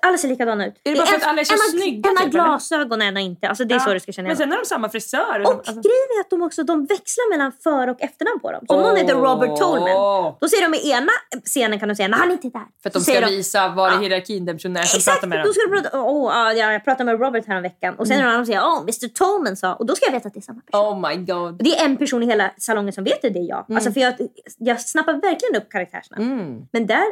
Alla 0.03 0.19
ser 0.19 0.29
likadana 0.29 0.67
ut. 0.67 0.75
Är 0.85 0.91
det 0.93 0.97
bara 0.97 1.07
för 1.07 1.17
att 1.17 1.27
alla 1.27 1.41
är 1.41 1.45
så 1.45 1.53
en, 1.55 1.59
snygga, 1.81 2.09
har 2.11 2.17
typ, 2.17 2.21
eller? 2.23 2.31
glasögon 2.31 3.01
och 3.01 3.07
en 3.07 3.17
har 3.17 3.23
inte. 3.23 3.49
Alltså, 3.49 3.65
det 3.65 3.75
är 3.75 3.79
så 3.79 3.93
du 3.95 4.01
ska 4.01 4.13
känna 4.13 4.29
Men 4.29 4.37
igen 4.37 4.49
sen 4.49 4.53
är 4.53 4.57
de 4.63 4.65
samma 4.69 4.89
frisör. 4.89 5.41
och 5.45 5.51
alltså. 5.53 5.73
grejen 5.73 6.09
är 6.17 6.21
att 6.21 6.31
de 6.31 6.43
också 6.43 6.63
de 6.63 6.87
växlar 6.87 7.31
mellan 7.31 7.53
för 7.63 7.89
och 7.89 8.03
efternamn 8.03 8.41
på 8.41 8.53
dem. 8.53 8.65
Så 8.69 8.75
om 8.75 8.83
någon 8.83 8.97
heter 8.97 9.15
Robert 9.15 9.57
Tolman, 9.59 10.35
då 10.41 10.49
säger 10.49 10.71
de 10.71 10.77
i 10.79 10.91
ena 10.91 11.13
scenen 11.45 11.79
kan 11.79 11.89
de 11.89 11.95
säga 11.95 12.09
nej 12.09 12.19
han 12.21 12.29
är 12.29 12.33
inte 12.33 12.49
där. 12.49 12.67
För 12.83 12.89
att 12.89 12.93
de 12.93 13.01
ska 13.01 13.27
visa 13.27 13.69
var 13.69 13.95
i 13.95 14.03
hierarkin 14.07 14.45
den 14.47 14.57
personen 14.57 14.77
är 14.77 14.83
som 14.83 14.99
Exakt, 14.99 15.15
pratar 15.17 15.29
med 15.29 15.39
då 15.39 15.43
dem. 15.45 15.53
ska 15.55 15.63
du 15.63 15.83
prata, 15.83 16.01
oh, 16.03 16.33
ja, 16.35 16.53
jag 16.73 16.85
pratade 16.85 17.05
med 17.05 17.21
Robert 17.21 17.47
här 17.47 17.57
en 17.57 17.63
veckan 17.63 17.95
och 17.99 18.07
sen 18.07 18.17
Mm. 18.21 18.29
är 18.29 18.33
någon 18.37 18.47
som 18.47 18.53
säger 18.53 18.61
oh, 18.63 18.81
Mr 18.81 19.09
Tolman 19.09 19.57
sa 19.57 19.75
och 19.75 19.87
då 19.87 19.95
ska 19.97 20.07
jag 20.07 20.13
veta 20.13 20.29
att 20.29 20.35
det 20.35 20.41
är 20.41 20.43
samma 20.43 20.61
person. 20.61 20.81
Oh 20.81 21.09
my 21.09 21.17
god. 21.17 21.65
Det 21.65 21.71
är 21.79 21.85
en 21.85 21.97
person 21.97 22.23
i 22.23 22.27
hela 22.27 22.51
salongen 22.59 22.93
som 22.93 23.05
vet 23.05 23.23
det, 23.23 23.29
det 23.31 23.39
är 23.39 23.49
jag. 23.49 23.65
Alltså, 23.75 23.93
för 23.93 24.01
jag. 24.01 24.15
Jag 24.59 24.81
snappar 24.81 25.13
verkligen 25.13 25.57
upp 25.57 25.60
karaktärsnamn. 25.61 26.25
Mm. 26.33 26.67
Men 26.73 26.87
där 26.87 27.07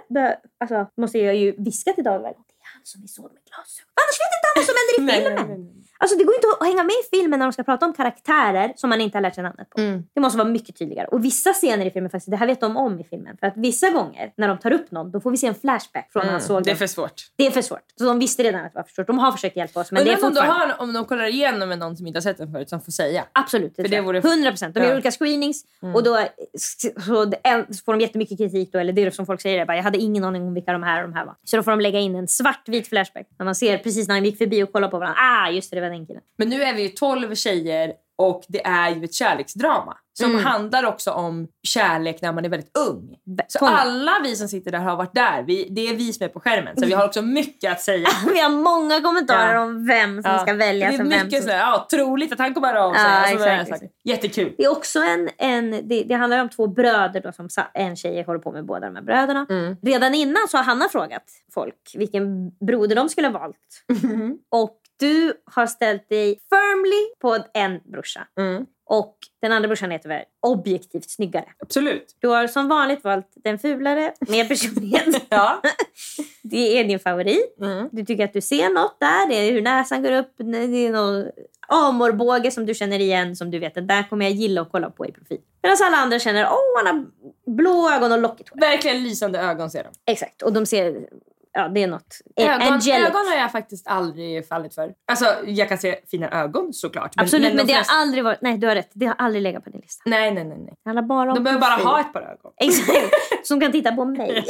alltså, 0.58 0.86
måste 0.96 1.18
jag 1.18 1.36
ju 1.36 1.54
viska 1.58 1.92
till 1.92 2.04
David. 2.04 2.34
Det 2.48 2.54
är 2.64 2.70
han 2.74 2.82
som 2.84 3.02
vi 3.02 3.08
såg 3.08 3.24
med 3.24 3.42
glasögon. 3.48 3.92
Annars 4.00 4.16
vet 4.22 4.32
inte 4.36 4.46
han 4.48 4.54
vad 4.58 4.66
som 4.70 4.76
händer 4.78 4.94
i 4.94 5.00
filmen. 5.14 5.84
Alltså, 6.00 6.18
det 6.18 6.24
går 6.24 6.34
inte 6.34 6.46
att 6.60 6.66
hänga 6.66 6.82
med 6.82 6.92
i 6.92 7.16
filmen 7.16 7.38
när 7.38 7.46
de 7.46 7.52
ska 7.52 7.62
prata 7.62 7.86
om 7.86 7.92
karaktärer 7.92 8.72
som 8.76 8.90
man 8.90 9.00
inte 9.00 9.16
har 9.16 9.22
lärt 9.22 9.34
sig 9.34 9.44
namnet 9.44 9.70
på. 9.70 9.80
Mm. 9.80 10.02
Det 10.14 10.20
måste 10.20 10.38
vara 10.38 10.48
mycket 10.48 10.76
tydligare. 10.78 11.06
Och 11.06 11.24
vissa 11.24 11.52
scener 11.52 11.86
i 11.86 11.90
filmen, 11.90 12.10
faktiskt, 12.10 12.30
det 12.30 12.36
här 12.36 12.46
vet 12.46 12.60
de 12.60 12.76
om 12.76 13.00
i 13.00 13.04
filmen. 13.04 13.36
För 13.40 13.46
att 13.46 13.52
vissa 13.56 13.90
gånger 13.90 14.32
när 14.36 14.48
de 14.48 14.58
tar 14.58 14.72
upp 14.72 14.90
någon, 14.90 15.10
då 15.10 15.20
får 15.20 15.30
vi 15.30 15.36
se 15.36 15.46
en 15.46 15.54
flashback 15.54 16.08
från 16.12 16.24
när 16.24 16.32
han 16.32 16.40
såg 16.40 16.56
Mm. 16.56 16.62
Det 16.64 16.70
är 16.70 16.74
för 16.74 16.86
svårt. 16.86 17.22
Det 17.36 17.46
är 17.46 17.50
för 17.50 17.62
svårt. 17.62 17.84
Så 17.98 18.04
de 18.04 18.18
visste 18.18 18.42
redan 18.42 18.64
att 18.64 18.72
det 18.72 18.78
var 18.78 18.82
för 18.84 18.92
svårt. 18.92 19.06
De 19.06 19.18
har 19.18 19.32
försökt 19.32 19.56
hjälpa 19.56 19.80
oss, 19.80 19.92
men 19.92 20.04
det 20.04 20.10
är 20.12 20.14
Undrar 20.14 20.28
om, 20.28 20.34
de 20.34 20.40
fortfarande... 20.40 20.74
har, 20.74 20.82
om 20.82 20.92
de 20.92 21.04
kollar 21.04 21.24
igenom 21.26 21.68
med 21.68 21.78
någon 21.78 21.96
som 21.96 22.06
inte 22.06 22.16
har 22.16 22.22
sett 22.22 22.38
den 22.38 22.52
förut 22.52 22.68
som 22.70 22.80
får 22.80 22.92
säga. 22.92 23.24
Absolut. 23.32 23.72
Det 23.76 23.82
För 23.82 23.88
det 23.90 24.00
vore- 24.00 24.18
100 24.18 24.50
procent. 24.50 24.74
De 24.74 24.80
gör 24.80 24.86
Ja. 24.88 24.92
olika 24.94 25.10
screenings 25.10 25.62
och 25.94 26.02
då 26.04 26.18
så, 26.58 26.88
får 27.84 27.92
de 27.92 28.00
jättemycket 28.00 28.38
kritik. 28.38 28.72
Då, 28.72 28.78
eller 28.78 28.92
det 28.92 29.02
är 29.02 29.10
som 29.10 29.26
folk 29.26 29.40
säger, 29.40 29.66
bara, 29.66 29.76
jag 29.76 29.82
hade 29.84 29.98
ingen 29.98 30.24
aning 30.24 30.42
om 30.42 30.54
vilka 30.54 30.72
de 30.72 30.82
här 30.82 31.02
och 31.02 31.08
de 31.08 31.14
här 31.14 31.24
var. 31.24 31.34
Så 31.44 31.56
då 31.56 31.62
får 31.62 31.70
de 31.70 31.80
lägga 31.80 31.98
in 31.98 32.14
en 32.14 32.28
svartvit 32.28 32.88
flashback. 32.88 33.26
När 33.38 33.44
man 33.44 33.54
ser 33.54 33.78
precis 33.78 34.08
när 34.08 34.14
de 34.20 34.26
gick 34.26 34.38
förbi 34.38 34.62
och 34.62 34.72
kollade 34.72 34.90
på 34.90 34.98
varandra. 34.98 35.18
Ah, 35.20 35.50
just 35.50 35.70
det, 35.70 35.76
det 35.76 35.80
den 35.90 36.06
killen. 36.06 36.22
Men 36.38 36.48
nu 36.48 36.62
är 36.62 36.74
vi 36.74 36.82
ju 36.82 36.88
12 36.88 37.34
tjejer 37.34 37.92
och 38.18 38.42
det 38.48 38.66
är 38.66 38.90
ju 38.94 39.04
ett 39.04 39.14
kärleksdrama. 39.14 39.96
Som 40.12 40.30
Mm. 40.30 40.44
handlar 40.44 40.84
också 40.84 41.10
om 41.10 41.48
kärlek 41.62 42.22
när 42.22 42.32
man 42.32 42.44
är 42.44 42.48
väldigt 42.48 42.76
ung. 42.88 43.16
Så 43.48 43.66
alla 43.66 44.12
vi 44.24 44.36
som 44.36 44.48
sitter 44.48 44.70
där 44.70 44.78
har 44.78 44.96
varit 44.96 45.14
där. 45.14 45.42
Vi, 45.42 45.68
det 45.70 45.80
är 45.88 45.94
vi 45.94 46.12
som 46.12 46.24
är 46.24 46.28
på 46.28 46.40
skärmen. 46.40 46.76
Så 46.76 46.86
vi 46.86 46.92
har 46.92 47.04
också 47.04 47.22
mycket 47.22 47.72
att 47.72 47.80
säga. 47.80 48.08
Vi 48.34 48.40
har 48.40 48.50
många 48.50 49.00
kommentarer 49.00 49.54
Ja. 49.54 49.60
om 49.60 49.86
vem 49.86 50.22
som 50.22 50.32
Ja. 50.32 50.38
ska 50.38 50.54
välja. 50.54 50.90
Det 50.90 50.96
är 50.96 51.04
mycket 51.04 51.32
som... 51.32 51.42
sådär, 51.42 51.58
ja, 51.58 51.86
troligt 51.90 52.32
att 52.32 52.38
han 52.38 52.54
kommer 52.54 52.68
höra 52.68 52.84
av 52.84 52.92
sig. 52.94 53.02
Ja, 53.02 53.30
Alltså, 53.30 53.48
exakt. 53.74 53.82
Jättekul. 54.04 54.54
Det 54.58 54.64
är 54.64 54.70
också 54.72 54.98
en, 54.98 55.28
en 55.38 55.70
det, 55.88 56.02
det 56.02 56.14
handlar 56.14 56.38
om 56.38 56.48
två 56.48 56.66
bröder 56.66 57.20
då, 57.20 57.32
som 57.32 57.48
en 57.74 57.96
tjej 57.96 58.22
håller 58.22 58.40
på 58.40 58.52
med 58.52 58.64
båda 58.66 58.86
de 58.86 58.96
här 58.96 59.02
bröderna. 59.02 59.46
Mm. 59.50 59.76
Redan 59.82 60.14
innan 60.14 60.48
så 60.48 60.56
har 60.56 60.64
Hanna 60.64 60.88
frågat 60.88 61.24
folk 61.54 61.92
vilken 61.94 62.50
broder 62.50 62.96
de 62.96 63.08
skulle 63.08 63.28
ha 63.28 63.38
valt. 63.38 63.84
Och 64.50 64.78
du 64.98 65.34
har 65.44 65.66
ställt 65.66 66.08
dig 66.08 66.40
firmly 66.50 67.14
på 67.20 67.44
en 67.54 67.80
brorsa. 67.84 68.26
Mm. 68.38 68.66
Och 68.90 69.16
den 69.42 69.52
andra 69.52 69.68
brorsan 69.68 69.92
är 69.92 69.98
tyvärr 69.98 70.24
objektivt 70.40 71.10
snyggare. 71.10 71.44
Absolut. 71.58 72.16
Du 72.20 72.28
har 72.28 72.46
som 72.46 72.68
vanligt 72.68 73.04
valt 73.04 73.32
den 73.34 73.58
fulare 73.58 74.12
med 74.20 74.48
personlighet. 74.48 75.22
Ja. 75.28 75.62
Det 76.42 76.80
är 76.80 76.84
din 76.84 76.98
favorit. 76.98 77.56
Mm. 77.60 77.88
Du 77.92 78.04
tycker 78.04 78.24
att 78.24 78.32
du 78.32 78.40
ser 78.40 78.68
något 78.68 79.00
där. 79.00 79.28
Det 79.28 79.34
är 79.34 79.52
hur 79.52 79.62
näsan 79.62 80.02
går 80.02 80.12
upp. 80.12 80.34
Det 80.36 80.86
är 80.86 80.92
någon 80.92 81.26
amorbåge 81.68 82.50
som 82.50 82.66
du 82.66 82.74
känner 82.74 82.98
igen. 82.98 83.36
Som 83.36 83.50
du 83.50 83.58
vet, 83.58 83.74
den 83.74 83.86
där 83.86 84.08
kommer 84.08 84.24
jag 84.24 84.34
gilla 84.34 84.60
att 84.60 84.72
kolla 84.72 84.90
på 84.90 85.06
i 85.06 85.12
profil. 85.12 85.38
Medan 85.62 85.76
alla 85.82 85.96
andra 85.96 86.18
känner, 86.18 86.46
åh 86.46 86.52
oh, 86.52 86.84
han 86.84 86.86
har 86.86 87.06
blå 87.56 87.90
ögon 87.90 88.12
och 88.12 88.18
lockigt 88.18 88.48
hår. 88.48 88.60
Verkligen 88.60 89.02
lysande 89.04 89.38
ögon 89.38 89.70
ser 89.70 89.84
de. 89.84 90.12
Exakt, 90.12 90.42
och 90.42 90.52
de 90.52 90.66
ser, 90.66 91.08
ja 91.52 91.68
det 91.68 91.82
är 91.82 91.86
något. 91.86 92.16
Ögon, 92.36 92.62
Angelic. 92.72 93.08
ögon 93.08 93.26
har 93.26 93.36
jag 93.36 93.52
faktiskt 93.52 93.88
aldrig 93.88 94.48
fallit 94.48 94.74
för. 94.74 94.90
Alltså 95.10 95.26
jag 95.46 95.68
kan 95.68 95.78
se 95.78 95.96
fina 96.10 96.30
ögon 96.30 96.72
såklart. 96.72 97.12
Absolut, 97.16 97.48
men, 97.48 97.56
de 97.56 97.62
det 97.72 97.74
flesta- 97.74 97.92
har 97.94 98.00
aldrig 98.00 98.24
varit, 98.24 98.40
nej 98.42 98.58
du 98.58 98.66
har 98.66 98.74
rätt, 98.74 98.90
det 98.94 99.06
har 99.06 99.14
aldrig 99.18 99.42
legat 99.42 99.64
på 99.64 99.70
din 99.70 99.80
lista. 99.80 100.02
Nej, 100.06 100.34
nej, 100.34 100.44
nej. 100.44 100.58
nej. 100.58 100.74
Handlar 100.84 101.02
bara 101.02 101.34
De 101.34 101.44
behöver 101.44 101.60
bara 101.60 101.74
ha 101.90 102.00
ett 102.00 102.12
par 102.12 102.20
ögon. 102.22 102.52
Exakt, 102.60 103.14
som 103.46 103.60
kan 103.60 103.72
titta 103.72 103.92
på 103.92 104.04
mig. 104.04 104.44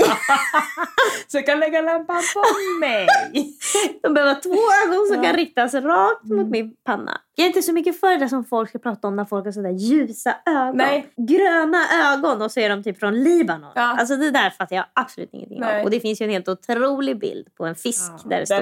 Så 1.29 1.37
jag 1.37 1.47
kan 1.47 1.61
lägga 1.61 1.81
lampan 1.81 2.23
på 2.35 2.43
mig. 2.81 3.07
De 4.03 4.15
behöver 4.15 4.35
ha 4.35 4.41
två 4.41 4.57
ögon 4.87 5.07
som 5.07 5.23
kan 5.25 5.35
riktas 5.37 5.75
rakt 5.75 6.25
Mm. 6.25 6.37
mot 6.43 6.51
min 6.51 6.75
panna. 6.85 7.21
Jag 7.35 7.45
är 7.45 7.49
inte 7.49 7.63
så 7.63 7.73
mycket 7.73 8.01
för 8.01 8.17
det 8.19 8.29
som 8.29 8.45
folk 8.45 8.69
ska 8.69 8.79
prata 8.79 9.09
om 9.09 9.17
när 9.17 9.25
folk 9.25 9.45
har 9.45 9.53
sådär 9.53 9.71
ljusa 9.71 10.37
ögon. 10.47 10.77
Nej. 10.77 11.07
Gröna 11.17 11.79
ögon 12.13 12.43
och 12.43 12.53
så 12.53 12.61
är 12.61 12.69
de 12.69 12.83
typ 12.83 12.99
från 12.99 13.23
Libanon. 13.23 13.73
Ja. 13.75 13.83
Alltså 13.99 14.17
det 14.17 14.31
där 14.31 14.51
fattar 14.51 14.77
jag 14.77 14.85
absolut 14.93 15.29
ingenting 15.33 15.65
av. 15.65 15.83
Och 15.85 15.91
det 15.91 16.01
finns 16.01 16.21
ju 16.21 16.25
en 16.25 16.31
helt 16.31 16.49
otrolig 16.49 16.89
bild 17.15 17.55
på 17.57 17.67
en 17.67 17.75
fisk 17.75 18.13
där 18.25 18.41
det 18.41 18.47
står 18.47 18.61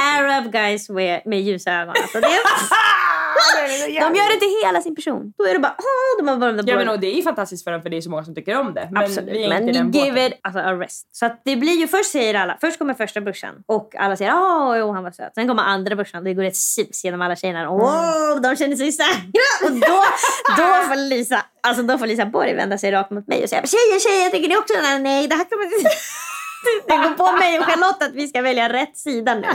Arab 0.00 0.52
guys 0.52 0.88
med, 0.88 1.22
med 1.24 1.42
ljusa 1.42 1.72
ögon. 1.72 1.94
Alltså 2.02 2.20
det 2.20 2.26
är, 2.26 2.40
de 4.00 4.16
gör 4.18 4.34
det 4.34 4.40
till 4.40 4.66
hela 4.66 4.80
sin 4.80 4.94
person. 4.94 5.32
Då 5.38 5.44
är 5.44 5.52
det 5.52 5.58
bara, 5.58 5.76
åh, 5.78 6.24
de 6.24 6.28
har 6.28 6.36
bara 6.36 6.52
de 6.52 6.62
där 6.62 6.72
Ja 6.72 6.78
men 6.78 6.88
och 6.88 7.00
det 7.00 7.06
är 7.06 7.14
ju 7.14 7.22
fantastiskt 7.22 7.64
för 7.64 7.70
dem 7.70 7.82
för 7.82 7.90
det 7.90 7.96
är 7.96 8.00
så 8.00 8.10
många 8.10 8.24
som 8.24 8.34
tycker 8.34 8.58
om 8.60 8.74
det. 8.74 8.88
Men 8.92 9.02
Absolut, 9.02 9.34
vi 9.34 9.44
är 9.44 9.48
men 9.48 9.68
inte 9.68 9.78
i 9.78 9.82
den 9.82 9.90
give 9.90 10.26
it 10.26 10.32
alltså, 10.42 10.60
a 10.60 10.72
rest. 10.72 11.08
Så 11.12 11.26
att 11.26 11.42
det 11.44 11.56
blir 11.56 11.80
ju 11.80 11.88
först 11.88 12.10
säger 12.10 12.34
alla, 12.34 12.58
först 12.60 12.78
kommer 12.78 12.94
första 12.94 13.20
brorsan 13.20 13.54
och 13.66 13.94
alla 13.98 14.16
säger 14.16 14.34
åh 14.34 14.78
jo, 14.78 14.92
han 14.92 15.04
var 15.04 15.10
söt. 15.10 15.34
Sen 15.34 15.48
kommer 15.48 15.62
andra 15.62 15.96
brorsan 15.96 16.24
det 16.24 16.34
går 16.34 16.44
ett 16.44 16.56
sus 16.56 17.04
genom 17.04 17.22
alla 17.22 17.36
tjejerna. 17.36 17.70
Åh, 17.70 18.40
de 18.40 18.56
känner 18.56 18.76
sig 18.76 18.92
säkra. 18.92 19.42
Och 19.64 19.72
då, 19.72 20.04
då 20.56 20.88
får 20.88 21.08
Lisa, 21.08 21.44
alltså 21.62 21.82
då 21.82 21.98
får 21.98 22.06
Lisa 22.06 22.26
Borg 22.26 22.54
vända 22.54 22.78
sig 22.78 22.92
rakt 22.92 23.10
mot 23.10 23.26
mig 23.26 23.42
och 23.42 23.48
säga 23.48 23.62
tjejer, 23.66 24.00
tjejer, 24.00 24.30
tycker 24.30 24.48
ni 24.48 24.56
också 24.56 24.74
nej, 24.82 24.98
nej, 24.98 25.28
det 25.28 25.34
här 25.34 25.44
kan 25.44 25.58
man 25.58 25.66
inte 25.66 25.90
det 26.86 26.96
går 26.96 27.14
på 27.16 27.32
mig 27.36 27.58
och 27.58 27.64
Charlotte 27.64 28.02
att 28.02 28.14
vi 28.14 28.28
ska 28.28 28.42
välja 28.42 28.72
rätt 28.72 28.96
sida 28.96 29.34
nu. 29.34 29.46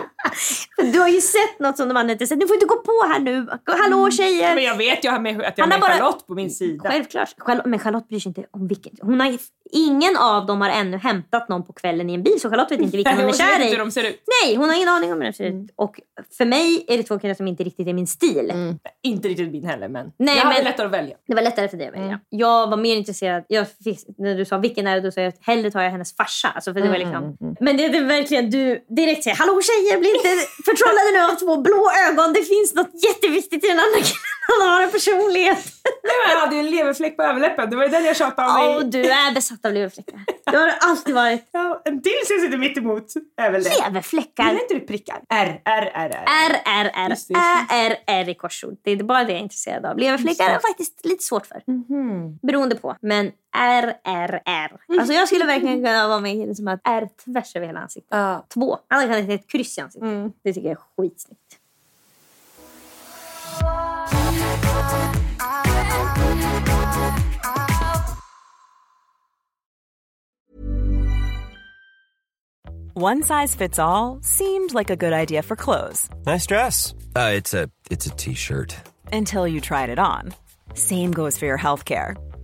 Du 0.91 0.99
har 0.99 1.07
ju 1.07 1.21
sett 1.21 1.59
något 1.59 1.77
som 1.77 1.87
de 1.87 1.97
andra 1.97 2.11
inte 2.13 2.27
sett. 2.27 2.39
Du 2.39 2.47
får 2.47 2.53
inte 2.53 2.65
gå 2.65 2.75
på 2.75 2.91
här 3.13 3.19
nu. 3.19 3.47
Hallå 3.65 4.11
tjejer! 4.11 4.55
Men 4.55 4.63
jag 4.63 4.77
vet 4.77 4.87
ju 4.87 4.91
att 4.97 5.03
jag 5.03 5.11
har 5.11 5.19
med 5.67 5.79
bara- 5.81 5.91
Charlotte 5.91 6.27
på 6.27 6.33
min 6.33 6.51
sida. 6.51 6.89
Självklart. 6.89 7.35
Men 7.65 7.79
Charlotte 7.79 8.07
bryr 8.09 8.19
sig 8.19 8.29
inte 8.29 8.45
om 8.51 8.67
vilken. 8.67 8.93
Hon 9.01 9.19
har, 9.21 9.37
ingen 9.71 10.17
av 10.17 10.45
dem 10.45 10.61
har 10.61 10.69
ännu 10.69 10.97
hämtat 10.97 11.49
någon 11.49 11.63
på 11.65 11.73
kvällen 11.73 12.09
i 12.09 12.13
en 12.13 12.23
bil 12.23 12.39
så 12.41 12.49
Charlotte 12.49 12.71
vet 12.71 12.79
inte 12.79 12.97
vilken 12.97 13.13
hon 13.13 13.19
är 13.21 13.23
Hon 13.23 13.31
vet 13.31 13.37
kär 13.39 13.55
inte 13.55 13.67
i. 13.67 13.71
hur 13.71 13.77
de 13.77 13.91
ser 13.91 14.03
ut. 14.03 14.23
Nej, 14.45 14.55
hon 14.55 14.69
har 14.69 14.75
ingen 14.75 14.89
aning 14.89 15.13
om 15.13 15.21
hur 15.21 15.25
de 15.27 15.33
ser 15.33 15.43
ut. 15.45 15.71
Och 15.75 15.99
för 16.37 16.45
mig 16.45 16.85
är 16.87 16.97
det 16.97 17.03
två 17.03 17.19
killar 17.19 17.33
som 17.33 17.47
inte 17.47 17.63
riktigt 17.63 17.87
är 17.87 17.93
min 17.93 18.07
stil. 18.07 18.53
Inte 19.03 19.27
riktigt 19.27 19.51
min 19.51 19.65
heller 19.65 19.87
men 19.87 20.11
Nej, 20.19 20.35
jag 20.37 20.43
hade 20.43 20.55
men- 20.55 20.63
lättare 20.65 20.85
att 20.87 20.93
välja. 20.93 21.15
Det 21.27 21.35
var 21.35 21.41
lättare 21.41 21.67
för 21.69 21.77
dig 21.77 21.87
att 21.87 21.93
välja. 21.93 22.19
Jag 22.29 22.69
var 22.69 22.77
mer 22.77 22.95
intresserad. 22.95 23.43
Jag, 23.47 23.65
fick- 23.83 24.17
när 24.17 24.35
du 24.35 24.45
sa 24.45 24.57
vilken 24.57 24.87
är 24.87 24.95
det, 24.95 25.01
då 25.01 25.11
sa 25.11 25.21
jag 25.21 25.33
hellre 25.41 25.71
tar 25.71 25.81
jag 25.81 25.91
hennes 25.91 26.15
farsa. 26.15 26.47
Alltså 26.55 26.73
för 26.73 26.81
det 26.81 26.87
var 26.87 26.95
liksom, 27.03 27.55
Men 27.59 27.77
det 27.77 27.85
är 27.85 28.03
verkligen 28.17 28.49
du 28.49 28.85
direkt 28.99 29.23
säger 29.23 29.37
hallå 29.37 29.61
tjejer, 29.69 29.99
bli 29.99 30.09
inte 30.17 30.29
förtrollade 30.69 31.09
nu 31.15 31.19
av 31.31 31.35
två 31.43 31.61
blå 31.61 31.91
ögon. 32.07 32.33
Det 32.33 32.43
finns 32.53 32.73
något 32.73 32.91
jätteviktigt 33.07 33.63
i 33.65 33.67
den 33.67 33.79
andra 33.85 33.99
killen. 34.07 34.27
Han 34.51 34.69
har 34.69 34.81
en 34.83 34.91
personlighet. 34.91 35.57
Nej, 36.07 36.13
men 36.21 36.31
jag 36.33 36.39
hade 36.39 36.55
ju 36.55 36.59
en 36.61 36.71
leverfläck 36.71 37.17
på 37.17 37.23
överläppen. 37.23 37.69
Det 37.69 37.75
var 37.75 37.83
ju 37.83 37.89
den 37.89 38.05
jag 38.05 38.15
tjatade 38.17 38.47
om. 38.49 38.75
Åh, 38.77 38.81
i- 38.81 38.89
du 38.89 39.01
är 39.11 39.33
besatt 39.33 39.65
av 39.65 39.73
leverfläckar. 39.73 40.19
Du 40.51 40.57
har 40.57 40.73
alltid 40.79 41.15
varit 41.15 41.49
Ja, 41.51 41.81
en 41.85 42.01
till 42.01 42.11
som 42.27 42.39
sitter 42.39 42.57
mitt 42.57 42.77
emot 42.77 43.05
är 43.41 43.51
väl 43.51 43.63
det. 43.63 43.69
leverfläckar. 43.85 44.43
Gillar 44.47 44.61
inte 44.61 44.73
du 44.73 44.79
prickar? 44.79 45.19
R, 45.29 45.61
R, 45.65 45.91
R, 45.93 46.11
R. 46.13 46.25
R, 46.49 46.61
R, 46.65 46.91
R, 46.95 47.09
Just 47.09 47.27
det, 47.27 47.33
just 47.33 47.71
R, 47.71 47.95
R 48.07 48.29
i 48.29 48.33
korsord. 48.33 48.77
Det 48.83 48.91
är 48.91 49.03
bara 49.03 49.23
det 49.23 49.31
jag 49.31 49.39
är 49.39 49.43
intresserad 49.43 49.85
av. 49.85 49.97
Leverfläckar 49.97 50.45
är 50.49 50.51
jag 50.53 50.61
faktiskt 50.61 51.05
lite 51.05 51.23
svårt 51.23 51.45
för. 51.45 51.61
Beroende 52.47 52.75
på. 52.75 52.95
Men 53.01 53.31
R, 53.53 53.93
R, 54.03 54.41
R. 54.45 54.77
Alltså 54.99 55.13
jag 55.13 55.27
skulle 55.27 55.45
verkligen 55.45 55.75
kunna 55.85 56.07
vara 56.07 56.19
med 56.19 56.35
i 56.35 56.55
som 56.55 56.67
att 56.67 56.81
R 56.83 57.09
tvärs 57.25 57.55
över 57.55 57.67
hela 57.67 57.79
ansiktet. 57.79 58.07
Ja. 58.11 58.45
Två. 58.53 58.77
Han 58.87 59.01
kunnat 59.01 59.25
ha 59.25 59.33
ett 59.33 59.47
kryss 59.47 59.77
i 59.77 59.81
ansiktet. 59.81 60.33
Det 60.43 60.53
tycker 60.53 60.69
jag 60.69 60.77
är 60.77 61.03
skitsnyggt. 61.03 61.57
One 72.93 73.23
size 73.23 73.55
fits 73.55 73.79
all 73.79 74.19
seemed 74.21 74.73
like 74.73 74.89
a 74.89 74.95
good 74.95 75.13
idea 75.13 75.41
for 75.41 75.55
clothes 75.55 76.09
Nice 76.25 76.45
dress. 76.45 76.93
Uh, 77.15 77.31
it's 77.39 77.53
a 77.53 77.69
it's 77.89 78.05
a 78.05 78.09
t-shirt. 78.11 78.75
until 79.13 79.47
you 79.47 79.59
tried 79.61 79.89
it 79.89 79.99
on. 79.99 80.33
Same 80.73 81.11
goes 81.11 81.37
for 81.37 81.45
your 81.45 81.57
healthcare. 81.57 82.15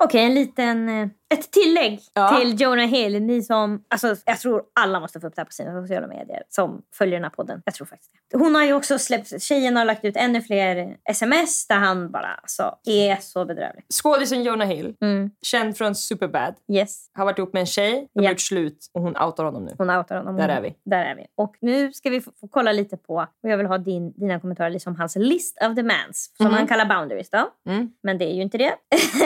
Okej, 0.00 0.24
en 0.24 0.32
liten, 0.34 0.88
eh, 0.88 1.08
ett 1.34 1.50
tillägg 1.50 2.00
Ja. 2.14 2.38
till 2.40 2.60
Jonah 2.60 2.86
Hill. 2.86 3.22
Ni 3.22 3.42
som, 3.42 3.84
alltså, 3.88 4.16
jag 4.24 4.38
tror 4.40 4.62
alla 4.80 5.00
måste 5.00 5.20
få 5.20 5.26
upp 5.26 5.36
det 5.36 5.40
här 5.40 5.44
på 5.46 5.52
sina 5.52 5.82
sociala 5.82 6.06
medier 6.06 6.42
som 6.48 6.82
följer 6.94 7.14
den 7.14 7.24
här 7.24 7.30
podden. 7.30 7.62
Jag 7.64 7.74
tror 7.74 7.86
faktiskt 7.86 8.12
det. 8.30 8.38
Hon 8.38 8.54
har 8.54 8.64
ju 8.64 8.72
också 8.72 8.98
släppt, 8.98 9.42
tjejen 9.42 9.76
har 9.76 9.84
lagt 9.84 10.04
ut 10.04 10.16
ännu 10.16 10.42
fler 10.42 10.96
sms 11.10 11.66
där 11.66 11.76
han 11.76 12.10
bara 12.10 12.26
alltså, 12.42 12.74
är 12.86 13.16
så 13.16 13.44
bedrövlig. 13.44 13.84
Skådisen 14.02 14.42
Jonah 14.42 14.68
Hill, 14.68 14.94
Mm. 15.00 15.30
känd 15.42 15.76
från 15.76 15.94
Superbad, 15.94 16.54
Yes, 16.72 17.10
har 17.14 17.24
varit 17.24 17.38
ihop 17.38 17.52
med 17.52 17.60
en 17.60 17.66
tjej. 17.66 18.08
De 18.14 18.22
har 18.24 18.30
gjort 18.30 18.40
slut 18.40 18.90
och 18.94 19.02
hon 19.02 19.16
outar 19.16 19.44
honom 19.44 19.64
nu. 19.64 19.74
hon 19.78 19.90
outar 19.90 20.16
honom. 20.16 20.36
Där 20.36 20.48
är 20.48 20.60
vi. 20.60 20.74
Där 20.84 21.04
är 21.04 21.14
vi. 21.14 21.26
Och 21.36 21.56
nu 21.60 21.92
ska 21.92 22.10
vi 22.10 22.20
få, 22.20 22.30
få 22.40 22.48
kolla 22.48 22.72
lite 22.72 22.96
på, 22.96 23.14
och 23.42 23.48
jag 23.50 23.56
vill 23.56 23.66
ha 23.66 23.78
din, 23.78 24.12
dina 24.12 24.40
kommentarer, 24.40 24.70
liksom 24.70 24.96
hans 24.96 25.16
list 25.16 25.58
of 25.62 25.74
demands. 25.74 26.36
Som 26.36 26.46
Mhm. 26.46 26.54
han 26.54 26.66
kallar 26.66 26.84
boundaries 26.86 27.30
då. 27.30 27.50
Mm. 27.68 27.90
Men 28.02 28.18
det 28.18 28.24
är 28.24 28.34
ju 28.34 28.42
inte 28.42 28.58
det. 28.58 28.74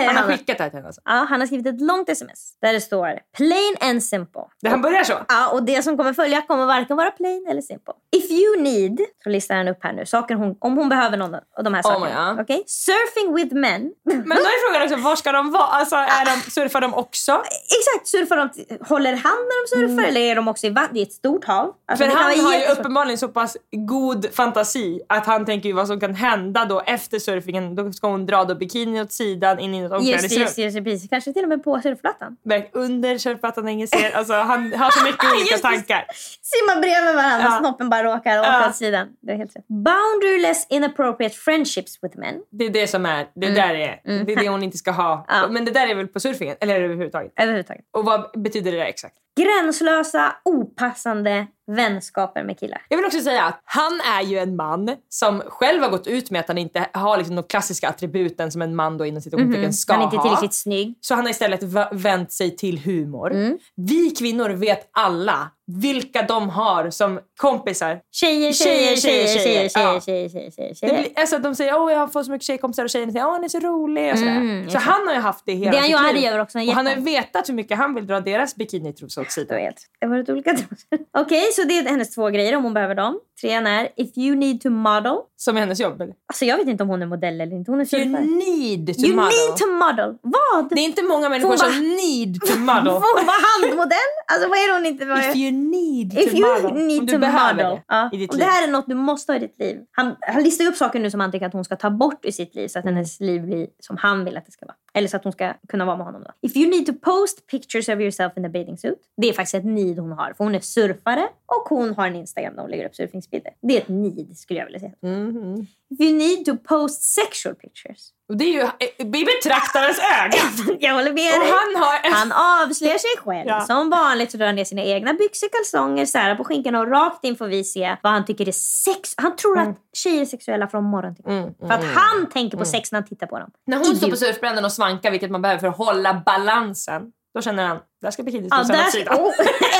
Han 0.07 0.17
har 0.17 0.23
skickat 0.37 0.59
det 0.59 0.63
här 0.65 0.71
till 0.71 0.77
henne 0.77 0.87
alltså. 0.89 1.01
ja, 1.05 1.27
han 1.29 1.41
har 1.41 1.47
skrivit 1.47 1.67
ett 1.67 1.81
långt 1.81 1.92
sms 2.09 2.53
där 2.63 2.73
det 2.73 2.81
står 2.81 3.19
plain 3.37 3.77
and 3.81 4.03
simple. 4.05 4.43
Det 4.63 4.69
han 4.69 4.83
börjar 4.83 5.05
så. 5.05 5.13
Ja, 5.29 5.49
och 5.53 5.63
det 5.63 5.83
som 5.83 5.97
kommer 5.97 6.13
följa 6.13 6.43
kommer 6.43 6.67
varken 6.67 6.97
vara 6.97 7.11
plain 7.11 7.47
eller 7.51 7.63
simple. 7.63 7.95
If 8.17 8.31
you 8.31 8.63
need, 8.63 9.01
så 9.25 9.29
listar 9.31 9.55
han 9.55 9.69
upp 9.69 9.79
här 9.81 9.93
nu, 9.93 10.07
saker 10.07 10.35
hon, 10.35 10.57
om 10.59 10.77
hon 10.77 10.89
behöver 10.89 11.17
någon 11.17 11.35
av 11.35 11.65
de 11.65 11.75
här 11.75 11.83
Oh 11.83 11.93
sakerna. 11.93 12.07
my, 12.07 12.37
ja. 12.39 12.43
Okej? 12.43 12.63
Surfing 12.67 13.35
with 13.35 13.55
men. 13.55 13.93
Men 14.05 14.29
då 14.29 14.35
är 14.35 14.71
frågan 14.71 14.83
också, 14.93 15.09
var 15.09 15.17
ska 15.17 15.33
de 15.33 15.51
vara? 15.51 15.63
Alltså, 15.63 15.97
är 15.97 16.25
de, 16.25 16.51
surfar 16.51 16.81
de 16.81 16.95
också? 16.95 17.33
Exakt, 17.33 18.09
surfar 18.09 18.37
de, 18.37 18.51
håller 18.85 19.11
hand 19.13 19.23
när 19.25 19.63
de 19.81 19.87
surfar 19.89 20.09
eller 20.09 20.21
är 20.21 20.35
de 20.37 20.49
också 20.49 20.67
i 20.67 20.71
vattnet? 20.71 20.91
Det 20.95 21.01
är 21.01 21.03
ett 21.03 21.13
stort 21.13 21.45
hav. 21.45 21.75
Alltså, 21.89 22.05
För 22.05 22.13
han 22.13 22.41
har 22.41 22.55
ju 22.55 22.65
uppenbarligen 22.67 23.19
så 23.19 23.29
pass 23.29 23.57
god 23.89 24.27
fantasi 24.35 25.01
att 25.09 25.27
han 25.27 25.45
tänker 25.45 25.73
vad 25.73 25.87
som 25.87 26.01
kan 26.01 26.15
hända 26.15 26.65
då 26.65 26.81
efter 26.87 27.19
surfingen. 27.19 27.75
Då 27.75 27.93
ska 27.93 28.07
hon 28.09 28.27
dra 28.27 28.45
då 28.45 28.55
bikini 28.55 29.01
åt 29.03 29.13
sidan 29.13 29.59
in 29.59 29.75
i 29.75 29.81
något 29.83 29.91
Just 29.91 29.91
det, 29.91 29.97
omklädningsrum. 29.97 30.43
just 30.43 30.59
just 30.59 30.77
det, 30.77 30.83
precis. 30.83 31.11
Kanske 31.11 31.33
till 31.33 31.43
och 31.43 31.49
med 31.49 31.65
på 31.65 31.81
surfplattan. 31.83 32.37
Under 32.73 33.19
surfplattan, 33.19 33.69
ingen 33.69 33.89
ser. 33.89 34.17
Alltså, 34.17 34.33
han 34.35 34.73
har 34.75 34.91
så 34.91 35.05
mycket 35.05 35.25
olika 35.37 35.59
tankar. 35.59 36.05
Simma 36.43 36.81
bredvid 36.81 37.15
varandra 37.15 37.49
Ja. 37.51 37.59
snoppen 37.61 37.91
bara 37.91 38.03
råkar 38.05 38.41
åka 38.41 38.49
Ja. 38.49 38.69
åt 38.69 38.77
sidan. 38.77 39.09
Det 39.21 39.33
är 39.33 39.37
helt 39.37 39.57
rätt. 39.57 39.65
Boundaryless 39.69 40.67
inappropriate 40.71 41.35
friendships 41.37 41.99
with 42.03 42.19
men. 42.19 42.35
Det 42.51 42.65
är 42.65 42.71
det 42.71 42.87
som 42.87 43.07
är, 43.07 43.27
det 43.35 43.51
där 43.51 43.75
är, 43.75 44.01
det 44.25 44.33
är 44.33 44.37
det 44.37 44.49
hon 44.49 44.63
inte 44.63 44.79
ska 44.79 44.91
ha. 44.91 45.13
Mm. 45.13 45.25
Ja. 45.29 45.49
Men 45.49 45.65
det 45.65 45.71
där 45.71 45.87
är 45.87 45.95
väl 45.95 46.09
på 46.09 46.21
surfingen? 46.21 46.57
Eller 46.61 46.75
överhuvudtaget? 46.81 47.33
Överhuvudtaget. 47.37 47.85
Och 47.91 48.05
vad 48.05 48.31
betyder 48.43 48.73
det 48.73 48.79
där 48.79 48.85
exakt? 48.87 49.15
Gränslösa, 49.41 50.33
opassande 50.45 51.47
vänskaper 51.67 52.45
med 52.45 52.59
killar. 52.61 52.83
Jag 52.89 52.97
vill 52.97 53.07
också 53.07 53.21
säga 53.21 53.43
att 53.45 53.61
han 53.65 54.01
är 54.19 54.23
ju 54.23 54.39
en 54.39 54.57
man 54.57 54.97
som 55.09 55.43
själv 55.47 55.83
har 55.83 55.91
gått 55.91 56.07
ut 56.07 56.31
med 56.31 56.41
att 56.41 56.49
han 56.49 56.59
inte 56.59 56.87
har 56.93 57.17
liksom 57.19 57.37
de 57.37 57.43
klassiska 57.45 57.89
attributen 57.89 58.51
som 58.53 58.63
en 58.63 58.77
man 58.77 58.99
då 58.99 59.07
inom 59.07 59.23
citationstecken 59.23 59.73
ska 59.73 59.93
Han 59.93 60.01
är 60.01 60.05
inte 60.05 60.17
ha. 60.17 60.23
tillräckligt 60.23 60.55
snygg. 60.55 60.95
Så 61.01 61.15
han 61.15 61.25
har 61.25 61.31
istället 61.31 61.63
vänt 61.93 62.33
sig 62.33 62.57
till 62.57 62.79
humor. 62.79 63.33
Mm. 63.33 63.59
Vi 63.77 64.11
kvinnor 64.11 64.51
vet 64.51 64.91
alla 64.93 65.51
vilka 65.67 66.23
de 66.23 66.51
har 66.51 66.91
som 66.91 67.21
kompisar. 67.37 68.01
Tjejer, 68.13 68.53
tjejer, 68.53 68.97
tjejer, 68.97 69.27
tjejer, 69.27 69.69
tjejer, 69.69 70.01
tjejer, 70.01 70.29
tjejer, 70.29 70.51
tjejer, 70.51 70.75
tjejer. 70.75 71.03
blir, 71.03 71.21
alltså, 71.21 71.39
de 71.39 71.55
säger 71.55 71.81
åh 71.81 71.93
jag 71.93 72.13
får 72.13 72.23
så 72.23 72.31
mycket 72.31 72.47
tjejkompisar 72.47 72.85
och 72.85 72.91
tjejerna 72.91 73.13
säger 73.13 73.27
åh 73.27 73.33
han 73.33 73.45
är 73.45 73.49
så 73.49 73.61
rolig 73.61 74.13
och 74.13 74.19
sådär. 74.19 74.31
Mm, 74.37 74.71
så 74.71 74.79
han 74.79 75.07
har 75.07 75.15
ju 75.15 75.21
haft 75.21 75.47
det 75.47 75.53
hela 75.53 75.71
Det 75.71 75.79
han 75.79 75.89
ju 75.89 75.97
arg 75.97 76.29
över 76.29 76.39
också. 76.39 76.59
Och 76.59 76.65
han 76.65 76.87
har 76.87 76.95
ju 76.95 77.01
vetat 77.01 77.49
hur 77.49 77.55
mycket 77.55 77.79
han 77.79 77.95
vill 77.95 78.07
dra 78.07 78.21
deras 78.21 78.57
bikinitrosor 78.57 79.23
åt 79.23 79.33
sidan. 79.33 79.57
vet. 79.57 79.77
Det 80.01 80.07
har 80.07 80.11
varit 80.15 80.29
olika. 80.29 80.57
Okej, 81.19 81.53
så 81.53 81.63
det 81.65 81.79
är 81.79 81.85
hennes 81.89 82.15
två 82.15 82.29
grejer 82.29 82.57
om 82.57 82.65
hon 82.65 82.75
behöver 82.75 82.95
dem. 82.95 83.21
Trean 83.41 83.67
är 83.67 83.89
if 83.97 84.19
you 84.19 84.37
need 84.37 84.61
to 84.61 84.71
model. 84.71 85.17
Som 85.37 85.57
är 85.57 85.61
hennes 85.61 85.81
jobb. 85.81 86.01
Eller? 86.01 86.15
Alltså 86.33 86.45
jag 86.45 86.57
vet 86.57 86.69
inte 86.69 86.83
om 86.83 86.89
hon 86.89 87.03
är 87.03 87.07
modell 87.07 87.41
eller 87.41 87.57
inte. 87.57 87.71
Hon 87.71 87.81
är 87.81 87.95
You 87.95 88.09
need 88.09 88.95
to 88.95 89.01
You 89.01 89.15
model. 89.17 89.31
need 89.33 89.57
to 89.59 89.67
model. 89.67 90.17
Vad? 90.23 90.69
Det 90.71 90.81
är 90.81 90.85
inte 90.85 91.03
många 91.03 91.29
människor 91.29 91.57
som 91.57 91.97
need 91.97 92.41
to 92.41 92.59
model. 92.59 92.85
Får 93.03 93.19
hon 93.19 93.27
vara 93.27 93.37
handmodell? 93.53 94.13
Alltså 94.33 94.49
vad 94.49 94.59
är 94.59 94.69
det 94.69 94.75
hon 94.75 94.87
inte 94.87 95.05
var? 95.05 95.17
If 95.53 95.59
you 95.59 95.71
need 95.71 96.13
If 96.19 96.31
to 96.31 96.37
you 96.37 96.63
model. 96.63 96.77
Om 96.81 96.87
need 96.89 97.07
du 97.07 97.13
to 97.13 97.19
behöver 97.19 97.55
model. 97.65 97.71
det 97.77 97.83
Ja. 97.89 98.11
i 98.13 98.17
ditt 98.17 98.31
Om 98.33 98.39
liv. 98.39 98.47
det 98.47 98.51
här 98.53 98.69
är 98.69 98.73
något 98.73 98.87
du 98.89 98.95
måste 98.95 99.33
ha 99.33 99.37
i 99.37 99.41
ditt 99.41 99.59
liv. 99.59 99.81
Han, 99.91 100.17
han 100.21 100.43
listar 100.43 100.65
upp 100.67 100.77
saker 100.77 101.01
nu 101.01 101.11
som 101.11 101.21
han 101.21 101.33
tycker 101.33 101.47
att 101.47 101.53
hon 101.53 101.65
ska 101.65 101.77
ta 101.77 101.91
bort 101.91 102.25
i 102.25 102.33
sitt 102.33 102.55
liv 102.55 102.69
så 102.69 102.79
att 102.79 102.85
hennes 102.85 103.21
liv 103.21 103.43
blir 103.43 103.67
som 103.81 103.97
han 103.97 104.25
vill 104.25 104.37
att 104.37 104.47
det 104.47 104.53
ska 104.53 104.67
vara. 104.67 104.77
Eller 104.95 105.09
så 105.09 105.17
att 105.17 105.25
hon 105.25 105.33
ska 105.33 105.53
kunna 105.69 105.85
vara 105.85 105.97
med 105.97 106.07
honom. 106.07 106.23
Då. 106.25 106.31
If 106.49 106.57
you 106.57 106.71
need 106.71 106.87
to 106.87 106.93
post 106.93 107.47
pictures 107.47 107.89
of 107.89 107.95
yourself 108.01 108.33
in 108.37 108.45
a 108.45 108.49
bathing 108.49 108.79
suit. 108.79 108.99
Det 109.17 109.29
är 109.29 109.33
faktiskt 109.33 109.55
ett 109.55 109.65
need 109.65 109.99
hon 109.99 110.13
har. 110.13 110.33
För 110.37 110.45
hon 110.45 110.55
är 110.55 110.61
surfare 110.61 111.29
och 111.47 111.69
hon 111.69 111.95
har 111.95 112.07
en 112.07 112.17
Instagram 112.17 112.55
där 112.55 112.63
hon 112.63 112.71
lägger 112.71 112.87
upp 112.87 112.95
surfingsbilder. 112.95 113.53
Det 113.63 113.77
är 113.77 113.81
ett 113.81 113.89
need 113.89 114.37
skulle 114.39 114.59
jag 114.59 114.67
vilja 114.67 114.81
säga. 114.81 114.93
Mhm. 115.03 115.67
If 115.91 116.01
you 116.01 116.13
need 116.19 116.45
to 116.45 116.57
post 116.57 117.03
sexual 117.03 117.55
pictures. 117.55 118.11
Och 118.33 118.39
det 118.39 118.45
är 118.45 118.53
ju 118.53 118.61
eh, 118.61 118.69
i 118.99 119.25
betraktarens 119.25 119.99
öga. 119.99 120.39
jag 120.81 120.95
håller 120.95 121.13
med 121.13 121.35
Och 121.35 121.41
dig. 121.45 121.53
han 121.53 121.83
har... 121.83 122.11
Han 122.13 122.33
avslöjar 122.63 122.99
sig 122.99 123.11
själv. 123.25 123.49
Ja. 123.49 123.61
Som 123.61 123.91
vanligt 123.91 124.31
så 124.31 124.37
drar 124.39 124.47
han 124.47 124.55
ner 124.55 124.65
sina 124.65 124.83
egna 124.83 125.13
byxor, 125.13 125.49
kalsonger, 125.49 126.07
särar 126.07 126.35
på 126.35 126.45
skinkan 126.45 126.75
och 126.75 126.91
rakt 126.91 127.25
in 127.25 127.37
får 127.37 127.47
vi 127.47 127.65
se 127.65 127.97
vad 128.03 128.13
han 128.13 128.25
tycker 128.25 128.49
är 128.49 128.53
sex. 128.53 129.15
Han 129.17 129.37
tror 129.37 129.59
att 129.59 129.77
tjejer 129.97 130.21
är 130.21 130.25
sexuella 130.27 130.69
från 130.69 130.85
morgon 130.85 131.15
till 131.15 131.25
kväll. 131.25 131.35
Mm, 131.39 131.55
För 131.61 131.75
att 131.75 131.85
han 131.95 132.29
tänker 132.31 132.59
på 132.59 132.65
sex 132.65 132.93
när 132.93 133.01
han 133.01 133.09
tittar 133.09 133.27
på 133.27 133.39
dem. 133.39 133.51
När 133.67 133.77
hon 133.77 133.97
står 133.97 134.11
på 134.11 134.17
surfbrädan 134.17 134.65
och 134.65 134.73
svankar, 134.73 135.11
vilket 135.11 135.31
man 135.31 135.43
behöver 135.43 135.61
för 135.61 135.69
att 135.69 135.77
hålla 135.77 136.23
balansen, 136.27 137.03
då 137.35 137.43
känner 137.43 137.67
han 137.67 137.79
där 138.07 138.11
ska 138.11 138.23
Ja, 138.23 138.25
bikinitrosan 138.25 138.67
där, 138.69 138.87
åt 138.87 138.93
sidan. 138.93 139.21
oh, 139.21 139.33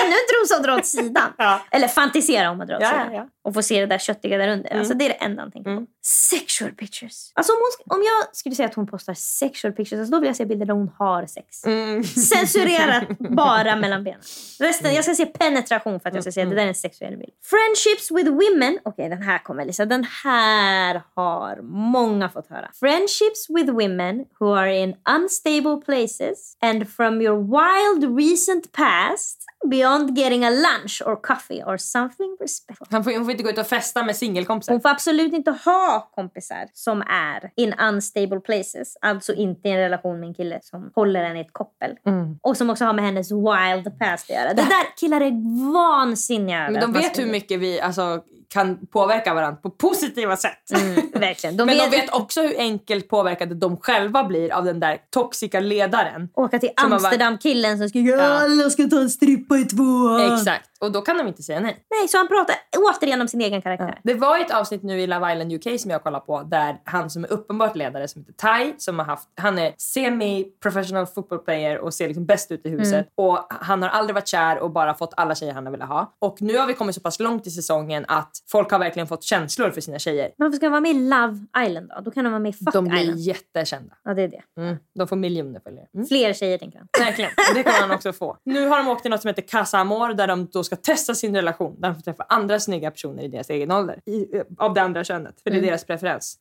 ännu 0.03 0.13
en 0.13 0.27
trosa 0.39 0.57
att 0.57 0.63
dra 0.63 0.75
åt 0.77 0.87
sidan. 0.87 1.33
Ja. 1.39 1.61
Eller 1.71 1.89
fantisera 1.89 2.51
om 2.51 2.61
att 2.61 2.69
dra 2.69 2.77
åt 2.77 2.83
Ja, 2.83 2.89
sidan. 2.91 3.13
ja, 3.13 3.19
ja. 3.19 3.29
Och 3.45 3.55
få 3.55 3.63
se 3.63 3.81
det 3.81 3.87
där 3.87 3.99
köttiga 3.99 4.39
där 4.39 4.49
under. 4.49 4.79
Alltså, 4.79 4.95
det 4.95 5.05
är 5.05 5.09
det 5.09 5.15
enda 5.15 5.43
han 5.43 5.53
tänker 5.53 5.77
på. 5.77 5.87
Sexual 6.31 6.71
pictures. 6.73 7.33
Alltså, 7.35 7.53
om, 7.53 7.59
hon, 7.59 7.99
om 7.99 8.03
jag 8.05 8.37
skulle 8.37 8.55
säga 8.55 8.69
att 8.69 8.75
hon 8.75 8.87
postar 8.87 9.15
sexual 9.15 9.73
pictures, 9.75 10.01
alltså, 10.01 10.13
då 10.13 10.21
vill 10.21 10.27
jag 10.27 10.37
se 10.37 10.47
bilder 10.47 10.67
där 10.67 10.75
hon 10.75 10.91
har 10.99 11.27
sex. 11.27 11.65
Mm. 11.67 12.05
Censurerat 12.47 13.05
bara 13.19 13.77
mellan 13.77 14.05
benen. 14.05 14.21
Resten, 14.61 14.95
jag 14.95 15.05
ska 15.05 15.15
se 15.15 15.27
penetration 15.27 16.01
för 16.01 16.09
att 16.09 16.15
jag 16.15 16.25
ska 16.25 16.33
se 16.33 16.43
att 16.43 16.51
det 16.51 16.57
där 16.57 16.63
är 16.63 16.69
en 16.69 16.75
sexuell 16.75 17.17
bild. 17.17 17.31
Friendships 17.45 18.11
with 18.11 18.31
women. 18.31 18.79
Okej, 18.85 19.09
den 19.09 19.23
här 19.23 19.39
kommer 19.39 19.65
Lisa. 19.65 19.85
Den 19.85 20.05
här 20.25 21.03
har 21.15 21.57
många 21.63 22.29
fått 22.29 22.49
höra. 22.51 22.71
Friendships 22.81 23.47
with 23.49 23.73
women 23.73 24.25
who 24.41 24.55
are 24.55 24.77
in 24.79 24.95
unstable 25.17 25.77
places 25.85 26.57
and 26.61 26.89
from 26.89 27.21
your 27.23 27.37
wild 27.39 28.12
recent 28.17 28.73
past 28.73 29.47
beyond 29.71 30.19
getting 30.19 30.45
a 30.45 30.51
lunch 30.51 31.03
or 31.07 31.17
coffee 31.17 31.63
or 31.63 31.77
something 31.77 32.37
respectful. 32.41 32.87
Han 32.91 33.05
får, 33.05 33.13
hon 33.13 33.25
får 33.25 33.31
inte 33.31 33.43
gå 33.43 33.51
ut 33.51 33.59
och 33.59 33.67
festa 33.67 34.03
med 34.03 34.17
singelkompisar. 34.17 34.73
Hon 34.73 34.81
får 34.81 34.89
absolut 34.89 35.33
inte 35.33 35.51
ha 35.51 36.11
kompisar 36.15 36.69
som 36.73 37.03
är 37.03 37.51
in 37.57 37.75
unstable 37.81 38.41
places. 38.41 38.97
Alltså 39.01 39.35
inte 39.35 39.69
i 39.69 39.73
en 39.73 39.79
relation 39.79 40.21
med 40.21 40.27
en 40.27 40.35
kille 40.35 40.59
som 40.63 40.91
håller 40.95 41.25
henne 41.25 41.39
i 41.39 41.43
ett 41.43 41.53
koppel. 41.53 41.97
Mm. 42.07 42.39
Och 42.43 42.57
som 42.57 42.71
också 42.71 42.85
har 42.85 42.93
med 42.93 43.05
hennes 43.05 43.31
wild 43.31 43.99
past 43.99 44.31
att 44.31 44.37
göra. 44.37 44.49
Det 44.49 44.63
där 44.63 44.97
killar 44.97 45.21
är 45.21 45.73
vansinniga 45.73 46.71
Men 46.71 46.81
de 46.81 46.93
vet 46.93 47.19
hur 47.19 47.27
mycket 47.27 47.61
vi 47.61 47.81
alltså, 47.81 48.23
kan 48.53 48.87
påverka 48.87 49.35
varandra 49.35 49.57
på 49.57 49.71
positiva 49.71 50.37
sätt. 50.37 50.71
Mm, 50.75 51.11
verkligen. 51.15 51.57
De 51.57 51.67
Men 51.67 51.77
vet, 51.77 51.91
de 51.91 51.97
vet 51.97 52.15
också 52.15 52.43
hur 52.43 52.55
enkelt 52.59 53.09
påverkade 53.09 53.55
de 53.55 53.77
själva 53.77 54.25
blir 54.25 54.53
av 54.53 54.65
den 54.65 54.81
där 54.81 54.99
toxiska 55.11 55.61
ledaren. 55.61 56.29
åka 56.35 56.59
till 56.59 56.71
Amsterdam-killen 56.77 57.79
som 57.79 57.89
skriker 58.03 58.19
Ja. 58.19 58.39
alla 58.39 58.71
ska 58.71 58.83
ta 58.89 59.01
en 59.01 59.11
strippa 59.11 59.59
i 59.59 59.65
två. 59.65 60.19
Exakt. 60.19 60.69
Och 60.83 60.93
då 60.93 61.01
kan 61.01 61.19
de 61.19 61.27
inte 61.29 61.43
säga 61.43 61.61
nej. 61.61 61.85
Nej, 61.91 62.09
så 62.09 62.19
han 62.19 62.29
pratar 62.29 62.57
återigen 62.77 63.21
om 63.21 63.29
sin 63.29 63.41
egen 63.41 63.63
karaktär. 63.63 64.01
Det 64.05 64.15
var 64.15 64.39
ett 64.39 64.51
avsnitt 64.55 64.83
nu 64.83 65.01
i 65.01 65.07
Love 65.07 65.33
Island 65.33 65.53
UK 65.53 65.81
som 65.81 65.91
jag 65.91 66.03
kollade 66.03 66.25
på 66.27 66.43
där 66.43 66.77
han 66.85 67.11
som 67.11 67.25
är 67.25 67.33
uppenbart 67.33 67.77
ledare 67.77 68.09
som 68.09 68.25
heter 68.25 68.65
Ty 68.65 68.73
som 68.79 68.99
har 68.99 69.07
haft, 69.07 69.29
han 69.41 69.59
är 69.59 69.73
semi-professional 69.79 71.07
football 71.07 71.39
player 71.39 71.79
och 71.79 71.95
ser 71.95 72.07
liksom 72.07 72.27
bäst 72.27 72.51
ut 72.53 72.67
i 72.67 72.69
huset 72.69 72.93
Mm. 72.93 73.05
och 73.17 73.47
han 73.49 73.83
har 73.83 73.89
aldrig 73.89 74.15
varit 74.15 74.29
kär 74.29 74.59
och 74.59 74.71
bara 74.71 74.95
fått 74.95 75.15
alla 75.17 75.35
tjejer 75.35 75.53
han 75.55 75.67
har 75.67 75.71
velat 75.73 75.89
ha. 75.89 76.15
Och 76.19 76.43
nu 76.43 76.59
har 76.59 76.67
vi 76.67 76.75
kommit 76.75 76.95
så 76.95 77.01
pass 77.01 77.21
långt 77.21 77.47
i 77.47 77.51
säsongen 77.51 78.05
att 78.09 78.31
folk 78.51 78.71
har 78.71 78.79
verkligen 78.79 79.07
fått 79.07 79.23
känslor 79.23 79.71
för 79.71 79.81
sina 79.81 79.99
tjejer. 79.99 80.31
Men 80.39 80.47
varför 80.47 80.57
ska 80.57 80.67
de 80.67 80.71
vara 80.71 80.81
med 80.81 80.91
i 80.91 80.95
Love 81.09 81.39
Island 81.67 81.89
då? 81.97 82.01
Då 82.01 82.11
kan 82.11 82.25
de 82.25 82.31
vara 82.31 82.41
med 82.41 82.51
i 82.51 82.53
Fuck 82.53 82.73
De 82.75 82.85
blir 82.85 83.01
Island. 83.01 83.19
jättekända. 83.21 83.95
Ja, 84.05 84.15
det 84.15 84.23
är 84.23 84.29
det. 84.29 84.43
Mm. 84.61 84.77
De 84.95 85.09
får 85.09 85.17
miljoner 85.17 85.61
följare. 85.61 85.87
Mm. 85.95 86.07
Fler 86.07 86.33
tjejer 86.33 86.59
tänker 86.59 86.79
han. 86.79 86.89
Verkligen. 87.07 87.31
Det 87.55 87.63
kan 87.63 87.89
man 87.89 87.97
också 87.97 88.13
få. 88.13 88.37
Nu 88.45 88.67
har 88.69 88.79
de 88.79 88.89
åkt 88.89 89.03
till 89.03 89.11
något 89.11 89.21
som 89.23 89.29
heter 89.29 89.43
Casa 89.43 89.79
Amor 89.79 90.15
där 90.15 90.27
de 90.27 90.47
då 90.53 90.65
ska 90.65 90.72
testa 90.77 91.15
sin 91.15 91.35
relation. 91.37 91.75
Där 91.81 91.89
de 91.89 91.95
får 91.95 92.03
träffa 92.03 92.25
andra 92.29 92.61
snygga 92.61 92.91
personer 92.91 93.23
i 93.23 93.29
deras 93.29 93.51
egen 93.51 93.73
ålder. 93.73 93.99
I, 94.07 94.37
eh, 94.37 94.43
av 94.59 94.75
det 94.75 94.83
andra 94.83 95.05
könet. 95.05 95.35
För 95.43 95.51
det 95.51 95.57
är 95.57 95.59
Mm. 95.59 95.67
deras 95.69 95.85
preferens. 95.85 96.39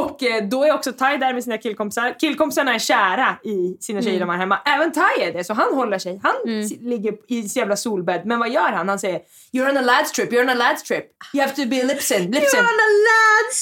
Och 0.00 0.22
eh, 0.22 0.44
då 0.48 0.64
är 0.64 0.74
också 0.74 0.92
Ty 0.92 0.98
där 1.16 1.34
med 1.34 1.44
sina 1.44 1.58
killkompisar. 1.58 2.14
Killkompisarna 2.18 2.74
är 2.74 2.78
kära 2.78 3.36
i 3.44 3.76
sina 3.80 4.02
tjejer 4.02 4.20
de 4.20 4.28
har 4.28 4.36
hemma. 4.36 4.58
Även 4.64 4.92
Ty 4.92 5.00
är 5.22 5.32
det. 5.32 5.44
Så 5.44 5.54
han 5.54 5.74
håller 5.74 5.98
sig. 5.98 6.20
Han 6.22 6.34
s- 6.62 6.72
ligger 6.80 7.14
i 7.28 7.48
sin 7.48 7.60
jävla 7.60 7.76
solbädd. 7.76 8.22
Men 8.26 8.38
vad 8.38 8.50
gör 8.50 8.72
han? 8.72 8.88
Han 8.88 8.98
säger 8.98 9.20
You're 9.52 9.70
on 9.70 9.76
a 9.76 9.80
lads 9.80 10.12
trip, 10.12 10.32
you're 10.32 10.42
on 10.42 10.48
a 10.48 10.54
lads 10.54 10.82
trip. 10.82 11.04
You 11.34 11.42
have 11.44 11.54
to 11.56 11.68
be 11.68 11.82
lipsin, 11.84 12.30
lipsin. 12.30 12.60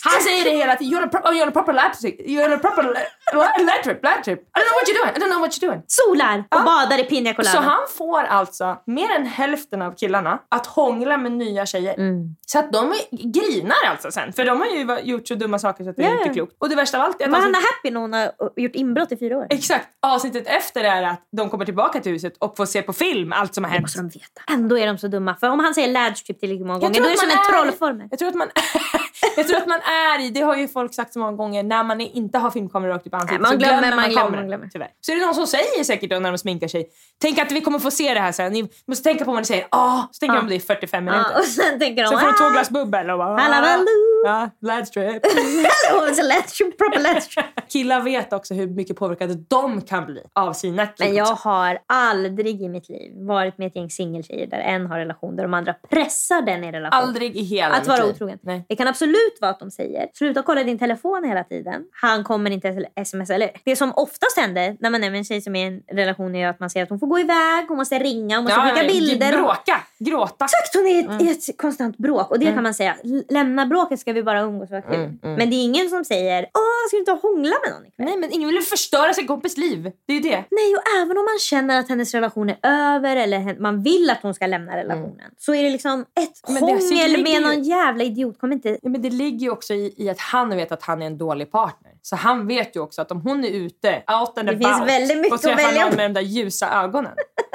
Han 0.05 0.23
säger 0.23 0.45
det 0.45 0.51
hela 0.51 0.77
tiden. 0.77 0.93
You're 0.95 1.03
on 1.03 1.05
a, 1.05 1.09
pro- 1.09 1.21
oh, 1.31 1.33
you're 1.35 1.43
on 1.43 1.49
a 1.49 1.53
proper 1.53 1.73
lap 1.73 2.01
trip. 2.01 2.21
You're 2.21 2.45
on 2.47 2.53
a 2.53 2.59
proper 2.59 2.83
la- 2.83 2.91
la- 3.39 3.65
lad 3.65 3.83
trip, 3.85 4.05
lad 4.05 4.25
trip. 4.25 4.41
I 4.41 4.45
don't 4.59 4.69
know 4.69 4.77
what 4.79 4.89
you're 4.89 4.99
doing. 5.03 5.13
I 5.17 5.21
don't 5.21 5.31
know 5.33 5.41
what 5.41 5.51
you're 5.53 5.67
doing. 5.69 5.83
Solar 5.87 6.45
och 6.55 6.65
badar 6.65 6.99
i 7.01 7.05
pina 7.05 7.35
colada. 7.35 7.53
Så 7.53 7.59
han 7.61 7.81
får 7.99 8.23
alltså 8.23 8.77
mer 8.87 9.11
än 9.11 9.27
hälften 9.27 9.83
av 9.83 9.93
killarna 9.93 10.06
att 10.49 10.67
hångla 10.67 11.17
med 11.17 11.33
nya 11.33 11.67
tjejer. 11.67 11.95
Mm. 11.95 12.37
Så 12.47 12.59
att 12.59 12.73
de 12.73 12.93
är, 12.93 13.33
grinar 13.33 13.77
alltså 13.91 14.11
sen. 14.11 14.33
För 14.33 14.45
de 14.45 14.61
har 14.61 14.67
ju 14.67 15.11
gjort 15.11 15.29
så 15.29 15.35
dumma 15.35 15.59
saker 15.59 15.85
så 15.85 15.91
att 15.91 15.97
det 15.97 16.03
Ja, 16.03 16.09
är 16.11 16.19
inte 16.19 16.35
klokt. 16.35 16.55
Och 16.59 16.69
det 16.69 16.77
värsta 16.77 16.99
av 16.99 17.05
allt 17.05 17.21
är 17.21 17.25
att 17.25 17.31
Men 17.31 17.41
han 17.41 17.51
avsnitt, 17.51 17.67
är 17.67 17.77
happy 17.77 17.91
när 17.91 18.01
hon 18.01 18.13
har 18.13 18.33
gjort 18.57 18.75
inbrott 18.75 19.13
i 19.13 19.17
fyra 19.17 19.39
år. 19.39 19.47
Exakt. 19.51 19.89
Avsnittet 20.07 20.47
efter 20.47 20.85
är 20.85 21.03
att 21.03 21.23
de 21.37 21.51
kommer 21.51 21.65
tillbaka 21.65 22.01
till 22.01 22.13
huset 22.13 22.37
och 22.39 22.57
får 22.57 22.67
se 22.67 22.83
på 22.83 22.93
film 22.93 23.33
allt 23.33 23.55
som 23.55 23.65
har 23.65 23.71
hänt. 23.71 23.83
måste 23.83 23.99
de 23.99 24.09
veta. 24.09 24.41
Ändå 24.53 24.79
är 24.79 24.87
de 24.87 24.99
så 24.99 25.09
dumma. 25.09 25.35
För 25.37 25.49
om 25.51 25.61
han 25.61 25.75
säger 25.75 25.89
lads 25.89 26.23
trip 26.23 26.41
tillräckligt 26.41 26.67
många 26.67 26.79
gånger, 26.79 27.01
då 27.01 27.07
är 27.07 27.11
det 27.11 27.19
som 27.19 27.29
man 27.29 27.39
en 27.39 27.55
är- 27.55 27.63
trollformel. 27.63 28.09
Jag 28.11 28.19
tror, 28.19 28.29
att 28.29 28.35
man, 28.35 28.49
jag 29.37 29.49
tror 29.49 29.57
att 29.59 29.67
man 29.67 29.81
är 29.81 30.21
i, 30.27 30.31
det 30.31 30.41
har 30.41 30.57
ju 30.57 30.69
folk 30.69 30.95
sagt 30.95 31.13
så 31.13 31.19
många 31.19 31.33
gånger, 31.33 31.63
när 31.63 31.85
man 31.85 32.01
inte 32.01 32.39
har 32.39 32.51
filmkameror 32.51 32.93
rakt 32.93 33.07
upp 33.07 33.13
i 33.13 33.17
ansiktet 33.17 33.41
Nej, 33.41 33.51
man 33.51 33.51
så 33.51 33.57
glömmer, 33.57 33.79
glömmer 33.83 33.97
man, 33.97 34.05
glömmer, 34.11 34.23
kameran. 34.27 34.41
man 34.43 34.49
glömmer. 34.49 34.69
Tyvärr. 34.73 34.89
Så 35.01 35.13
är 35.13 35.17
det 35.17 35.23
någon 35.27 35.35
som 35.35 35.47
säger 35.47 35.85
säkert 35.85 36.11
då 36.11 36.19
när 36.19 36.33
de 36.33 36.39
sminkar 36.39 36.69
sig, 36.69 36.87
tänk 37.23 37.39
att 37.39 37.53
vi 37.53 37.61
kommer 37.61 37.79
få 37.79 37.91
se 37.91 38.15
det 38.15 38.21
här 38.21 38.33
sen, 38.33 38.53
ni 38.53 38.69
måste 38.89 39.05
tänka 39.05 39.25
på 39.25 39.31
vad 39.31 39.41
ni 39.41 39.47
säger. 39.47 39.67
Ah, 39.71 40.03
så 40.11 40.19
tänker 40.21 40.35
Ja. 40.37 40.41
de 40.43 40.49
det 40.49 40.55
i 40.55 40.61
45 40.61 41.05
minuter. 41.05 41.31
Ja, 41.33 41.39
och 41.39 41.45
sen 41.45 41.79
tänker 41.79 42.03
de... 42.03 42.09
Sen 42.09 42.19
får 42.19 42.27
de 42.27 42.33
två 42.39 42.45
"Ah, 42.45 42.51
glas 42.51 42.71
bubbel 42.71 43.11
och 43.11 43.19
bara... 43.19 43.41
Halabaloo." 43.41 43.87
Ja, 44.27 44.51
lads 44.63 44.91
trip. 44.91 45.27
Hello, 45.27 46.07
it's 46.07 46.21
a 46.21 46.25
lads 46.25 46.53
trip, 46.59 46.79
proper 46.79 47.01
lads 47.01 47.29
trip. 47.29 47.47
Killar 47.69 48.01
vet 48.01 48.33
också 48.33 48.55
hur 48.55 48.67
mycket 48.67 48.97
påverkade 48.97 49.35
de 49.35 49.81
kan 49.83 50.07
bli 50.07 50.23
av 50.33 50.53
sina 50.53 50.77
Men 50.77 50.87
killkompisar. 50.87 51.17
jag 51.17 51.37
har 51.37 51.79
aldrig 51.87 52.63
i 52.63 52.69
mitt 52.69 52.89
liv 52.89 53.13
varit 53.15 53.59
med 53.59 53.67
ett 53.67 53.77
gäng 53.77 53.91
singeltjejer 53.91 54.47
där 54.47 54.59
en 54.59 54.87
har 54.87 54.99
relation 54.99 55.37
där 55.37 55.43
de 55.43 55.55
andra 55.55 55.75
pressar 55.91 56.43
den 56.43 56.65
i 56.65 56.73
relation. 56.73 57.03
Aldrig 57.03 57.37
i 57.37 57.43
hela 57.43 57.75
Att 57.75 57.87
vara 57.87 58.07
otrogen. 58.07 58.39
Nej. 58.43 58.65
Det 58.69 58.77
kan 58.77 58.89
absolut 58.89 59.39
vara 59.41 59.51
att 59.51 59.61
de 59.61 59.71
säger 59.71 60.09
sluta 60.15 60.43
kolla 60.43 60.65
din 60.65 60.79
telefon 60.79 61.25
hela 61.25 61.45
tiden. 61.45 61.85
Han 61.91 62.25
kommer 62.25 62.51
inte 62.51 62.87
sms 62.97 63.31
eller 63.31 63.51
Det 63.65 63.77
som 63.77 63.93
oftast 63.97 64.39
händer 64.39 64.77
när 64.81 64.91
man 64.91 65.05
är 65.05 65.11
med 65.11 65.19
en 65.19 65.25
tjej 65.25 65.41
som 65.41 65.57
är 65.57 65.71
i 65.71 65.83
en 65.89 65.97
relation 65.97 66.35
är 66.35 66.49
att 66.49 66.61
man 66.61 66.71
säger 66.71 66.85
att 66.85 66.91
hon 66.91 66.99
får 66.99 67.07
gå 67.07 67.19
iväg, 67.19 67.69
hon 67.69 67.77
måste 67.77 67.99
ringa, 67.99 68.37
hon 68.37 68.45
måste 68.45 68.61
skicka 68.61 68.87
bilder. 68.87 69.33
Bråka, 69.33 69.83
gråta. 69.99 70.45
Exakt, 70.45 70.75
hon 70.75 70.87
är 70.87 70.97
Mm. 71.07 71.27
i 71.27 71.31
ett 71.31 71.57
konstant 71.59 71.97
bråk. 71.99 72.31
Och 72.31 72.39
det 72.39 72.53
kan 72.53 72.63
man 72.63 72.75
säga, 72.75 72.97
lämna 73.29 73.67
bråket 73.67 74.01
ska 74.01 74.13
vi 74.13 74.23
bara 74.23 74.41
umgås 74.41 74.71
och 74.71 74.77
ha 74.77 74.83
kul. 74.83 74.95
Mm, 74.95 75.19
mm. 75.23 75.37
Men 75.37 75.51
det 75.51 75.57
är 75.57 75.65
ingen 75.65 75.89
som 75.89 76.05
säger, 76.05 76.43
åh 76.43 76.89
ska 76.89 76.97
du 76.97 76.99
inte 76.99 77.13
hångla 77.13 77.57
med 77.65 77.73
någon 77.75 77.87
ikväll? 77.87 78.07
Nej 78.07 78.17
men 78.17 78.33
ingen 78.33 78.49
vill 78.49 78.63
förstöra 78.63 79.13
sin 79.13 79.27
kompis 79.27 79.57
liv. 79.57 79.91
Det 80.07 80.13
är 80.13 80.17
ju 80.17 80.23
det. 80.23 80.45
Nej, 80.51 80.75
och 80.77 80.83
även 81.03 81.19
om 81.19 81.25
man 81.25 81.39
känner 81.41 81.81
att 81.81 81.89
hennes 81.89 82.15
relation 82.15 82.49
är 82.51 82.57
över 82.63 83.17
eller 83.17 83.61
man 83.61 83.83
vill 83.83 84.11
att 84.11 84.23
hon 84.23 84.35
ska 84.35 84.47
lämna 84.47 84.77
relationen. 84.77 85.31
Så 85.39 85.55
är 85.55 85.63
det 85.63 85.71
liksom 85.71 86.01
ett 86.01 86.49
Men 86.49 86.63
hångel 86.63 87.11
ligger 87.11 87.23
med 87.23 87.43
någon 87.43 87.63
jävla 87.63 88.05
idiot. 88.05 88.39
Kommer 88.39 88.55
inte... 88.55 88.79
Ja, 88.83 88.89
men 88.89 89.03
det 89.03 89.11
ligger 89.11 89.39
ju 89.47 89.51
också 89.51 89.75
i, 89.75 89.95
i 89.97 90.09
att 90.11 90.21
han 90.21 90.49
vet 90.57 90.73
att 90.73 90.83
han 90.83 91.03
är 91.03 91.07
en 91.07 91.19
dålig 91.19 91.53
partner. 91.53 91.93
Så 92.03 92.17
han 92.17 92.47
vet 92.47 92.77
ju 92.77 92.81
också 92.81 93.03
att 93.03 93.11
om 93.11 93.21
hon 93.21 93.45
är 93.45 93.51
ute, 93.51 93.89
out 94.21 94.39
and 94.39 94.49
Det 94.49 94.53
finns 94.59 94.67
about 94.67 94.89
väldigt 94.89 95.17
mycket 95.19 95.33
och 95.33 95.43
träffar 95.43 95.85
någon 95.85 95.97
med 95.97 96.11
de 96.11 96.13
där 96.15 96.21
ljusa 96.21 96.83
ögonen 96.83 97.13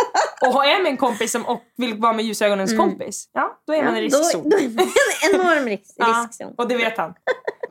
och 0.47 0.65
är 0.65 0.83
med 0.83 0.89
en 0.91 0.97
kompis 0.97 1.31
som 1.31 1.45
och 1.45 1.61
vill 1.77 1.95
vara 1.95 2.13
med 2.13 2.25
ljusa 2.25 2.45
ögonens 2.45 2.77
kompis, 2.77 3.29
ja 3.33 3.59
då 3.67 3.73
är 3.73 3.83
man 3.83 3.95
i 3.95 3.99
Mm. 3.99 4.09
Ja, 4.11 4.17
riskzon. 4.19 4.43
Då, 4.43 4.49
då 4.49 4.57
är 4.57 4.69
man 4.69 4.85
en 5.33 5.39
enorm 5.41 5.65
risk, 5.69 5.93
Ja, 5.97 6.25
riskzon. 6.27 6.53
och 6.57 6.67
det 6.67 6.77
vet 6.77 6.97
han. 6.97 7.13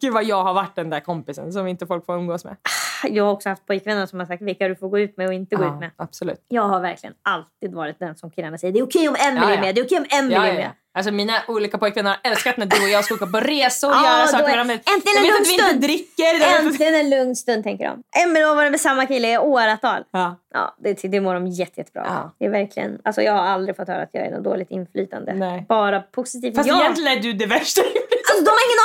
Gud 0.01 0.13
vad 0.13 0.25
jag 0.25 0.43
har 0.45 0.55
varit 0.55 0.77
den 0.77 0.91
där 0.91 1.01
kompisen 1.01 1.53
som 1.53 1.67
inte 1.67 1.87
folk 1.87 2.07
får 2.07 2.15
umgås 2.17 2.45
med. 2.45 2.57
Jag 3.05 3.25
har 3.25 3.33
också 3.33 3.49
haft 3.49 3.67
pojkvänner 3.67 4.07
som 4.07 4.19
har 4.19 4.27
sagt 4.27 4.43
vilka 4.43 4.69
du 4.69 4.77
får 4.77 4.89
gå 4.89 4.99
ut 4.99 5.17
med 5.17 5.27
och 5.27 5.33
inte 5.35 5.57
gå 5.57 5.65
ut 5.65 5.79
med. 5.81 5.91
absolut. 5.97 6.45
Jag 6.49 6.63
har 6.63 6.81
verkligen 6.81 7.15
alltid 7.23 7.75
varit 7.75 7.99
den 7.99 8.17
som 8.17 8.31
killarna 8.31 8.59
säger 8.59 8.73
det 8.73 8.79
är 8.81 8.85
okej 8.85 9.09
om 9.09 9.17
Emily 9.21 9.41
Ja, 9.47 9.51
ja. 9.51 9.57
är 9.57 9.61
med. 9.61 9.75
Det 9.75 9.81
är 9.81 9.85
okej 9.85 9.99
om 9.99 10.07
Emily 10.19 10.35
Ja, 10.35 10.45
är 10.47 10.49
ja, 10.49 10.55
med. 10.55 10.71
Alltså 10.95 11.13
mina 11.13 11.33
olika 11.49 11.79
pojkvänner 11.79 12.11
har 12.11 12.31
älskat 12.31 12.57
när 12.57 12.67
du 12.67 12.83
och 12.83 12.89
jag 12.89 13.05
ska 13.05 13.15
åka 13.15 13.27
på 13.27 13.41
resor 13.41 13.89
och 13.89 13.95
Ja, 13.95 14.19
göra 14.19 14.27
saker 14.27 14.45
är- 14.57 14.61
äntligen 14.61 14.81
Jag 15.05 15.17
en 15.27 15.33
lugn 15.33 15.45
stund. 15.45 15.81
dricker. 15.81 16.61
Äntligen 16.67 16.95
en 16.95 17.11
lugn 17.11 17.37
stund 17.37 17.65
tänker 17.65 17.85
de. 17.85 18.03
Emily 18.23 18.45
har 18.45 18.55
varit 18.55 18.71
med 18.71 18.81
samma 18.81 19.07
kille 19.07 19.33
i 19.33 19.39
åratal. 19.39 20.05
Ja. 20.11 20.37
Ja, 20.55 20.75
det, 20.79 21.03
det 21.03 21.21
mår 21.21 21.35
de 21.35 21.47
jätte, 21.47 21.81
jättebra. 21.81 22.03
Ja. 22.09 22.31
Det 22.39 22.45
är 22.47 22.51
verkligen, 22.51 22.99
alltså 23.05 23.23
jag 23.23 23.33
har 23.33 23.43
aldrig 23.43 23.77
fått 23.77 23.89
höra 23.89 24.03
att 24.03 24.09
jag 24.13 24.27
är 24.27 24.31
något 24.31 24.45
dåligt 24.45 24.71
inflytande. 24.71 25.35
Nej. 25.35 25.67
Bara 25.69 26.01
positivt. 26.01 26.57
Fast 26.57 26.69
ja. 26.69 26.81
egentligen 26.81 27.19
är 27.19 27.23
du 27.23 27.33
det 27.33 27.47
värsta. 27.47 27.81
Alltså, 27.81 28.45
de 28.45 28.51
har 28.51 28.63
ingen 28.67 28.81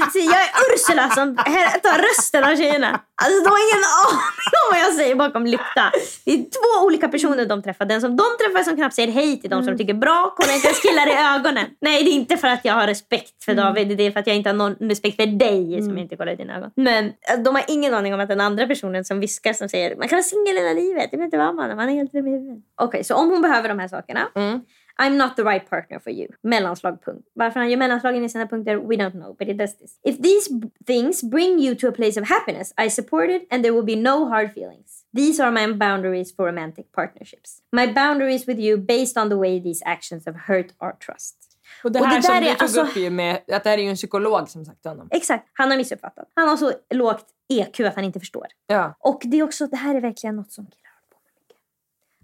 vad 0.00 0.24
jag 0.24 0.42
är 0.42 0.74
Ursula 0.74 1.10
som 1.10 1.36
tar 1.82 1.98
rösten 2.08 2.44
av 2.44 2.56
tjejerna. 2.56 3.00
Alltså, 3.22 3.38
de 3.44 3.48
har 3.50 3.60
ingen 3.68 3.84
aning 4.04 4.20
om 4.62 4.68
vad 4.72 4.80
jag 4.80 4.92
säger 4.94 5.14
bakom 5.14 5.46
lykta. 5.46 5.84
Det 6.24 6.32
är 6.32 6.36
två 6.36 6.86
olika 6.86 7.08
personer 7.08 7.46
de 7.46 7.62
träffar. 7.62 7.84
Den 7.84 8.00
som 8.00 8.16
de 8.16 8.24
träffar 8.40 8.62
som 8.62 8.76
knappt 8.76 8.94
säger 8.94 9.12
hej 9.12 9.40
till 9.40 9.50
de 9.50 9.54
Mm. 9.56 9.64
som 9.66 9.76
de 9.76 9.78
tycker 9.84 9.94
bra 9.94 10.34
kollar 10.36 10.54
inte 10.54 10.66
ens 10.66 10.80
killar 10.80 11.06
i 11.08 11.36
ögonen. 11.36 11.66
Nej, 11.80 12.04
det 12.04 12.10
är 12.10 12.12
inte 12.12 12.36
för 12.36 12.48
att 12.48 12.64
jag 12.64 12.74
har 12.74 12.86
respekt 12.86 13.44
för 13.44 13.52
Mm. 13.52 13.64
David. 13.64 13.96
Det 13.98 14.06
är 14.06 14.10
för 14.10 14.20
att 14.20 14.26
jag 14.26 14.36
inte 14.36 14.48
har 14.48 14.54
någon 14.56 14.74
respekt 14.80 15.16
för 15.16 15.26
dig 15.26 15.82
som 15.82 15.90
jag 15.90 15.98
inte 16.04 16.16
kollar 16.16 16.32
i 16.32 16.36
dina 16.36 16.56
ögon. 16.56 16.70
Men 16.74 17.04
eh, 17.06 17.38
de 17.44 17.54
har 17.54 17.64
ingen 17.68 17.94
aning 17.94 18.14
om 18.14 18.20
att 18.20 18.28
den 18.28 18.40
andra 18.40 18.66
personen 18.66 19.04
som 19.04 19.20
viskar 19.20 19.52
som 19.52 19.68
säger 19.68 19.96
man 19.96 20.08
kan 20.08 20.16
vara 20.16 20.22
singel 20.22 20.56
hela 20.56 20.72
livet. 20.72 21.08
Det 21.10 21.16
vet 21.16 21.24
inte 21.24 21.38
vad 21.38 21.54
man 21.54 21.70
är. 21.70 21.76
Man 21.76 21.88
är 21.88 21.94
helt 21.94 22.12
dum 22.12 22.26
i 22.26 22.30
huvudet. 22.30 22.64
Okej, 22.82 23.04
så 23.04 23.14
om 23.14 23.30
hon 23.30 23.42
behöver 23.42 23.68
de 23.68 23.78
här 23.78 23.88
sakerna. 23.88 24.28
Mm. 24.34 24.60
I'm 25.02 25.16
not 25.16 25.36
the 25.36 25.44
right 25.44 25.70
partner 25.70 25.98
for 25.98 26.12
you. 26.12 26.28
Mellanslag 26.42 27.04
punkt. 27.04 27.28
Varför 27.32 27.60
han 27.60 27.70
gör 27.70 27.76
mellanslagen 27.76 28.24
i 28.24 28.28
sina 28.28 28.46
punkter, 28.46 28.76
we 28.76 28.96
don't 28.96 29.12
know, 29.12 29.36
but 29.38 29.48
it 29.48 29.58
does 29.58 29.76
this. 29.78 29.98
If 30.02 30.16
these 30.22 30.70
things 30.86 31.22
bring 31.22 31.60
you 31.60 31.74
to 31.74 31.88
a 31.88 31.92
place 31.92 32.20
of 32.20 32.28
happiness, 32.28 32.74
I 32.86 32.90
support 32.90 33.30
it 33.30 33.46
and 33.50 33.64
there 33.64 33.72
will 33.72 33.96
be 33.96 33.96
no 33.96 34.28
hard 34.28 34.52
feelings. 34.52 35.04
These 35.16 35.42
are 35.42 35.50
my 35.50 35.72
boundaries 35.72 36.36
for 36.36 36.46
romantic 36.46 36.92
partnerships. 36.92 37.62
My 37.72 37.92
boundaries 37.92 38.46
with 38.48 38.60
you 38.60 38.76
based 38.76 39.16
on 39.22 39.28
the 39.28 39.36
way 39.36 39.60
these 39.60 39.82
actions 39.86 40.26
have 40.26 40.38
hurt 40.46 40.72
our 40.80 40.92
trust. 41.06 41.36
Och 41.84 41.92
det 41.92 42.00
Och 42.00 42.06
det 42.06 42.14
här 42.14 42.20
som 42.20 42.34
du 42.40 42.50
tog 42.52 42.62
alltså- 42.62 42.80
upp 42.80 42.96
ju 42.96 43.10
med 43.10 43.36
att 43.36 43.64
det 43.64 43.70
här 43.70 43.78
är 43.78 43.82
ju 43.82 43.88
en 43.88 43.96
psykolog 43.96 44.48
som 44.48 44.64
sagt 44.64 44.82
till 44.82 44.90
honom. 44.90 45.08
Exakt, 45.10 45.48
han 45.52 45.70
har 45.70 45.76
missuppfattat. 45.76 46.28
Han 46.34 46.48
har 46.48 46.56
så 46.56 46.72
lågt 46.90 47.26
EQ 47.48 47.80
att 47.80 47.94
han 47.94 48.04
inte 48.04 48.20
förstår. 48.20 48.46
Ja. 48.66 48.94
Och 48.98 49.22
det 49.24 49.38
är 49.38 49.42
också, 49.42 49.66
det 49.66 49.76
här 49.76 49.94
är 49.94 50.00
verkligen 50.00 50.36
något 50.36 50.52
som 50.52 50.66
killar 50.66 50.90
håller 50.94 51.08
på 51.10 51.18
med 51.24 51.32
mycket. 51.40 51.56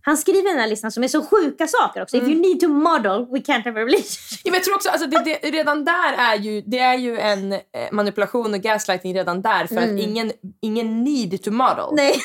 Han 0.08 0.16
skriver 0.16 0.50
den 0.50 0.60
här 0.60 0.66
listan 0.66 0.92
som 0.92 1.04
är 1.04 1.08
så 1.08 1.22
sjuka 1.22 1.66
saker 1.66 2.02
också. 2.02 2.16
If 2.16 2.22
you 2.22 2.34
need 2.34 2.60
to 2.60 2.68
model, 2.68 3.26
we 3.30 3.38
can't 3.38 3.64
have 3.64 3.80
a 3.80 3.84
relationship. 3.84 4.40
Ja, 4.44 4.50
men 4.50 4.54
jag 4.54 4.64
tror 4.64 4.74
också, 4.74 4.88
alltså 4.88 5.06
det, 5.06 5.22
det, 5.24 5.50
redan 5.50 5.84
där 5.84 6.12
är 6.18 6.36
ju, 6.36 6.62
det 6.66 6.78
är 6.78 6.94
ju 6.94 7.18
en 7.18 7.52
eh, 7.52 7.58
manipulation 7.92 8.54
och 8.54 8.60
gaslighting 8.60 9.14
redan 9.14 9.42
där 9.42 9.66
för 9.66 9.76
att 9.76 10.00
ingen, 10.00 10.32
ingen 10.60 11.04
need 11.04 11.42
to 11.42 11.50
model. 11.50 11.84
Mm. 11.84 11.94
Nej. 11.96 12.14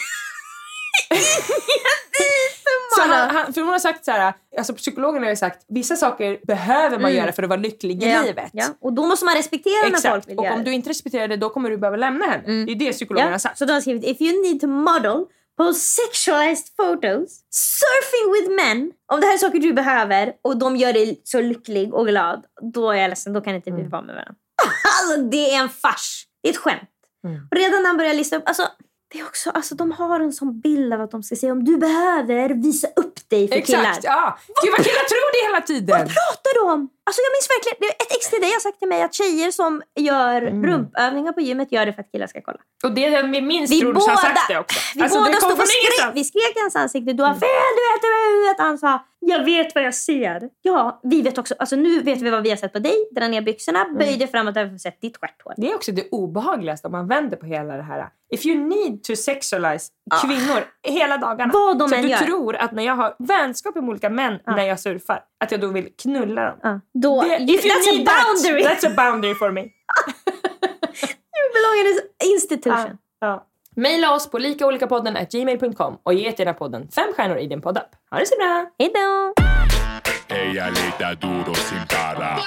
Så 2.96 3.02
han, 3.02 3.36
han, 3.36 3.54
för 3.54 3.62
hon 3.62 3.70
har 3.70 3.80
sagt 3.80 4.06
så 4.06 4.12
här, 4.12 4.34
alltså 4.58 4.74
psykologen 4.74 5.24
har 5.24 5.30
ju 5.30 5.36
sagt 5.36 5.66
vissa 5.68 5.96
saker 5.96 6.40
behöver 6.48 7.00
man 7.00 7.14
göra 7.14 7.32
för 7.32 7.44
att 7.44 7.50
vara 7.50 7.60
lycklig 7.60 8.04
i 8.04 8.06
Mm. 8.06 8.18
ja, 8.18 8.24
livet. 8.24 8.50
Ja. 8.54 8.66
Och 8.82 8.94
då 8.94 9.06
måste 9.06 9.26
man 9.26 9.36
respektera 9.36 9.74
när 9.84 9.90
folk 9.90 9.98
Exakt. 9.98 10.30
vill 10.30 10.38
Och 10.38 10.46
göra 10.46 10.56
om 10.56 10.64
du 10.64 10.74
inte 10.74 10.90
respekterar 10.90 11.28
det 11.28 11.38
då 11.38 11.50
kommer 11.50 11.70
du 11.70 11.78
behöva 11.78 11.98
lämna 11.98 12.26
henne. 12.26 12.66
Det 12.66 12.72
är 12.72 12.76
det 12.76 12.92
psykologen 12.92 13.28
har 13.28 13.34
ja. 13.34 13.40
sagt. 13.40 13.58
Så 13.58 13.66
de 13.66 13.74
har 13.74 13.82
skrivit 13.82 14.04
if 14.04 14.22
you 14.22 14.42
need 14.42 14.62
to 14.62 14.68
model 14.68 15.26
på 15.62 15.74
sexualized 15.74 16.66
photos, 16.80 17.40
surfing 17.50 18.34
with 18.34 18.50
men. 18.66 18.92
Om 19.14 19.20
det 19.20 19.26
här 19.28 19.34
är 19.34 19.38
saker 19.38 19.60
du 19.60 19.74
behöver 19.74 20.34
och 20.42 20.58
de 20.58 20.76
gör 20.78 20.94
dig 20.94 21.22
så 21.24 21.42
lycklig 21.42 21.94
och 21.94 22.08
glad, 22.08 22.46
då 22.74 22.92
är 22.92 22.96
jag 22.96 23.10
ledsen. 23.10 23.34
Då 23.34 23.42
kan 23.42 23.56
inte 23.56 23.72
vi 23.72 23.78
Mm. 23.80 23.90
vara 23.90 24.02
med 24.02 24.16
varandra. 24.16 24.36
Alltså 25.02 25.22
det 25.30 25.54
är 25.54 25.62
en 25.62 25.70
fars. 25.70 26.26
Det 26.44 26.50
är 26.50 26.54
ett 26.54 26.58
skämt. 26.58 26.90
Mm. 27.28 27.48
Och 27.52 27.58
redan 27.58 27.82
när 27.84 27.88
han 27.90 27.98
börjar 27.98 28.14
lista 28.14 28.36
upp, 28.36 28.44
alltså, 28.46 28.64
det 29.12 29.20
är 29.20 29.26
också, 29.26 29.50
alltså 29.50 29.76
de 29.76 29.92
har 29.92 30.20
en 30.20 30.34
sån 30.34 30.60
bild 30.60 30.94
av 30.94 31.02
att 31.02 31.12
de 31.12 31.24
ska 31.24 31.36
säga 31.36 31.52
om 31.52 31.64
du 31.64 31.78
behöver 31.78 32.50
visa 32.50 32.88
upp 32.96 33.30
dig 33.30 33.48
för 33.48 33.60
killar. 33.60 33.80
Exakt, 33.82 34.04
ja. 34.04 34.38
Gud 34.64 34.72
vad 34.78 34.86
killar 34.86 35.06
tror 35.12 35.28
det 35.36 35.42
hela 35.50 35.62
tiden. 35.72 35.98
Vad 35.98 36.08
pratar 36.18 36.52
du 36.58 36.62
om? 36.74 36.82
Alltså 37.08 37.20
jag 37.26 37.32
minns 37.36 37.48
verkligen, 37.56 37.78
det 37.82 37.88
är 37.88 37.96
ett 38.06 38.14
ex 38.18 38.30
till 38.30 38.42
dig 38.42 38.52
har 38.58 38.60
sagt 38.60 38.80
till 38.80 38.88
mig 38.88 39.02
att 39.08 39.14
tjejer 39.14 39.52
som 39.52 39.82
gör 40.00 40.42
Mm. 40.42 40.66
rumpövningar 40.70 41.34
på 41.34 41.42
gymmet 41.42 41.72
gör 41.72 41.86
det 41.86 41.94
för 41.94 42.02
att 42.02 42.12
killar 42.12 42.28
ska 42.28 42.42
kolla. 42.42 42.58
Och 42.84 42.92
det 42.92 43.06
är 43.06 43.24
min 43.36 43.48
minst 43.48 43.74
Vi 43.74 43.80
Trolls 43.82 44.08
har 44.08 44.16
båda, 44.16 44.22
sagt 44.28 44.48
det 44.50 44.58
också. 44.60 44.80
vi 44.96 45.02
Alltså, 45.02 45.20
båda 45.20 45.34
stod 45.34 45.52
och 45.52 45.68
skrek, 45.68 46.12
vi 46.20 46.24
skrek 46.24 46.54
i 46.56 46.60
hans 46.60 46.76
ansikte. 46.76 47.14
Du 47.14 47.24
har 47.24 47.36
fel, 47.46 47.70
du 47.78 47.82
vet 47.90 48.04
vad 48.16 48.32
huvudet. 48.32 48.60
Han 48.68 48.78
sa, 48.78 49.06
jag 49.26 49.46
vet 49.46 49.76
vad 49.76 49.84
jag 49.84 49.96
ser. 49.96 50.50
Ja, 50.62 51.00
vi 51.04 51.22
vet 51.22 51.38
också, 51.38 51.56
alltså 51.60 51.76
nu 51.76 52.02
vet 52.02 52.22
vi 52.22 52.30
vad 52.30 52.44
vi 52.44 52.50
har 52.50 52.58
sett 52.58 52.74
på 52.74 52.80
dig. 52.80 52.96
Dra 53.12 53.28
ner 53.28 53.42
byxorna, 53.42 53.82
Mm. 53.86 53.98
böj 53.98 54.18
dig 54.18 54.28
framåt 54.28 54.58
och 54.58 54.64
vi 54.64 54.70
har 54.70 54.78
sett 54.78 55.02
ditt 55.02 55.18
stjärthår. 55.18 55.54
Det 55.58 55.72
är 55.72 55.76
också 55.76 55.92
det 55.92 56.10
obehagligaste 56.12 56.88
om 56.88 56.92
man 56.92 57.08
vänder 57.08 57.38
på 57.38 57.46
hela 57.46 57.78
det 57.78 57.84
här. 57.84 58.10
If 58.34 58.46
you 58.46 58.58
need 58.60 59.04
to 59.04 59.16
sexualize 59.16 59.92
kvinnor 60.22 60.64
hela 60.88 61.18
dagarna. 61.18 61.52
Vad 61.54 61.80
de 61.80 61.90
så 61.90 61.96
än 61.96 62.02
du 62.02 62.08
gör. 62.10 62.18
tror 62.18 62.56
att 62.56 62.72
när 62.72 62.84
jag 62.84 62.96
har 62.96 63.16
vänskap 63.20 63.76
med 63.76 63.84
olika 63.90 64.10
män 64.10 64.40
när 64.48 64.64
jag 64.64 64.80
surfar, 64.80 65.24
att 65.44 65.52
jag 65.52 65.62
då 65.62 65.68
vill 65.68 65.90
knulla 66.02 66.46
dem. 66.46 66.60
Ja, 66.64 66.80
då, 66.94 67.22
Det, 67.22 67.36
if 67.54 67.66
you 67.66 67.76
that's 67.76 67.90
a 67.90 67.94
need 67.98 68.06
that, 68.08 68.16
boundary. 68.44 68.64
that's 68.64 68.88
a 68.88 68.94
boundary 68.98 69.36
for 69.36 69.52
me. 69.52 69.62
you 69.62 71.48
belong 71.54 71.76
in 71.92 72.00
institution. 72.34 72.98
Ja. 73.20 73.48
Maila 73.76 74.14
oss 74.14 74.30
på 74.30 74.38
likaolikapodden 74.38 75.18
gmail.com 75.32 75.98
och 76.04 76.14
ge 76.14 76.32
till 76.32 76.46
den 76.46 76.48
här 76.48 76.54
podden 76.60 76.88
fem 76.88 77.14
stjärnor 77.18 77.38
i 77.38 77.48
din 77.48 77.62
poddapp. 77.62 77.90
Ha 78.12 78.20
det 78.20 78.26
så 78.26 78.36
bra! 78.36 78.66
Hejdå! 78.80 79.34
Ella 80.28 80.70
le 80.70 80.92
da 81.00 81.16
duro 81.16 81.54
sin 81.56 81.88
para. 81.88 82.40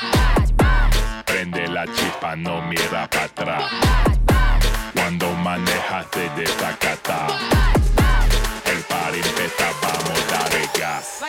Prende 1.26 1.66
la 1.66 1.86
chispa, 1.86 2.34
no 2.34 2.62
mira 2.68 3.08
para 3.10 3.24
atrás. 3.24 3.64
Cuando 4.94 5.26
manejas 5.44 6.10
te 6.10 6.28
desacata. 6.40 7.26
El 8.72 8.82
party 8.88 9.18
empieza, 9.28 9.66
vamos, 9.82 10.26
dale 10.30 10.68
gas. 10.78 11.20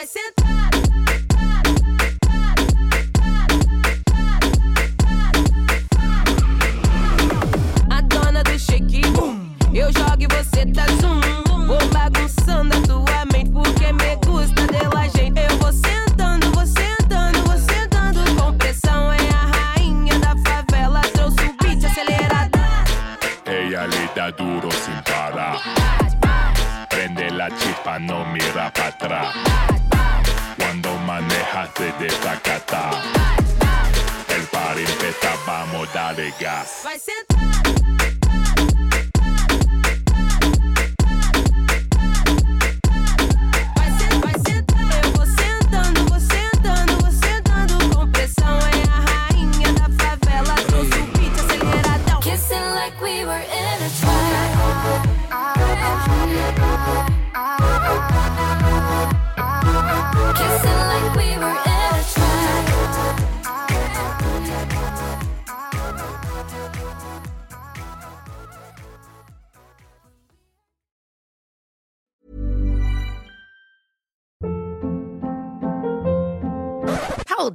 Eu 9.75 9.91
jogo 9.91 10.15
e 10.21 10.27
você 10.27 10.65
tá 10.67 10.85
zoom. 11.01 11.19
Vou 11.67 11.85
bagunçando 11.89 12.77
a 12.77 12.81
tua 12.81 13.25
mente 13.25 13.51
porque 13.51 13.91
me 13.91 14.15
gusta 14.25 14.65
dela, 14.67 15.05
gente. 15.09 15.37
Eu 15.37 15.57
vou 15.57 15.73
sentando, 15.73 16.49
vou 16.51 16.65
sentando, 16.65 17.43
vou 17.43 17.57
sentando. 17.57 18.35
Com 18.41 18.57
pressão 18.57 19.11
é 19.11 19.17
a 19.17 19.75
rainha 19.75 20.17
da 20.19 20.33
favela. 20.45 21.01
Trouxe 21.13 21.41
o 21.41 21.57
beat 21.61 21.83
acelerado. 21.83 22.57
Ella 23.45 23.85
le 23.87 24.07
da 24.15 24.31
duro 24.31 24.71
sin 24.71 25.01
para. 25.03 25.57
Prende 26.87 27.29
la 27.31 27.49
chispa, 27.49 27.99
no 27.99 28.25
mira 28.27 28.71
para 28.71 28.87
atrás. 28.87 29.35
Cuando 30.57 30.97
manejas 30.99 31.69
te 31.73 31.91
desacata. 31.99 32.91
El 34.29 34.43
party 34.43 34.83
empieza, 34.83 35.35
vamos, 35.45 35.91
dale 35.93 36.33
gas. 36.39 36.79
Vai 36.81 36.97
sentar. 36.97 37.54